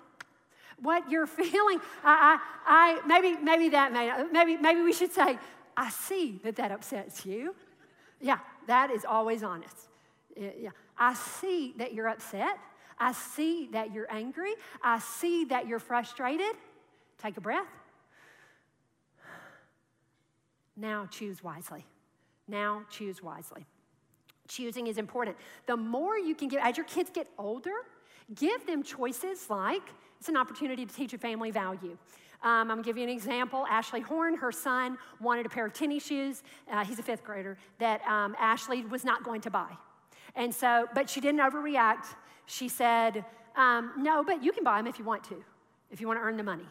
what 0.81 1.11
you're 1.11 1.27
feeling. 1.27 1.81
I, 2.05 2.38
I, 2.38 2.38
I, 2.64 3.01
maybe, 3.09 3.37
maybe 3.43 3.71
that 3.71 3.93
may, 3.93 4.12
maybe, 4.31 4.59
maybe 4.62 4.81
we 4.81 4.93
should 4.93 5.11
say, 5.11 5.37
I 5.77 5.91
see 5.91 6.38
that 6.45 6.55
that 6.55 6.71
upsets 6.71 7.27
you. 7.27 7.57
Yeah, 8.21 8.38
that 8.69 8.93
is 8.93 9.05
always 9.05 9.43
honest 9.43 9.88
yeah. 10.59 10.70
I 10.96 11.14
see 11.14 11.74
that 11.79 11.94
you're 11.94 12.09
upset. 12.09 12.59
I 12.98 13.12
see 13.12 13.68
that 13.72 13.92
you're 13.92 14.11
angry. 14.12 14.55
I 14.83 14.98
see 14.98 15.44
that 15.46 15.66
you're 15.68 15.79
frustrated. 15.79 16.53
Take 17.18 17.37
a 17.37 17.40
breath. 17.40 17.66
Now 20.77 21.07
choose 21.11 21.42
wisely. 21.42 21.85
Now 22.46 22.83
choose 22.90 23.22
wisely. 23.22 23.66
Choosing 24.48 24.87
is 24.87 24.96
important. 24.96 25.37
The 25.66 25.77
more 25.77 26.16
you 26.16 26.35
can 26.35 26.48
give, 26.48 26.61
as 26.62 26.77
your 26.77 26.87
kids 26.87 27.11
get 27.12 27.29
older, 27.37 27.72
give 28.35 28.66
them 28.66 28.83
choices 28.83 29.51
like 29.51 29.83
it's 30.18 30.29
an 30.29 30.37
opportunity 30.37 30.87
to 30.87 30.92
teach 30.94 31.12
a 31.12 31.18
family 31.18 31.51
value. 31.51 31.96
Um, 32.42 32.62
I'm 32.68 32.68
gonna 32.68 32.83
give 32.83 32.96
you 32.96 33.03
an 33.03 33.09
example. 33.11 33.66
Ashley 33.68 34.01
Horn, 34.01 34.35
her 34.37 34.53
son, 34.53 34.96
wanted 35.20 35.46
a 35.46 35.48
pair 35.48 35.66
of 35.66 35.72
tennis 35.72 36.07
shoes. 36.07 36.42
Uh, 36.70 36.85
he's 36.85 36.98
a 36.98 37.03
fifth 37.03 37.24
grader 37.24 37.59
that 37.79 38.01
um, 38.03 38.35
Ashley 38.38 38.85
was 38.85 39.05
not 39.05 39.24
going 39.24 39.40
to 39.42 39.51
buy. 39.51 39.72
And 40.35 40.55
so, 40.55 40.87
but 40.95 41.09
she 41.09 41.21
didn't 41.21 41.41
overreact. 41.41 42.07
She 42.47 42.69
said, 42.69 43.25
um, 43.57 43.93
No, 43.99 44.23
but 44.25 44.43
you 44.43 44.53
can 44.53 44.64
buy 44.64 44.79
them 44.79 44.87
if 44.87 44.99
you 44.99 45.05
want 45.05 45.25
to, 45.25 45.43
if 45.91 46.01
you 46.01 46.07
want 46.07 46.19
to 46.19 46.23
earn 46.23 46.37
the 46.37 46.43
money. 46.43 46.69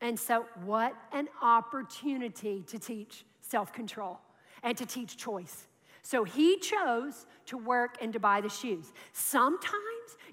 And 0.00 0.18
so, 0.18 0.46
what 0.64 0.94
an 1.12 1.28
opportunity 1.42 2.64
to 2.68 2.78
teach 2.78 3.24
self 3.40 3.72
control 3.72 4.18
and 4.62 4.76
to 4.76 4.86
teach 4.86 5.16
choice. 5.16 5.66
So 6.02 6.22
he 6.22 6.58
chose 6.60 7.26
to 7.46 7.58
work 7.58 7.96
and 8.00 8.12
to 8.12 8.20
buy 8.20 8.40
the 8.40 8.48
shoes. 8.48 8.92
Sometimes 9.12 9.74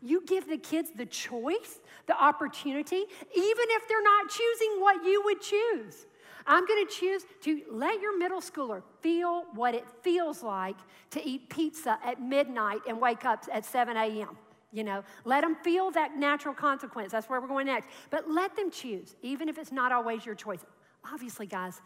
you 0.04 0.22
give 0.28 0.48
the 0.48 0.58
kids 0.58 0.92
the 0.96 1.06
choice, 1.08 1.80
the 2.06 2.14
opportunity, 2.22 2.96
even 3.36 3.66
if 3.68 3.88
they're 3.88 4.04
not 4.04 4.30
choosing 4.30 4.76
what 4.82 5.04
you 5.04 5.24
would 5.26 5.42
choose. 5.42 6.06
I'm 6.46 6.66
going 6.66 6.86
to 6.86 6.92
choose 6.92 7.26
to 7.44 7.62
let 7.72 8.02
your 8.02 8.18
middle 8.18 8.42
schooler 8.42 8.82
feel 9.02 9.46
what 9.54 9.76
it 9.76 9.86
feels 10.02 10.44
like 10.44 10.76
to 11.12 11.26
eat 11.28 11.50
pizza 11.50 11.98
at 12.04 12.22
midnight 12.22 12.80
and 12.88 13.00
wake 13.00 13.26
up 13.26 13.46
at 13.52 13.66
7 13.66 13.96
a.m. 13.96 14.38
You 14.72 14.84
know, 14.84 15.04
let 15.24 15.42
them 15.42 15.56
feel 15.64 15.92
that 15.92 16.18
natural 16.18 16.54
consequence. 16.54 17.12
That's 17.12 17.30
where 17.30 17.40
we're 17.40 17.48
going 17.48 17.68
next. 17.68 17.88
But 18.10 18.30
let 18.30 18.56
them 18.56 18.72
choose, 18.72 19.16
even 19.22 19.48
if 19.48 19.58
it's 19.58 19.72
not 19.72 19.92
always 19.92 20.26
your 20.26 20.36
choice. 20.36 20.62
Obviously, 21.12 21.46
guys, 21.46 21.80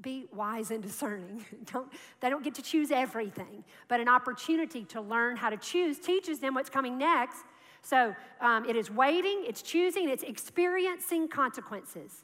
be 0.00 0.26
wise 0.32 0.70
and 0.70 0.82
discerning. 0.82 1.44
don't, 1.72 1.92
they 2.20 2.30
don't 2.30 2.44
get 2.44 2.54
to 2.54 2.62
choose 2.62 2.92
everything, 2.92 3.64
but 3.88 4.00
an 4.00 4.08
opportunity 4.08 4.84
to 4.86 5.00
learn 5.00 5.36
how 5.36 5.50
to 5.50 5.56
choose 5.56 5.98
teaches 5.98 6.38
them 6.38 6.54
what's 6.54 6.70
coming 6.70 6.96
next. 6.96 7.38
So 7.82 8.14
um, 8.40 8.64
it 8.68 8.76
is 8.76 8.88
waiting, 8.90 9.42
it's 9.46 9.60
choosing, 9.60 10.08
it's 10.08 10.22
experiencing 10.22 11.26
consequences 11.28 12.22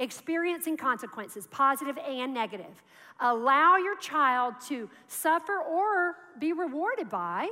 experiencing 0.00 0.76
consequences, 0.78 1.46
positive 1.48 1.96
and 1.98 2.34
negative. 2.34 2.82
Allow 3.20 3.76
your 3.76 3.96
child 3.98 4.54
to 4.68 4.90
suffer 5.06 5.58
or 5.58 6.16
be 6.40 6.52
rewarded 6.52 7.08
by 7.10 7.48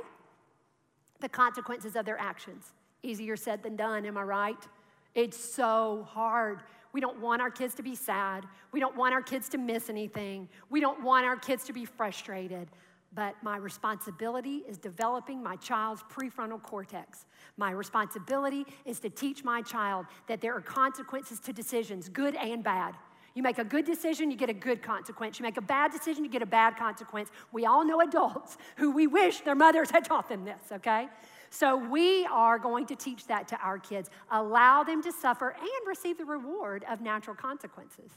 the 1.21 1.29
consequences 1.29 1.95
of 1.95 2.05
their 2.05 2.19
actions. 2.19 2.73
Easier 3.03 3.37
said 3.37 3.63
than 3.63 3.75
done, 3.77 4.05
am 4.05 4.17
I 4.17 4.23
right? 4.23 4.67
It's 5.13 5.37
so 5.37 6.05
hard. 6.09 6.63
We 6.91 6.99
don't 6.99 7.19
want 7.21 7.41
our 7.41 7.51
kids 7.51 7.75
to 7.75 7.83
be 7.83 7.93
sad. 7.95 8.45
We 8.71 8.79
don't 8.79 8.97
want 8.97 9.13
our 9.13 9.21
kids 9.21 9.47
to 9.49 9.57
miss 9.57 9.89
anything. 9.89 10.49
We 10.69 10.81
don't 10.81 11.03
want 11.03 11.25
our 11.25 11.37
kids 11.37 11.65
to 11.65 11.73
be 11.73 11.85
frustrated 11.85 12.67
but 13.13 13.35
my 13.41 13.57
responsibility 13.57 14.63
is 14.67 14.77
developing 14.77 15.41
my 15.43 15.55
child's 15.57 16.03
prefrontal 16.13 16.61
cortex. 16.61 17.25
My 17.57 17.71
responsibility 17.71 18.65
is 18.85 18.99
to 18.99 19.09
teach 19.09 19.43
my 19.43 19.61
child 19.61 20.05
that 20.27 20.41
there 20.41 20.53
are 20.55 20.61
consequences 20.61 21.39
to 21.41 21.53
decisions, 21.53 22.09
good 22.09 22.35
and 22.35 22.63
bad. 22.63 22.95
You 23.35 23.43
make 23.43 23.57
a 23.57 23.63
good 23.63 23.85
decision, 23.85 24.31
you 24.31 24.37
get 24.37 24.49
a 24.49 24.53
good 24.53 24.81
consequence. 24.81 25.39
You 25.39 25.43
make 25.43 25.57
a 25.57 25.61
bad 25.61 25.91
decision, 25.91 26.23
you 26.23 26.29
get 26.29 26.41
a 26.41 26.45
bad 26.47 26.75
consequence. 26.77 27.29
We 27.51 27.65
all 27.65 27.85
know 27.85 28.01
adults 28.01 28.57
who 28.77 28.91
we 28.91 29.07
wish 29.07 29.41
their 29.41 29.55
mothers 29.55 29.91
had 29.91 30.03
taught 30.05 30.27
them 30.29 30.45
this, 30.45 30.61
okay? 30.71 31.07
So 31.51 31.75
we 31.77 32.25
are 32.27 32.59
going 32.59 32.85
to 32.87 32.95
teach 32.95 33.25
that 33.27 33.47
to 33.49 33.59
our 33.59 33.79
kids. 33.79 34.09
Allow 34.31 34.83
them 34.83 35.01
to 35.03 35.11
suffer 35.11 35.49
and 35.49 35.69
receive 35.87 36.17
the 36.17 36.25
reward 36.25 36.85
of 36.89 37.01
natural 37.01 37.35
consequences. 37.35 38.11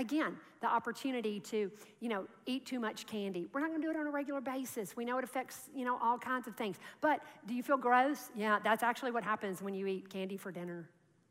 Again, 0.00 0.34
the 0.62 0.66
opportunity 0.66 1.40
to, 1.40 1.70
you 2.00 2.08
know, 2.08 2.24
eat 2.46 2.64
too 2.64 2.80
much 2.80 3.04
candy. 3.06 3.46
We're 3.52 3.60
not 3.60 3.68
going 3.68 3.82
to 3.82 3.86
do 3.86 3.90
it 3.90 4.00
on 4.00 4.06
a 4.06 4.10
regular 4.10 4.40
basis. 4.40 4.96
We 4.96 5.04
know 5.04 5.18
it 5.18 5.24
affects, 5.24 5.68
you 5.76 5.84
know, 5.84 5.98
all 6.02 6.16
kinds 6.16 6.48
of 6.48 6.56
things. 6.56 6.76
But 7.02 7.20
do 7.46 7.52
you 7.52 7.62
feel 7.62 7.76
gross? 7.76 8.30
Yeah, 8.34 8.58
that's 8.64 8.82
actually 8.82 9.10
what 9.10 9.24
happens 9.24 9.60
when 9.60 9.74
you 9.74 9.86
eat 9.86 10.08
candy 10.08 10.38
for 10.38 10.50
dinner. 10.50 10.88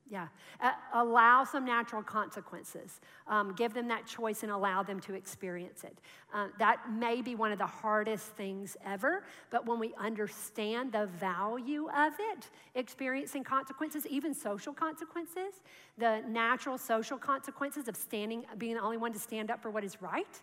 Yeah. 0.10 0.28
Uh, 0.60 0.72
allow 0.96 1.44
some 1.44 1.66
natural 1.66 2.02
consequences. 2.02 3.00
Um, 3.28 3.54
give 3.54 3.76
them 3.76 3.88
that 3.90 4.08
choice 4.08 4.42
and 4.42 4.52
allow 4.52 4.82
them 4.82 5.00
to 5.02 5.14
experience 5.14 5.84
it. 5.84 5.96
Uh, 6.34 6.48
that 6.58 6.92
may 6.92 7.22
be 7.22 7.36
one 7.36 7.52
of 7.52 7.60
the 7.60 7.68
hardest 7.68 8.26
things 8.32 8.76
ever, 8.84 9.24
but 9.52 9.68
when 9.68 9.78
we 9.78 9.94
understand 10.00 10.94
the 10.94 11.06
value 11.20 11.90
of 11.90 12.14
it, 12.32 12.50
experiencing 12.74 13.44
consequences, 13.44 14.08
even 14.08 14.34
social 14.34 14.74
consequences, 14.74 15.62
the 16.00 16.24
natural 16.28 16.80
social 16.80 17.18
consequences 17.20 17.88
of 17.88 17.96
standing, 17.96 18.44
being 18.58 18.74
the 18.76 18.82
only 18.82 18.98
one 18.98 19.14
to 19.14 19.20
stand 19.20 19.52
up 19.52 19.62
for 19.62 19.70
what 19.70 19.84
is 19.84 20.02
right. 20.02 20.42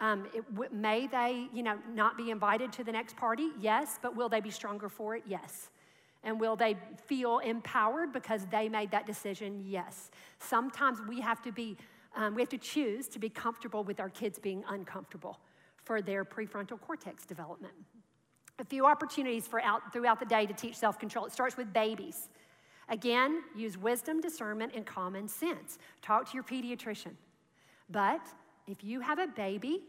Um, 0.00 0.28
it, 0.34 0.72
may 0.72 1.08
they, 1.08 1.48
you 1.52 1.62
know, 1.62 1.76
not 1.92 2.16
be 2.16 2.30
invited 2.30 2.72
to 2.74 2.84
the 2.84 2.92
next 2.92 3.16
party? 3.16 3.48
Yes, 3.60 3.98
but 4.00 4.16
will 4.16 4.30
they 4.30 4.40
be 4.40 4.50
stronger 4.50 4.88
for 4.88 5.14
it? 5.14 5.24
Yes. 5.26 5.68
And 6.24 6.40
will 6.40 6.56
they 6.56 6.76
feel 7.06 7.38
empowered 7.38 8.12
because 8.12 8.44
they 8.50 8.68
made 8.68 8.90
that 8.90 9.06
decision? 9.06 9.62
Yes. 9.64 10.10
Sometimes 10.38 11.00
we 11.08 11.20
have 11.20 11.40
to 11.42 11.52
be, 11.52 11.76
um, 12.16 12.34
we 12.34 12.42
have 12.42 12.48
to 12.50 12.58
choose 12.58 13.08
to 13.08 13.18
be 13.18 13.28
comfortable 13.28 13.84
with 13.84 14.00
our 14.00 14.10
kids 14.10 14.38
being 14.38 14.64
uncomfortable 14.68 15.38
for 15.84 16.02
their 16.02 16.24
prefrontal 16.24 16.80
cortex 16.80 17.24
development. 17.24 17.74
A 18.58 18.64
few 18.64 18.84
opportunities 18.86 19.46
for 19.46 19.62
out, 19.62 19.92
throughout 19.92 20.18
the 20.18 20.26
day 20.26 20.44
to 20.44 20.52
teach 20.52 20.74
self 20.76 20.98
control. 20.98 21.24
It 21.24 21.32
starts 21.32 21.56
with 21.56 21.72
babies. 21.72 22.28
Again, 22.88 23.42
use 23.54 23.78
wisdom, 23.78 24.20
discernment, 24.20 24.72
and 24.74 24.84
common 24.84 25.28
sense. 25.28 25.78
Talk 26.02 26.26
to 26.30 26.34
your 26.34 26.42
pediatrician. 26.42 27.12
But 27.90 28.26
if 28.66 28.82
you 28.82 29.00
have 29.00 29.18
a 29.18 29.26
baby 29.28 29.82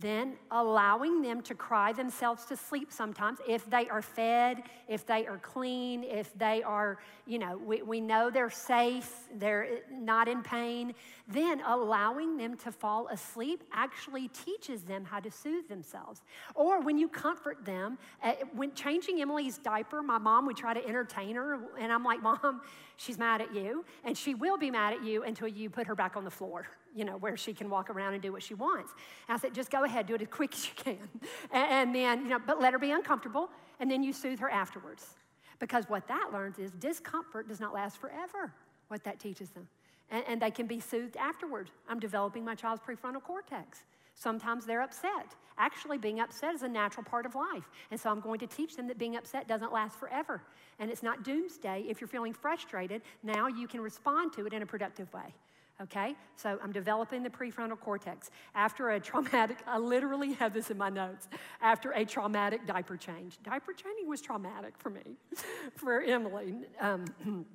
then 0.00 0.34
allowing 0.50 1.20
them 1.20 1.42
to 1.42 1.54
cry 1.54 1.92
themselves 1.92 2.46
to 2.46 2.56
sleep 2.56 2.90
sometimes 2.90 3.38
if 3.46 3.68
they 3.68 3.86
are 3.90 4.00
fed, 4.00 4.62
if 4.88 5.04
they 5.06 5.26
are 5.26 5.36
clean, 5.36 6.04
if 6.04 6.32
they 6.38 6.62
are, 6.62 6.96
you 7.26 7.38
know, 7.38 7.58
we, 7.58 7.82
we 7.82 8.00
know 8.00 8.30
they're 8.30 8.48
safe, 8.48 9.12
they're 9.36 9.80
not 9.92 10.26
in 10.26 10.42
pain. 10.42 10.94
Then 11.28 11.60
allowing 11.66 12.38
them 12.38 12.56
to 12.58 12.72
fall 12.72 13.08
asleep 13.08 13.62
actually 13.74 14.28
teaches 14.28 14.82
them 14.82 15.04
how 15.04 15.20
to 15.20 15.30
soothe 15.30 15.68
themselves. 15.68 16.22
Or 16.54 16.80
when 16.80 16.96
you 16.96 17.06
comfort 17.06 17.66
them, 17.66 17.98
uh, 18.24 18.32
when 18.56 18.72
changing 18.72 19.20
Emily's 19.20 19.58
diaper, 19.58 20.02
my 20.02 20.16
mom 20.18 20.46
would 20.46 20.56
try 20.56 20.72
to 20.72 20.84
entertain 20.86 21.36
her, 21.36 21.58
and 21.78 21.92
I'm 21.92 22.04
like, 22.04 22.22
Mom, 22.22 22.62
She's 23.00 23.16
mad 23.16 23.40
at 23.40 23.54
you, 23.54 23.86
and 24.04 24.16
she 24.16 24.34
will 24.34 24.58
be 24.58 24.70
mad 24.70 24.92
at 24.92 25.02
you 25.02 25.22
until 25.22 25.48
you 25.48 25.70
put 25.70 25.86
her 25.86 25.94
back 25.94 26.18
on 26.18 26.24
the 26.24 26.30
floor, 26.30 26.66
you 26.94 27.06
know, 27.06 27.16
where 27.16 27.34
she 27.34 27.54
can 27.54 27.70
walk 27.70 27.88
around 27.88 28.12
and 28.12 28.20
do 28.20 28.30
what 28.30 28.42
she 28.42 28.52
wants. 28.52 28.92
And 29.26 29.34
I 29.36 29.40
said, 29.40 29.54
just 29.54 29.70
go 29.70 29.84
ahead, 29.84 30.06
do 30.06 30.14
it 30.16 30.20
as 30.20 30.28
quick 30.30 30.52
as 30.52 30.66
you 30.66 30.72
can. 30.76 30.98
And, 31.50 31.70
and 31.72 31.94
then, 31.94 32.20
you 32.24 32.28
know, 32.28 32.38
but 32.38 32.60
let 32.60 32.74
her 32.74 32.78
be 32.78 32.90
uncomfortable, 32.90 33.48
and 33.80 33.90
then 33.90 34.02
you 34.02 34.12
soothe 34.12 34.38
her 34.40 34.50
afterwards. 34.50 35.14
Because 35.60 35.86
what 35.88 36.06
that 36.08 36.28
learns 36.30 36.58
is 36.58 36.72
discomfort 36.72 37.48
does 37.48 37.58
not 37.58 37.72
last 37.72 37.96
forever, 37.96 38.52
what 38.88 39.02
that 39.04 39.18
teaches 39.18 39.48
them. 39.48 39.66
And, 40.10 40.22
and 40.28 40.42
they 40.42 40.50
can 40.50 40.66
be 40.66 40.78
soothed 40.78 41.16
afterwards. 41.16 41.70
I'm 41.88 42.00
developing 42.00 42.44
my 42.44 42.54
child's 42.54 42.82
prefrontal 42.86 43.22
cortex. 43.22 43.82
Sometimes 44.14 44.66
they're 44.66 44.82
upset. 44.82 45.34
Actually, 45.58 45.98
being 45.98 46.20
upset 46.20 46.54
is 46.54 46.62
a 46.62 46.68
natural 46.68 47.04
part 47.04 47.26
of 47.26 47.34
life. 47.34 47.68
And 47.90 48.00
so 48.00 48.10
I'm 48.10 48.20
going 48.20 48.38
to 48.40 48.46
teach 48.46 48.76
them 48.76 48.86
that 48.88 48.98
being 48.98 49.16
upset 49.16 49.46
doesn't 49.46 49.72
last 49.72 49.96
forever. 49.98 50.42
And 50.78 50.90
it's 50.90 51.02
not 51.02 51.22
doomsday. 51.22 51.84
If 51.86 52.00
you're 52.00 52.08
feeling 52.08 52.32
frustrated, 52.32 53.02
now 53.22 53.46
you 53.46 53.68
can 53.68 53.80
respond 53.80 54.32
to 54.34 54.46
it 54.46 54.52
in 54.54 54.62
a 54.62 54.66
productive 54.66 55.12
way. 55.12 55.34
Okay? 55.82 56.14
So 56.36 56.58
I'm 56.62 56.72
developing 56.72 57.22
the 57.22 57.28
prefrontal 57.28 57.78
cortex. 57.78 58.30
After 58.54 58.90
a 58.90 59.00
traumatic, 59.00 59.58
I 59.66 59.76
literally 59.78 60.32
have 60.34 60.54
this 60.54 60.70
in 60.70 60.78
my 60.78 60.88
notes, 60.88 61.28
after 61.60 61.90
a 61.92 62.04
traumatic 62.06 62.66
diaper 62.66 62.96
change. 62.96 63.36
Diaper 63.42 63.72
changing 63.74 64.08
was 64.08 64.22
traumatic 64.22 64.74
for 64.78 64.88
me, 64.90 65.16
for 65.76 66.00
Emily. 66.02 66.54
Um, 66.80 67.04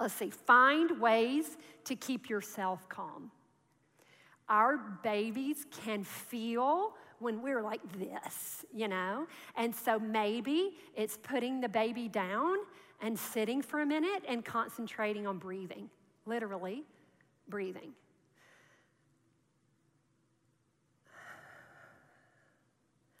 let's 0.00 0.14
see, 0.14 0.30
find 0.30 0.98
ways 1.00 1.58
to 1.84 1.94
keep 1.96 2.30
yourself 2.30 2.88
calm 2.88 3.30
our 4.50 4.78
babies 5.02 5.64
can 5.84 6.02
feel 6.02 6.94
when 7.20 7.40
we're 7.40 7.62
like 7.62 7.80
this, 7.98 8.64
you 8.74 8.88
know? 8.88 9.26
And 9.56 9.74
so 9.74 9.98
maybe 9.98 10.72
it's 10.96 11.16
putting 11.16 11.60
the 11.60 11.68
baby 11.68 12.08
down 12.08 12.56
and 13.00 13.18
sitting 13.18 13.62
for 13.62 13.80
a 13.80 13.86
minute 13.86 14.24
and 14.28 14.44
concentrating 14.44 15.26
on 15.26 15.38
breathing, 15.38 15.88
literally 16.26 16.82
breathing. 17.48 17.92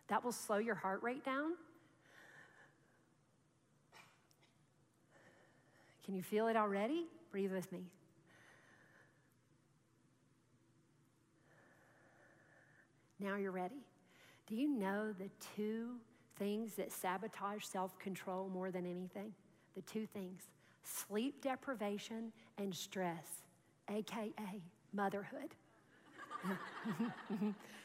That 0.08 0.24
will 0.24 0.32
slow 0.32 0.58
your 0.58 0.74
heart 0.74 1.02
rate 1.04 1.24
down. 1.24 1.52
Can 6.04 6.16
you 6.16 6.22
feel 6.22 6.48
it 6.48 6.56
already? 6.56 7.06
Breathe 7.30 7.52
with 7.52 7.70
me. 7.70 7.84
Now 13.22 13.36
you're 13.36 13.52
ready. 13.52 13.84
Do 14.46 14.56
you 14.56 14.66
know 14.68 15.12
the 15.12 15.28
two 15.54 15.90
things 16.38 16.74
that 16.76 16.90
sabotage 16.90 17.64
self 17.64 17.96
control 17.98 18.48
more 18.48 18.70
than 18.70 18.86
anything? 18.86 19.32
The 19.74 19.82
two 19.82 20.06
things 20.06 20.48
sleep 20.82 21.42
deprivation 21.42 22.32
and 22.56 22.74
stress, 22.74 23.26
AKA 23.90 24.32
motherhood. 24.94 25.54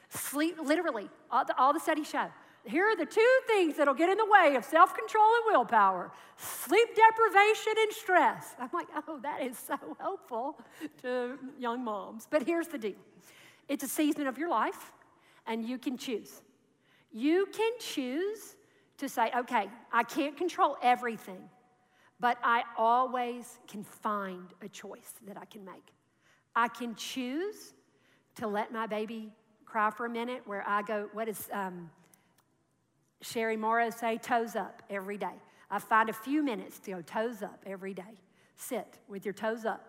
sleep, 0.09 0.55
literally, 0.63 1.09
all 1.29 1.43
the, 1.43 1.55
all 1.59 1.73
the 1.73 1.79
studies 1.81 2.09
show. 2.09 2.27
Here 2.63 2.85
are 2.85 2.95
the 2.95 3.05
two 3.05 3.39
things 3.45 3.75
that'll 3.75 3.93
get 3.93 4.09
in 4.09 4.17
the 4.17 4.25
way 4.27 4.55
of 4.55 4.63
self 4.63 4.95
control 4.95 5.25
and 5.35 5.43
willpower 5.53 6.11
sleep 6.37 6.87
deprivation 6.95 7.73
and 7.77 7.91
stress. 7.91 8.55
I'm 8.57 8.69
like, 8.73 8.87
oh, 9.09 9.19
that 9.23 9.41
is 9.43 9.57
so 9.57 9.75
helpful 9.99 10.57
to 11.01 11.37
young 11.59 11.83
moms. 11.83 12.25
But 12.29 12.43
here's 12.43 12.67
the 12.69 12.77
deal 12.77 12.95
it's 13.67 13.83
a 13.83 13.87
season 13.89 14.27
of 14.27 14.37
your 14.37 14.49
life 14.49 14.93
and 15.47 15.65
you 15.67 15.77
can 15.77 15.97
choose. 15.97 16.41
You 17.11 17.47
can 17.53 17.71
choose 17.79 18.55
to 18.97 19.09
say, 19.09 19.31
okay, 19.35 19.69
I 19.91 20.03
can't 20.03 20.35
control 20.37 20.77
everything, 20.81 21.49
but 22.19 22.37
I 22.43 22.63
always 22.77 23.59
can 23.67 23.83
find 23.83 24.47
a 24.61 24.67
choice 24.69 25.13
that 25.27 25.37
I 25.37 25.45
can 25.45 25.63
make. 25.65 25.85
I 26.55 26.67
can 26.67 26.95
choose 26.95 27.73
to 28.35 28.47
let 28.47 28.71
my 28.71 28.87
baby 28.87 29.31
cry 29.65 29.89
for 29.91 30.05
a 30.05 30.09
minute, 30.09 30.41
where 30.45 30.63
I 30.65 30.81
go, 30.83 31.09
what 31.13 31.25
does 31.25 31.49
um, 31.51 31.89
Sherry 33.21 33.57
Morrow 33.57 33.89
say? 33.89 34.17
Toes 34.17 34.55
up 34.55 34.83
every 34.89 35.17
day. 35.17 35.33
I 35.69 35.79
find 35.79 36.09
a 36.09 36.13
few 36.13 36.43
minutes 36.43 36.79
to 36.79 36.91
go 36.91 37.01
toes 37.01 37.41
up 37.41 37.63
every 37.65 37.93
day. 37.93 38.03
Sit 38.55 38.99
with 39.09 39.25
your 39.25 39.33
toes 39.33 39.65
up 39.65 39.83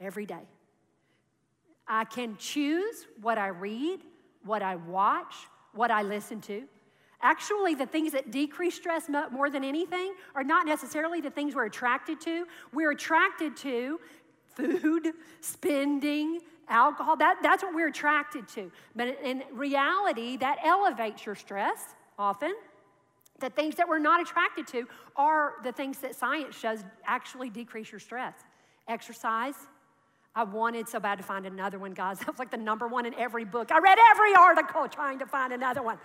every 0.00 0.26
day. 0.26 0.48
I 1.86 2.04
can 2.04 2.36
choose 2.38 3.06
what 3.20 3.38
I 3.38 3.48
read 3.48 4.00
what 4.44 4.62
I 4.62 4.76
watch, 4.76 5.34
what 5.72 5.90
I 5.90 6.02
listen 6.02 6.40
to. 6.42 6.64
Actually, 7.22 7.74
the 7.74 7.86
things 7.86 8.12
that 8.12 8.30
decrease 8.30 8.74
stress 8.74 9.08
more 9.30 9.50
than 9.50 9.62
anything 9.62 10.14
are 10.34 10.44
not 10.44 10.66
necessarily 10.66 11.20
the 11.20 11.30
things 11.30 11.54
we're 11.54 11.66
attracted 11.66 12.20
to. 12.22 12.46
We're 12.72 12.92
attracted 12.92 13.56
to 13.58 14.00
food, 14.54 15.08
spending, 15.40 16.40
alcohol. 16.68 17.16
That, 17.16 17.40
that's 17.42 17.62
what 17.62 17.74
we're 17.74 17.88
attracted 17.88 18.48
to. 18.50 18.72
But 18.96 19.18
in 19.22 19.42
reality, 19.52 20.38
that 20.38 20.58
elevates 20.64 21.26
your 21.26 21.34
stress 21.34 21.94
often. 22.18 22.54
The 23.40 23.50
things 23.50 23.74
that 23.76 23.88
we're 23.88 23.98
not 23.98 24.20
attracted 24.22 24.66
to 24.68 24.86
are 25.16 25.54
the 25.64 25.72
things 25.72 25.98
that 25.98 26.14
science 26.14 26.56
shows 26.56 26.84
actually 27.06 27.50
decrease 27.50 27.90
your 27.92 27.98
stress 27.98 28.34
exercise, 28.88 29.54
I 30.34 30.44
wanted 30.44 30.88
so 30.88 31.00
bad 31.00 31.18
to 31.18 31.24
find 31.24 31.44
another 31.46 31.78
one, 31.78 31.92
guys. 31.92 32.20
It 32.20 32.26
was 32.28 32.38
like 32.38 32.50
the 32.50 32.56
number 32.56 32.86
one 32.86 33.06
in 33.06 33.14
every 33.14 33.44
book. 33.44 33.72
I 33.72 33.78
read 33.80 33.98
every 34.10 34.34
article 34.34 34.86
trying 34.88 35.18
to 35.18 35.26
find 35.26 35.52
another 35.52 35.82
one. 35.82 35.98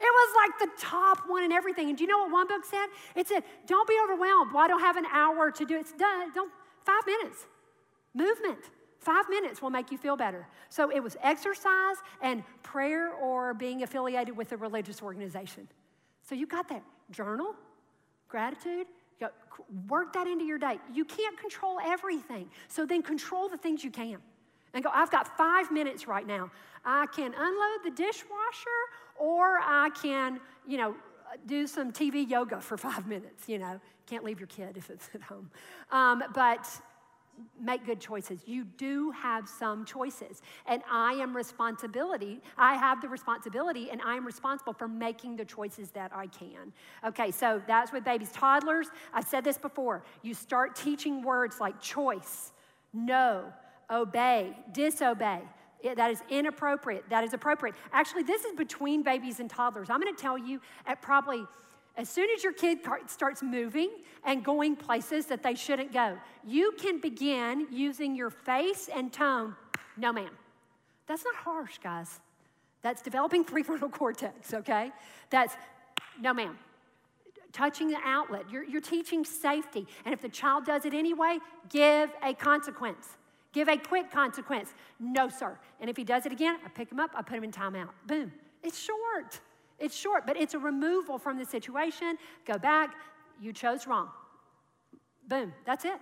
It 0.00 0.02
was 0.04 0.30
like 0.36 0.68
the 0.70 0.82
top 0.84 1.20
one 1.26 1.42
in 1.42 1.52
everything. 1.52 1.88
And 1.88 1.98
do 1.98 2.04
you 2.04 2.08
know 2.10 2.18
what 2.18 2.32
one 2.32 2.48
book 2.48 2.64
said? 2.64 2.86
It 3.16 3.26
said, 3.28 3.42
Don't 3.66 3.88
be 3.88 3.96
overwhelmed. 4.02 4.52
Why 4.52 4.68
don't 4.68 4.80
have 4.80 4.96
an 4.96 5.06
hour 5.12 5.50
to 5.50 5.64
do 5.64 5.76
it? 5.76 5.80
It's 5.80 5.92
done. 5.92 6.32
Don't, 6.34 6.52
five 6.84 7.02
minutes. 7.06 7.46
Movement. 8.14 8.58
Five 9.00 9.28
minutes 9.30 9.62
will 9.62 9.70
make 9.70 9.92
you 9.92 9.98
feel 9.98 10.16
better. 10.16 10.46
So 10.70 10.90
it 10.90 11.00
was 11.02 11.16
exercise 11.22 11.96
and 12.20 12.42
prayer 12.62 13.10
or 13.12 13.54
being 13.54 13.82
affiliated 13.82 14.36
with 14.36 14.50
a 14.52 14.56
religious 14.56 15.02
organization. 15.02 15.68
So 16.28 16.34
you 16.34 16.46
got 16.46 16.68
that 16.68 16.82
journal, 17.10 17.54
gratitude, 18.28 18.86
Work 19.88 20.14
that 20.14 20.26
into 20.26 20.44
your 20.44 20.56
day. 20.58 20.78
You 20.94 21.04
can't 21.04 21.36
control 21.38 21.78
everything. 21.84 22.48
So 22.68 22.86
then 22.86 23.02
control 23.02 23.48
the 23.48 23.56
things 23.58 23.84
you 23.84 23.90
can. 23.90 24.16
And 24.72 24.84
go, 24.84 24.90
I've 24.94 25.10
got 25.10 25.36
five 25.36 25.70
minutes 25.70 26.06
right 26.06 26.26
now. 26.26 26.50
I 26.84 27.06
can 27.06 27.34
unload 27.36 27.82
the 27.84 27.90
dishwasher 27.90 28.80
or 29.18 29.58
I 29.58 29.90
can, 30.00 30.40
you 30.66 30.78
know, 30.78 30.94
do 31.46 31.66
some 31.66 31.92
TV 31.92 32.26
yoga 32.28 32.60
for 32.60 32.78
five 32.78 33.06
minutes, 33.06 33.46
you 33.48 33.58
know. 33.58 33.78
Can't 34.06 34.24
leave 34.24 34.40
your 34.40 34.46
kid 34.46 34.76
if 34.78 34.88
it's 34.88 35.10
at 35.14 35.22
home. 35.22 35.50
Um, 35.90 36.22
but 36.34 36.66
make 37.60 37.84
good 37.84 38.00
choices. 38.00 38.40
You 38.46 38.64
do 38.64 39.10
have 39.12 39.48
some 39.48 39.84
choices. 39.84 40.42
And 40.66 40.82
I 40.90 41.14
am 41.14 41.36
responsibility. 41.36 42.40
I 42.56 42.74
have 42.74 43.00
the 43.00 43.08
responsibility 43.08 43.90
and 43.90 44.00
I 44.02 44.14
am 44.16 44.24
responsible 44.26 44.72
for 44.72 44.88
making 44.88 45.36
the 45.36 45.44
choices 45.44 45.90
that 45.92 46.10
I 46.14 46.26
can. 46.26 46.72
Okay, 47.04 47.30
so 47.30 47.60
that's 47.66 47.92
with 47.92 48.04
babies. 48.04 48.30
Toddlers, 48.32 48.88
I 49.12 49.22
said 49.22 49.44
this 49.44 49.58
before, 49.58 50.04
you 50.22 50.34
start 50.34 50.76
teaching 50.76 51.22
words 51.22 51.60
like 51.60 51.80
choice, 51.80 52.52
no, 52.92 53.44
obey, 53.90 54.56
disobey. 54.72 55.40
It, 55.80 55.94
that 55.96 56.10
is 56.10 56.20
inappropriate. 56.28 57.04
That 57.08 57.22
is 57.22 57.34
appropriate. 57.34 57.76
Actually, 57.92 58.24
this 58.24 58.44
is 58.44 58.52
between 58.56 59.04
babies 59.04 59.38
and 59.38 59.48
toddlers. 59.48 59.90
I'm 59.90 60.00
going 60.00 60.12
to 60.12 60.20
tell 60.20 60.36
you 60.36 60.60
at 60.86 61.00
probably 61.00 61.44
as 61.98 62.08
soon 62.08 62.28
as 62.30 62.44
your 62.44 62.52
kid 62.52 62.78
starts 63.08 63.42
moving 63.42 63.90
and 64.24 64.44
going 64.44 64.76
places 64.76 65.26
that 65.26 65.42
they 65.42 65.56
shouldn't 65.56 65.92
go, 65.92 66.16
you 66.46 66.72
can 66.78 67.00
begin 67.00 67.66
using 67.72 68.14
your 68.14 68.30
face 68.30 68.88
and 68.94 69.12
tone, 69.12 69.56
no 69.96 70.12
ma'am. 70.12 70.30
That's 71.08 71.24
not 71.24 71.34
harsh, 71.34 71.78
guys. 71.82 72.20
That's 72.82 73.02
developing 73.02 73.44
prefrontal 73.44 73.90
cortex, 73.90 74.54
okay? 74.54 74.92
That's 75.30 75.56
no 76.20 76.32
ma'am. 76.32 76.56
Touching 77.52 77.88
the 77.88 77.98
outlet, 78.04 78.48
you're, 78.48 78.62
you're 78.62 78.80
teaching 78.80 79.24
safety. 79.24 79.84
And 80.04 80.14
if 80.14 80.22
the 80.22 80.28
child 80.28 80.64
does 80.64 80.84
it 80.86 80.94
anyway, 80.94 81.38
give 81.68 82.12
a 82.22 82.32
consequence. 82.32 83.08
Give 83.52 83.66
a 83.68 83.76
quick 83.76 84.12
consequence. 84.12 84.72
No, 85.00 85.28
sir. 85.28 85.58
And 85.80 85.90
if 85.90 85.96
he 85.96 86.04
does 86.04 86.26
it 86.26 86.30
again, 86.32 86.58
I 86.64 86.68
pick 86.68 86.92
him 86.92 87.00
up, 87.00 87.10
I 87.16 87.22
put 87.22 87.38
him 87.38 87.42
in 87.44 87.50
timeout. 87.50 87.88
Boom. 88.06 88.30
It's 88.62 88.78
short. 88.78 89.40
It's 89.78 89.96
short, 89.96 90.26
but 90.26 90.36
it's 90.36 90.54
a 90.54 90.58
removal 90.58 91.18
from 91.18 91.38
the 91.38 91.44
situation. 91.44 92.18
Go 92.44 92.58
back, 92.58 92.94
you 93.40 93.52
chose 93.52 93.86
wrong. 93.86 94.08
Boom, 95.28 95.52
that's 95.64 95.84
it. 95.84 96.00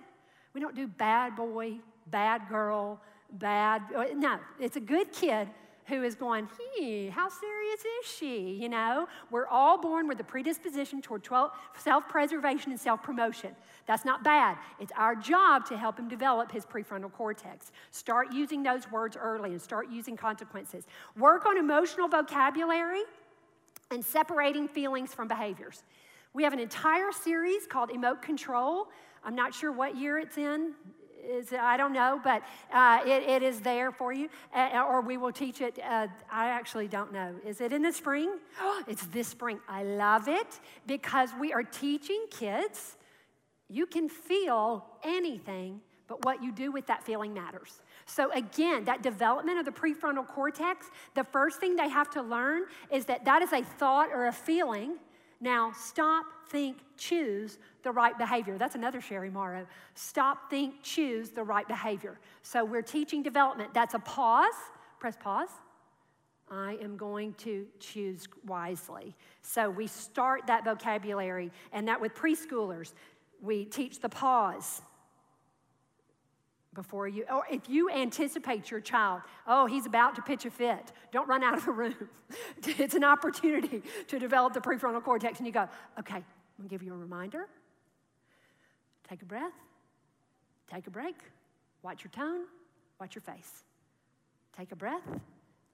We 0.53 0.61
don't 0.61 0.75
do 0.75 0.87
bad 0.87 1.35
boy, 1.35 1.77
bad 2.07 2.47
girl, 2.49 2.99
bad. 3.33 3.83
Uh, 3.95 4.05
no, 4.15 4.39
it's 4.59 4.77
a 4.77 4.81
good 4.81 5.11
kid 5.11 5.47
who 5.85 6.03
is 6.03 6.15
going, 6.15 6.49
hee, 6.75 7.07
how 7.07 7.29
serious 7.29 7.79
is 8.03 8.11
she? 8.17 8.53
You 8.55 8.67
know, 8.67 9.07
we're 9.29 9.47
all 9.47 9.79
born 9.79 10.07
with 10.07 10.19
a 10.19 10.23
predisposition 10.23 11.01
toward 11.01 11.23
self 11.77 12.09
preservation 12.09 12.71
and 12.71 12.79
self 12.81 13.03
promotion. 13.03 13.51
That's 13.85 14.03
not 14.05 14.23
bad. 14.23 14.57
It's 14.79 14.91
our 14.97 15.15
job 15.15 15.65
to 15.67 15.77
help 15.77 15.99
him 15.99 16.07
develop 16.09 16.51
his 16.51 16.65
prefrontal 16.65 17.11
cortex. 17.11 17.71
Start 17.91 18.33
using 18.33 18.63
those 18.63 18.89
words 18.91 19.15
early 19.15 19.51
and 19.51 19.61
start 19.61 19.89
using 19.91 20.17
consequences. 20.17 20.85
Work 21.15 21.45
on 21.45 21.57
emotional 21.57 22.07
vocabulary 22.07 23.01
and 23.91 24.03
separating 24.03 24.67
feelings 24.67 25.13
from 25.13 25.27
behaviors. 25.27 25.83
We 26.33 26.43
have 26.43 26.53
an 26.53 26.59
entire 26.59 27.11
series 27.11 27.65
called 27.67 27.89
Emote 27.89 28.21
Control. 28.21 28.87
I'm 29.23 29.35
not 29.35 29.53
sure 29.53 29.71
what 29.71 29.95
year 29.97 30.17
it's 30.19 30.37
in. 30.37 30.73
Is, 31.25 31.51
I 31.51 31.75
don't 31.77 31.91
know, 31.93 32.21
but 32.23 32.41
uh, 32.71 32.99
it, 33.05 33.23
it 33.23 33.43
is 33.43 33.59
there 33.59 33.91
for 33.91 34.13
you, 34.13 34.29
uh, 34.55 34.85
or 34.87 35.01
we 35.01 35.17
will 35.17 35.33
teach 35.33 35.59
it. 35.59 35.77
Uh, 35.83 36.07
I 36.31 36.45
actually 36.47 36.87
don't 36.87 37.11
know. 37.11 37.35
Is 37.45 37.59
it 37.59 37.73
in 37.73 37.81
the 37.81 37.91
spring? 37.91 38.37
it's 38.87 39.05
this 39.07 39.27
spring. 39.27 39.59
I 39.67 39.83
love 39.83 40.29
it 40.29 40.47
because 40.85 41.31
we 41.39 41.51
are 41.53 41.63
teaching 41.63 42.25
kids 42.31 42.95
you 43.69 43.85
can 43.85 44.07
feel 44.07 44.85
anything, 45.03 45.81
but 46.07 46.23
what 46.23 46.41
you 46.41 46.53
do 46.53 46.71
with 46.71 46.87
that 46.87 47.03
feeling 47.03 47.33
matters. 47.33 47.81
So, 48.07 48.31
again, 48.31 48.85
that 48.85 49.03
development 49.03 49.59
of 49.59 49.65
the 49.65 49.71
prefrontal 49.71 50.25
cortex, 50.25 50.89
the 51.13 51.25
first 51.25 51.59
thing 51.59 51.75
they 51.75 51.89
have 51.89 52.09
to 52.11 52.21
learn 52.21 52.63
is 52.89 53.05
that 53.05 53.25
that 53.25 53.41
is 53.41 53.51
a 53.51 53.61
thought 53.61 54.09
or 54.13 54.27
a 54.27 54.31
feeling. 54.31 54.95
Now, 55.41 55.73
stop, 55.73 56.25
think, 56.47 56.77
choose 56.95 57.59
the 57.83 57.91
right 57.91 58.17
behavior. 58.17 58.57
That's 58.57 58.75
another 58.75 59.01
Sherry 59.01 59.29
Morrow. 59.29 59.67
Stop, 59.93 60.49
think, 60.49 60.75
choose 60.81 61.31
the 61.31 61.43
right 61.43 61.67
behavior. 61.67 62.17
So, 62.43 62.63
we're 62.63 62.81
teaching 62.81 63.23
development. 63.23 63.73
That's 63.73 63.93
a 63.93 63.99
pause. 63.99 64.55
Press 64.99 65.17
pause. 65.19 65.49
I 66.49 66.77
am 66.81 66.95
going 66.95 67.33
to 67.39 67.67
choose 67.81 68.25
wisely. 68.45 69.17
So, 69.41 69.69
we 69.69 69.85
start 69.85 70.47
that 70.47 70.63
vocabulary, 70.63 71.51
and 71.73 71.85
that 71.89 71.99
with 71.99 72.15
preschoolers, 72.15 72.93
we 73.41 73.65
teach 73.65 73.99
the 73.99 74.09
pause 74.09 74.81
before 76.77 77.07
you, 77.07 77.25
or 77.33 77.43
if 77.51 77.67
you 77.67 77.89
anticipate 77.89 78.69
your 78.69 78.79
child, 78.79 79.21
oh, 79.47 79.65
he's 79.65 79.87
about 79.87 80.15
to 80.15 80.21
pitch 80.21 80.45
a 80.45 80.51
fit, 80.51 80.93
don't 81.11 81.27
run 81.27 81.43
out 81.43 81.57
of 81.57 81.65
the 81.65 81.71
room. 81.71 81.95
it's 82.63 82.93
an 82.93 83.03
opportunity 83.03 83.81
to 84.07 84.19
develop 84.19 84.53
the 84.53 84.61
prefrontal 84.61 85.03
cortex, 85.03 85.39
and 85.39 85.47
you 85.47 85.51
go, 85.51 85.67
okay, 85.99 86.17
I'm 86.17 86.23
gonna 86.59 86.69
give 86.69 86.83
you 86.83 86.93
a 86.93 86.97
reminder. 86.97 87.47
Take 89.09 89.23
a 89.23 89.25
breath, 89.25 89.53
take 90.71 90.85
a 90.85 90.91
break, 90.91 91.15
watch 91.81 92.03
your 92.03 92.11
tone, 92.11 92.41
watch 93.01 93.15
your 93.15 93.23
face. 93.23 93.63
Take 94.55 94.71
a 94.71 94.75
breath, 94.75 95.19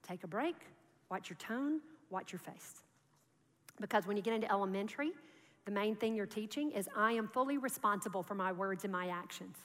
take 0.08 0.24
a 0.24 0.28
break, 0.28 0.56
watch 1.10 1.28
your 1.28 1.36
tone, 1.36 1.80
watch 2.10 2.32
your 2.32 2.38
face. 2.40 2.82
Because 3.78 4.06
when 4.06 4.16
you 4.16 4.22
get 4.22 4.32
into 4.32 4.50
elementary, 4.50 5.12
the 5.66 5.70
main 5.70 5.96
thing 5.96 6.14
you're 6.14 6.24
teaching 6.24 6.70
is 6.70 6.88
I 6.96 7.12
am 7.12 7.28
fully 7.28 7.58
responsible 7.58 8.22
for 8.22 8.34
my 8.34 8.52
words 8.52 8.84
and 8.84 8.92
my 8.92 9.08
actions. 9.08 9.56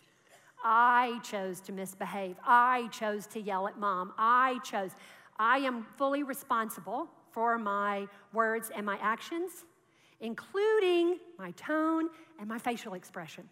I 0.64 1.20
chose 1.24 1.62
to 1.62 1.72
misbehave. 1.72 2.38
I 2.46 2.88
chose 2.92 3.28
to 3.28 3.40
yell 3.42 3.68
at 3.68 3.78
mom. 3.80 4.14
I 4.18 4.60
chose. 4.64 4.92
I 5.38 5.60
am 5.60 5.86
fully 5.98 6.24
responsible 6.24 7.08
for 7.32 7.58
my 7.58 8.08
words 8.34 8.72
and 8.76 8.86
my 8.86 8.98
actions, 9.02 9.66
including 10.20 11.18
my 11.38 11.52
tone 11.52 12.10
and 12.40 12.48
my 12.50 12.58
facial 12.58 12.94
expression. 12.94 13.48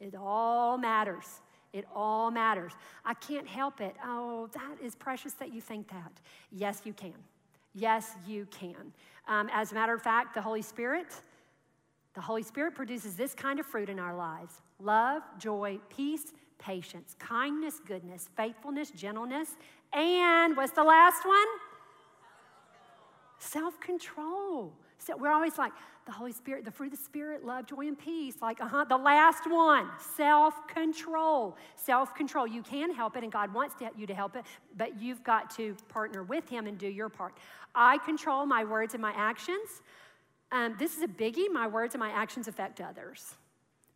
It 0.00 0.14
all 0.18 0.76
matters. 0.76 1.40
It 1.72 1.86
all 1.94 2.30
matters. 2.30 2.72
I 3.04 3.14
can't 3.14 3.48
help 3.48 3.80
it. 3.80 3.96
Oh, 4.04 4.48
that 4.52 4.76
is 4.82 4.94
precious 4.94 5.32
that 5.34 5.52
you 5.52 5.60
think 5.60 5.88
that. 5.88 6.20
Yes, 6.52 6.82
you 6.84 6.92
can. 6.92 7.14
Yes, 7.74 8.12
you 8.26 8.46
can. 8.50 8.92
Um, 9.26 9.48
as 9.52 9.72
a 9.72 9.74
matter 9.74 9.94
of 9.94 10.02
fact, 10.02 10.34
the 10.34 10.42
Holy 10.42 10.62
Spirit, 10.62 11.06
the 12.12 12.20
Holy 12.20 12.42
Spirit 12.42 12.74
produces 12.74 13.16
this 13.16 13.34
kind 13.34 13.58
of 13.58 13.64
fruit 13.66 13.88
in 13.88 13.98
our 13.98 14.14
lives 14.14 14.60
love, 14.82 15.22
joy, 15.38 15.78
peace, 15.88 16.32
patience, 16.58 17.14
kindness, 17.18 17.80
goodness, 17.86 18.28
faithfulness, 18.36 18.90
gentleness, 18.90 19.56
and 19.92 20.56
what's 20.56 20.72
the 20.72 20.82
last 20.84 21.24
one? 21.24 21.46
Self 23.38 23.78
control. 23.80 24.72
So 24.98 25.16
we're 25.16 25.30
always 25.32 25.58
like, 25.58 25.72
the 26.06 26.12
Holy 26.12 26.32
Spirit, 26.32 26.64
the 26.66 26.70
fruit 26.70 26.92
of 26.92 26.98
the 26.98 27.04
Spirit, 27.04 27.44
love, 27.46 27.66
joy, 27.66 27.86
and 27.88 27.98
peace. 27.98 28.36
Like, 28.42 28.60
uh 28.60 28.66
huh, 28.68 28.84
the 28.88 28.96
last 28.96 29.44
one, 29.48 29.88
self 30.16 30.54
control. 30.68 31.56
Self 31.76 32.14
control. 32.14 32.46
You 32.46 32.62
can 32.62 32.92
help 32.92 33.16
it, 33.16 33.22
and 33.22 33.30
God 33.32 33.52
wants 33.52 33.74
to 33.76 33.88
you 33.96 34.06
to 34.06 34.14
help 34.14 34.36
it, 34.36 34.44
but 34.76 35.00
you've 35.00 35.22
got 35.22 35.50
to 35.56 35.76
partner 35.88 36.22
with 36.22 36.48
Him 36.48 36.66
and 36.66 36.78
do 36.78 36.88
your 36.88 37.08
part. 37.08 37.34
I 37.74 37.98
control 37.98 38.46
my 38.46 38.64
words 38.64 38.94
and 38.94 39.00
my 39.02 39.12
actions. 39.16 39.68
Um, 40.52 40.76
this 40.78 40.96
is 40.96 41.02
a 41.02 41.08
biggie. 41.08 41.50
My 41.52 41.66
words 41.66 41.94
and 41.94 42.00
my 42.00 42.10
actions 42.10 42.48
affect 42.48 42.80
others. 42.80 43.34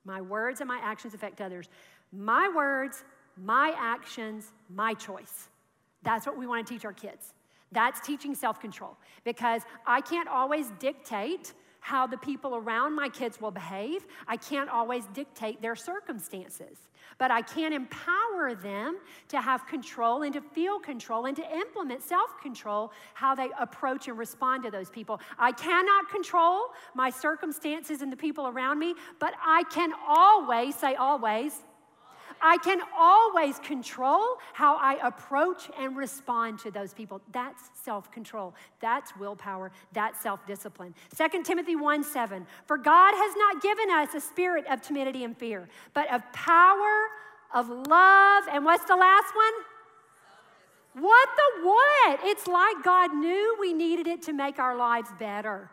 My 0.08 0.22
words 0.22 0.62
and 0.62 0.66
my 0.66 0.80
actions 0.82 1.12
affect 1.12 1.42
others. 1.42 1.68
My 2.14 2.48
words, 2.56 3.04
my 3.36 3.74
actions, 3.78 4.52
my 4.74 4.94
choice. 4.94 5.50
That's 6.02 6.26
what 6.26 6.38
we 6.38 6.46
want 6.46 6.66
to 6.66 6.72
teach 6.72 6.86
our 6.86 6.94
kids. 6.94 7.34
That's 7.72 8.00
teaching 8.00 8.34
self 8.34 8.58
control 8.58 8.96
because 9.22 9.62
I 9.86 10.00
can't 10.00 10.28
always 10.28 10.70
dictate 10.78 11.52
how 11.88 12.06
the 12.06 12.18
people 12.18 12.54
around 12.54 12.94
my 12.94 13.08
kids 13.08 13.40
will 13.40 13.50
behave. 13.50 14.06
I 14.26 14.36
can't 14.36 14.68
always 14.68 15.06
dictate 15.14 15.62
their 15.62 15.74
circumstances, 15.74 16.76
but 17.16 17.30
I 17.30 17.40
can 17.40 17.72
empower 17.72 18.54
them 18.54 18.98
to 19.28 19.40
have 19.40 19.66
control 19.66 20.22
and 20.22 20.34
to 20.34 20.42
feel 20.42 20.78
control 20.80 21.24
and 21.24 21.34
to 21.36 21.56
implement 21.56 22.02
self 22.02 22.34
control 22.42 22.92
how 23.14 23.34
they 23.34 23.48
approach 23.58 24.06
and 24.06 24.18
respond 24.18 24.64
to 24.64 24.70
those 24.70 24.90
people. 24.90 25.18
I 25.38 25.50
cannot 25.52 26.10
control 26.10 26.60
my 26.94 27.08
circumstances 27.08 28.02
and 28.02 28.12
the 28.12 28.18
people 28.18 28.46
around 28.48 28.78
me, 28.78 28.94
but 29.18 29.32
I 29.42 29.62
can 29.70 29.92
always, 30.06 30.74
say 30.74 30.94
always, 30.94 31.62
I 32.40 32.58
can 32.58 32.80
always 32.98 33.58
control 33.58 34.38
how 34.52 34.76
I 34.76 34.98
approach 35.06 35.70
and 35.78 35.96
respond 35.96 36.58
to 36.60 36.70
those 36.70 36.94
people. 36.94 37.20
That's 37.32 37.70
self 37.82 38.10
control. 38.12 38.54
That's 38.80 39.14
willpower. 39.16 39.70
That's 39.92 40.20
self 40.20 40.46
discipline. 40.46 40.94
2 41.16 41.42
Timothy 41.42 41.76
1 41.76 42.04
7 42.04 42.46
For 42.66 42.76
God 42.78 43.12
has 43.14 43.34
not 43.36 43.62
given 43.62 43.90
us 43.90 44.14
a 44.14 44.20
spirit 44.20 44.66
of 44.70 44.80
timidity 44.80 45.24
and 45.24 45.36
fear, 45.36 45.68
but 45.94 46.12
of 46.12 46.22
power, 46.32 47.06
of 47.54 47.68
love, 47.68 48.44
and 48.52 48.64
what's 48.64 48.84
the 48.84 48.96
last 48.96 49.34
one? 49.34 51.04
What 51.04 51.28
the 51.36 51.66
what? 51.68 52.20
It's 52.24 52.46
like 52.46 52.82
God 52.82 53.14
knew 53.14 53.56
we 53.60 53.72
needed 53.72 54.06
it 54.06 54.22
to 54.22 54.32
make 54.32 54.58
our 54.58 54.76
lives 54.76 55.08
better. 55.18 55.70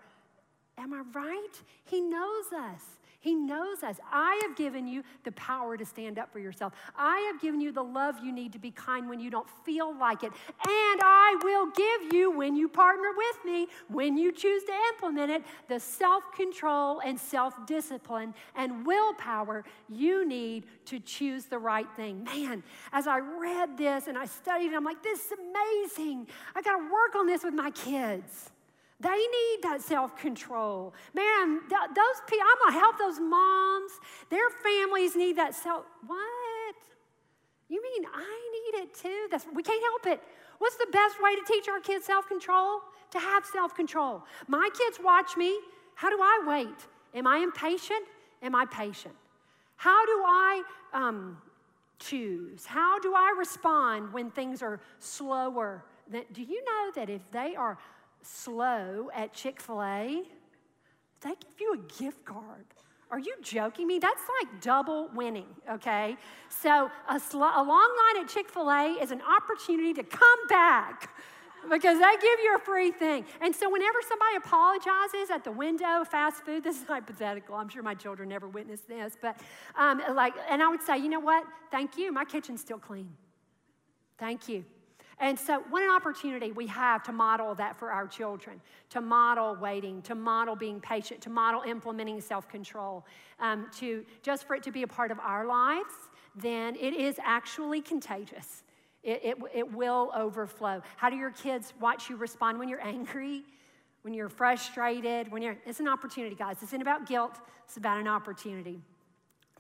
Am 0.78 0.94
I 0.94 1.02
right? 1.14 1.62
He 1.86 2.02
knows 2.02 2.46
us. 2.54 2.82
He 3.26 3.34
knows 3.34 3.82
us. 3.82 4.00
I 4.14 4.40
have 4.46 4.56
given 4.56 4.86
you 4.86 5.02
the 5.24 5.32
power 5.32 5.78
to 5.78 5.84
stand 5.84 6.20
up 6.20 6.32
for 6.32 6.38
yourself. 6.38 6.74
I 6.96 7.18
have 7.32 7.42
given 7.42 7.60
you 7.60 7.72
the 7.72 7.82
love 7.84 8.20
you 8.24 8.32
need 8.32 8.54
to 8.54 8.60
be 8.60 8.70
kind 8.70 9.10
when 9.10 9.20
you 9.20 9.32
don't 9.32 9.50
feel 9.66 9.96
like 9.98 10.24
it. 10.24 10.32
And 10.62 11.00
I 11.02 11.36
will 11.44 11.66
give 11.72 12.14
you, 12.14 12.30
when 12.30 12.56
you 12.56 12.68
partner 12.70 13.10
with 13.18 13.44
me, 13.52 13.66
when 13.88 14.16
you 14.16 14.32
choose 14.32 14.64
to 14.66 14.72
implement 14.94 15.32
it, 15.32 15.44
the 15.68 15.80
self 15.80 16.34
control 16.38 17.00
and 17.00 17.20
self 17.20 17.56
discipline 17.66 18.36
and 18.56 18.86
willpower 18.86 19.64
you 19.90 20.28
need 20.28 20.68
to 20.86 21.00
choose 21.00 21.46
the 21.46 21.58
right 21.58 21.88
thing. 21.96 22.24
Man, 22.26 22.62
as 22.94 23.08
I 23.08 23.18
read 23.18 23.76
this 23.76 24.06
and 24.06 24.20
I 24.20 24.26
studied 24.26 24.72
it, 24.72 24.76
I'm 24.76 24.84
like, 24.86 25.02
this 25.02 25.26
is 25.26 25.32
amazing. 25.32 26.28
I 26.56 26.62
got 26.62 26.78
to 26.78 26.84
work 26.94 27.16
on 27.18 27.26
this 27.26 27.44
with 27.44 27.56
my 27.56 27.72
kids. 27.72 28.52
They 29.00 29.10
need 29.28 29.58
that 29.64 29.82
self 29.82 30.16
control. 30.16 30.94
Man, 31.14 31.60
th- 31.70 31.90
those 31.96 32.22
people, 32.28 32.46
I'm 32.50 32.68
gonna 32.70 32.80
help 32.80 32.98
those 32.98 33.20
moms. 33.20 33.92
Their 34.30 34.50
families 34.64 35.16
need 35.16 35.36
that 35.36 35.54
self. 35.54 35.86
What? 36.08 36.76
You 37.68 37.82
mean 37.84 38.06
I 38.14 38.52
need 38.74 38.84
it 38.84 38.94
too? 38.94 39.28
That's, 39.32 39.46
we 39.54 39.64
can't 39.64 39.84
help 39.84 40.08
it. 40.16 40.22
What's 40.60 40.76
the 40.78 40.88
best 40.94 41.22
way 41.22 41.36
to 41.36 41.42
teach 41.46 41.68
our 41.68 41.80
kids 41.82 42.06
self 42.06 42.28
control? 42.28 42.80
To 43.12 43.20
have 43.20 43.46
self 43.46 43.76
control. 43.76 44.24
My 44.48 44.70
kids 44.74 45.00
watch 45.04 45.36
me. 45.36 45.60
How 45.96 46.10
do 46.10 46.20
I 46.22 46.44
wait? 46.48 46.88
Am 47.20 47.28
I 47.28 47.40
impatient? 47.40 48.06
Am 48.42 48.56
I 48.56 48.66
patient? 48.66 49.14
How 49.76 50.06
do 50.06 50.24
I 50.26 50.64
um, 50.94 51.38
choose? 52.00 52.66
How 52.66 52.98
do 53.00 53.14
I 53.14 53.34
respond 53.38 54.14
when 54.14 54.32
things 54.32 54.62
are 54.64 54.80
slower? 55.00 55.84
do 56.34 56.44
you 56.44 56.64
know 56.64 56.92
that 56.96 57.10
if 57.10 57.32
they 57.32 57.56
are 57.56 57.80
slow 58.26 59.10
at 59.14 59.34
Chick 59.34 59.62
fil 59.62 59.82
A, 59.82 60.24
they 61.22 61.30
give 61.30 61.60
you 61.60 61.74
a 61.74 62.02
gift 62.02 62.26
card. 62.26 62.66
Are 63.12 63.20
you 63.20 63.36
joking 63.42 63.88
me? 63.88 64.00
That's 64.00 64.22
like 64.42 64.62
double 64.62 65.10
winning, 65.14 65.46
okay? 65.70 66.18
So, 66.50 66.90
a, 67.10 67.20
sl- 67.20 67.38
a 67.44 67.64
long 67.64 67.68
line 68.16 68.24
at 68.24 68.30
Chick 68.30 68.50
fil 68.50 68.70
A 68.70 68.98
is 69.02 69.12
an 69.12 69.22
opportunity 69.22 69.94
to 69.94 70.04
come 70.04 70.48
back 70.50 71.14
because 71.70 71.98
they 72.00 72.12
give 72.22 72.40
you 72.44 72.56
a 72.56 72.60
free 72.60 72.92
thing. 72.92 73.26
And 73.42 73.56
so, 73.56 73.72
whenever 73.72 74.00
somebody 74.08 74.38
apologizes 74.38 75.30
at 75.32 75.44
the 75.44 75.52
window 75.52 76.04
fast 76.04 76.44
food, 76.46 76.64
this 76.64 76.82
is 76.82 76.88
hypothetical. 76.88 77.56
I'm 77.56 77.70
sure 77.70 77.84
my 77.84 77.94
children 77.96 78.30
never 78.30 78.48
witnessed 78.48 78.88
this, 78.88 79.14
but 79.22 79.38
um, 79.78 80.02
like, 80.14 80.34
and 80.50 80.62
I 80.64 80.70
would 80.70 80.82
say, 80.82 80.98
you 80.98 81.10
know 81.10 81.20
what? 81.20 81.44
Thank 81.72 81.98
you. 81.98 82.12
My 82.12 82.26
kitchen's 82.26 82.62
still 82.62 82.80
clean. 82.80 83.10
Thank 84.18 84.50
you. 84.50 84.66
And 85.20 85.40
so, 85.40 85.64
what 85.70 85.82
an 85.82 85.90
opportunity 85.92 86.52
we 86.52 86.68
have 86.68 87.02
to 87.04 87.14
model 87.14 87.56
that 87.56 87.78
for 87.78 87.90
our 87.92 88.06
children 88.06 88.60
to 88.90 89.00
model 89.02 89.56
waiting, 89.56 90.02
to 90.04 90.14
model 90.16 90.56
being 90.56 90.80
patient, 90.82 91.22
to 91.22 91.30
model 91.30 91.62
implementing 91.64 92.20
self 92.22 92.50
control, 92.50 93.06
um, 93.40 93.70
to 93.78 94.06
just 94.24 94.46
for 94.46 94.56
it 94.56 94.64
to 94.64 94.72
be 94.72 94.84
a 94.84 94.88
part 94.88 95.12
of 95.12 95.20
our 95.20 95.46
lives, 95.46 95.94
then 96.36 96.76
it 96.76 96.94
is 96.94 97.18
actually 97.24 97.82
contagious. 97.82 98.64
It, 99.04 99.22
it, 99.24 99.38
it 99.54 99.72
will 99.72 100.12
overflow. 100.16 100.82
How 100.98 101.10
do 101.10 101.16
your 101.16 101.32
kids 101.32 101.74
watch 101.80 102.10
you 102.10 102.18
respond 102.18 102.60
when 102.60 102.68
you're 102.68 102.86
angry, 102.86 103.44
when 104.02 104.14
you're 104.14 104.30
frustrated, 104.30 105.32
when 105.32 105.42
you're, 105.44 105.58
it's 105.66 105.80
an 105.80 105.88
opportunity, 105.88 106.36
guys. 106.36 106.58
It's 106.62 106.74
not 106.74 106.82
about 106.82 107.06
guilt, 107.06 107.40
it's 107.66 107.78
about 107.78 108.00
an 108.00 108.08
opportunity. 108.08 108.82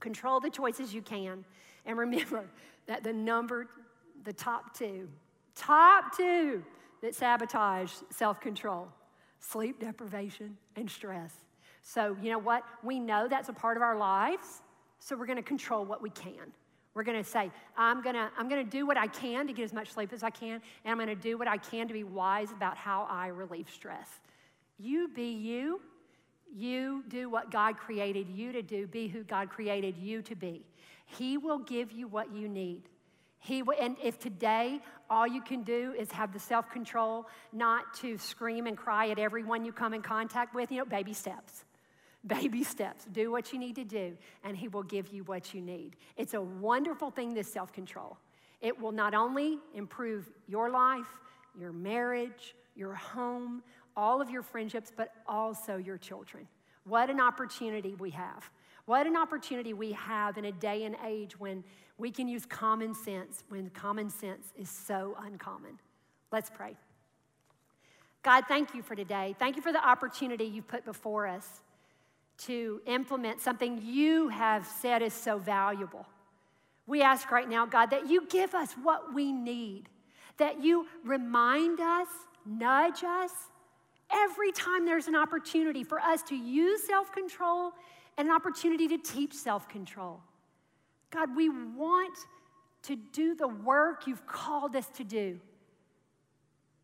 Control 0.01 0.41
the 0.41 0.49
choices 0.49 0.93
you 0.93 1.01
can. 1.01 1.45
And 1.86 1.97
remember 1.97 2.43
that 2.88 3.03
the 3.03 3.14
number, 3.14 3.68
the 4.26 4.34
top 4.34 4.76
two, 4.78 5.08
Top 5.56 6.16
two 6.16 6.64
that 7.01 7.16
sabotage 7.16 7.91
self 8.10 8.39
control 8.41 8.88
sleep 9.39 9.80
deprivation 9.80 10.58
and 10.76 10.89
stress. 10.89 11.32
So, 11.82 12.18
you 12.22 12.32
know 12.32 12.39
what? 12.39 12.64
We 12.84 12.99
know 12.99 13.28
that's 13.28 13.49
a 13.49 13.53
part 13.53 13.78
of 13.78 13.84
our 13.84 13.95
lives, 13.95 14.62
so 14.99 15.16
we're 15.16 15.28
gonna 15.28 15.41
control 15.43 15.86
what 15.86 16.01
we 16.01 16.10
can. 16.12 16.51
We're 16.95 17.03
going 17.03 17.22
to 17.22 17.30
say, 17.30 17.51
I'm 17.76 18.01
going 18.01 18.16
to 18.16 18.30
I'm 18.38 18.47
going 18.47 18.64
to 18.64 18.70
do 18.72 18.88
what 18.88 18.95
I 18.95 19.08
can 19.08 19.47
to 19.47 19.51
get 19.53 19.64
as 19.64 19.74
much 19.74 19.91
sleep 19.91 20.14
as 20.14 20.24
I 20.24 20.30
can, 20.30 20.62
and 20.86 20.89
I'm 20.93 20.95
going 20.95 21.10
to 21.10 21.14
do 21.22 21.38
what 21.38 21.45
I 21.45 21.58
can 21.58 21.88
to 21.89 21.93
be 21.93 22.06
wise 22.06 22.53
about 22.53 22.78
how 22.78 23.06
I 23.10 23.28
relieve 23.28 23.70
stress. 23.70 24.08
You 24.80 25.10
be 25.14 25.26
you. 25.28 25.82
You 26.56 27.03
do 27.10 27.30
what 27.30 27.51
God 27.51 27.76
created 27.76 28.30
you 28.30 28.53
to 28.53 28.62
do. 28.62 28.88
Be 28.88 29.10
who 29.10 29.26
God 29.26 29.49
created 29.49 29.97
you 29.97 30.22
to 30.22 30.36
be. 30.38 30.64
He 31.06 31.38
will 31.38 31.60
give 31.60 31.91
you 31.91 32.08
what 32.08 32.32
you 32.34 32.47
need. 32.47 32.84
He, 33.46 33.62
and 33.80 33.96
if 34.02 34.18
today 34.18 34.80
all 35.08 35.28
you 35.28 35.39
can 35.39 35.62
do 35.62 35.93
is 36.00 36.12
have 36.14 36.34
the 36.34 36.39
self 36.39 36.72
control 36.72 37.28
not 37.54 37.93
to 38.00 38.18
scream 38.18 38.66
and 38.66 38.76
cry 38.76 39.10
at 39.12 39.20
everyone 39.20 39.64
you 39.64 39.72
come 39.72 39.93
in 39.93 40.02
contact 40.02 40.56
with, 40.56 40.72
you 40.72 40.80
know, 40.80 40.86
baby 40.86 41.14
steps. 41.14 41.64
Baby 42.26 42.64
steps. 42.64 43.06
Do 43.12 43.30
what 43.32 43.54
you 43.54 43.60
need 43.60 43.76
to 43.76 43.84
do, 43.84 44.18
and 44.43 44.58
He 44.58 44.68
will 44.68 44.82
give 44.82 45.10
you 45.14 45.24
what 45.26 45.54
you 45.54 45.62
need. 45.62 45.96
It's 46.18 46.34
a 46.34 46.41
wonderful 46.41 47.12
thing, 47.12 47.36
this 47.36 47.52
self 47.52 47.72
control. 47.72 48.18
It 48.62 48.82
will 48.82 48.91
not 48.91 49.14
only 49.14 49.60
improve 49.76 50.28
your 50.48 50.72
life, 50.72 51.20
your 51.56 51.72
marriage, 51.72 52.56
your 52.76 52.96
home, 52.96 53.62
all 53.96 54.22
of 54.22 54.32
your 54.32 54.41
friendships, 54.41 54.91
but 54.96 55.12
also 55.28 55.78
your 55.78 56.00
children. 56.00 56.48
What 56.84 57.12
an 57.12 57.20
opportunity 57.22 57.93
we 57.93 58.10
have. 58.10 58.50
What 58.86 59.08
an 59.08 59.18
opportunity 59.18 59.74
we 59.74 59.94
have 59.94 60.38
in 60.38 60.46
a 60.46 60.52
day 60.52 60.84
and 60.84 60.96
age 61.06 61.40
when 61.40 61.64
we 61.98 62.12
can 62.12 62.28
use 62.28 62.46
common 62.46 62.94
sense 62.94 63.44
when 63.50 63.70
common 63.72 64.10
sense 64.10 64.48
is 64.58 64.70
so 64.70 65.16
uncommon. 65.24 65.80
Let's 66.32 66.52
pray. 66.52 66.76
God, 68.22 68.44
thank 68.48 68.76
you 68.76 68.84
for 68.84 68.96
today. 68.96 69.36
Thank 69.40 69.56
you 69.56 69.62
for 69.62 69.72
the 69.72 69.86
opportunity 69.88 70.46
you've 70.46 70.68
put 70.68 70.86
before 70.86 71.26
us 71.26 71.48
to 72.40 72.82
implement 72.86 73.40
something 73.40 73.80
you 73.84 74.28
have 74.30 74.68
said 74.82 75.02
is 75.02 75.14
so 75.14 75.38
valuable. 75.40 76.06
We 76.86 77.02
ask 77.02 77.32
right 77.32 77.48
now, 77.48 77.66
God, 77.66 77.88
that 77.92 78.10
you 78.10 78.28
give 78.28 78.54
us 78.54 78.74
what 78.84 79.14
we 79.14 79.32
need, 79.32 79.90
that 80.38 80.62
you 80.62 80.86
remind 81.06 81.80
us, 81.80 82.08
nudge 82.46 83.04
us 83.04 83.32
every 84.14 84.52
time 84.52 84.86
there's 84.86 85.08
an 85.08 85.16
opportunity 85.16 85.84
for 85.84 86.00
us 86.00 86.22
to 86.24 86.36
use 86.36 86.84
self 86.86 87.12
control 87.14 87.72
and 88.18 88.28
an 88.28 88.34
opportunity 88.36 88.88
to 88.88 88.97
teach 88.97 89.34
self 89.34 89.68
control. 89.70 90.22
God, 91.11 91.36
we 91.36 91.49
want 91.49 92.18
to 92.84 92.95
do 92.95 93.36
the 93.36 93.47
work 93.47 94.07
you've 94.07 94.26
called 94.26 94.76
us 94.76 94.88
to 94.97 95.03
do, 95.03 95.39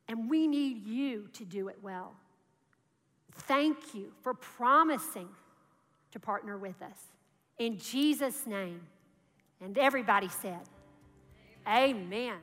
and 0.07 0.29
we 0.29 0.47
need 0.47 0.86
you 0.88 1.27
to 1.34 1.45
do 1.45 1.67
it 1.67 1.77
well. 1.82 2.13
Thank 3.34 3.93
you 3.93 4.11
for 4.21 4.34
promising 4.34 5.29
to 6.11 6.19
partner 6.19 6.57
with 6.57 6.82
us. 6.82 6.97
In 7.57 7.77
Jesus' 7.77 8.45
name. 8.45 8.82
And 9.63 9.77
everybody 9.77 10.27
said, 10.27 10.59
Amen. 11.67 11.95
Amen. 12.07 12.41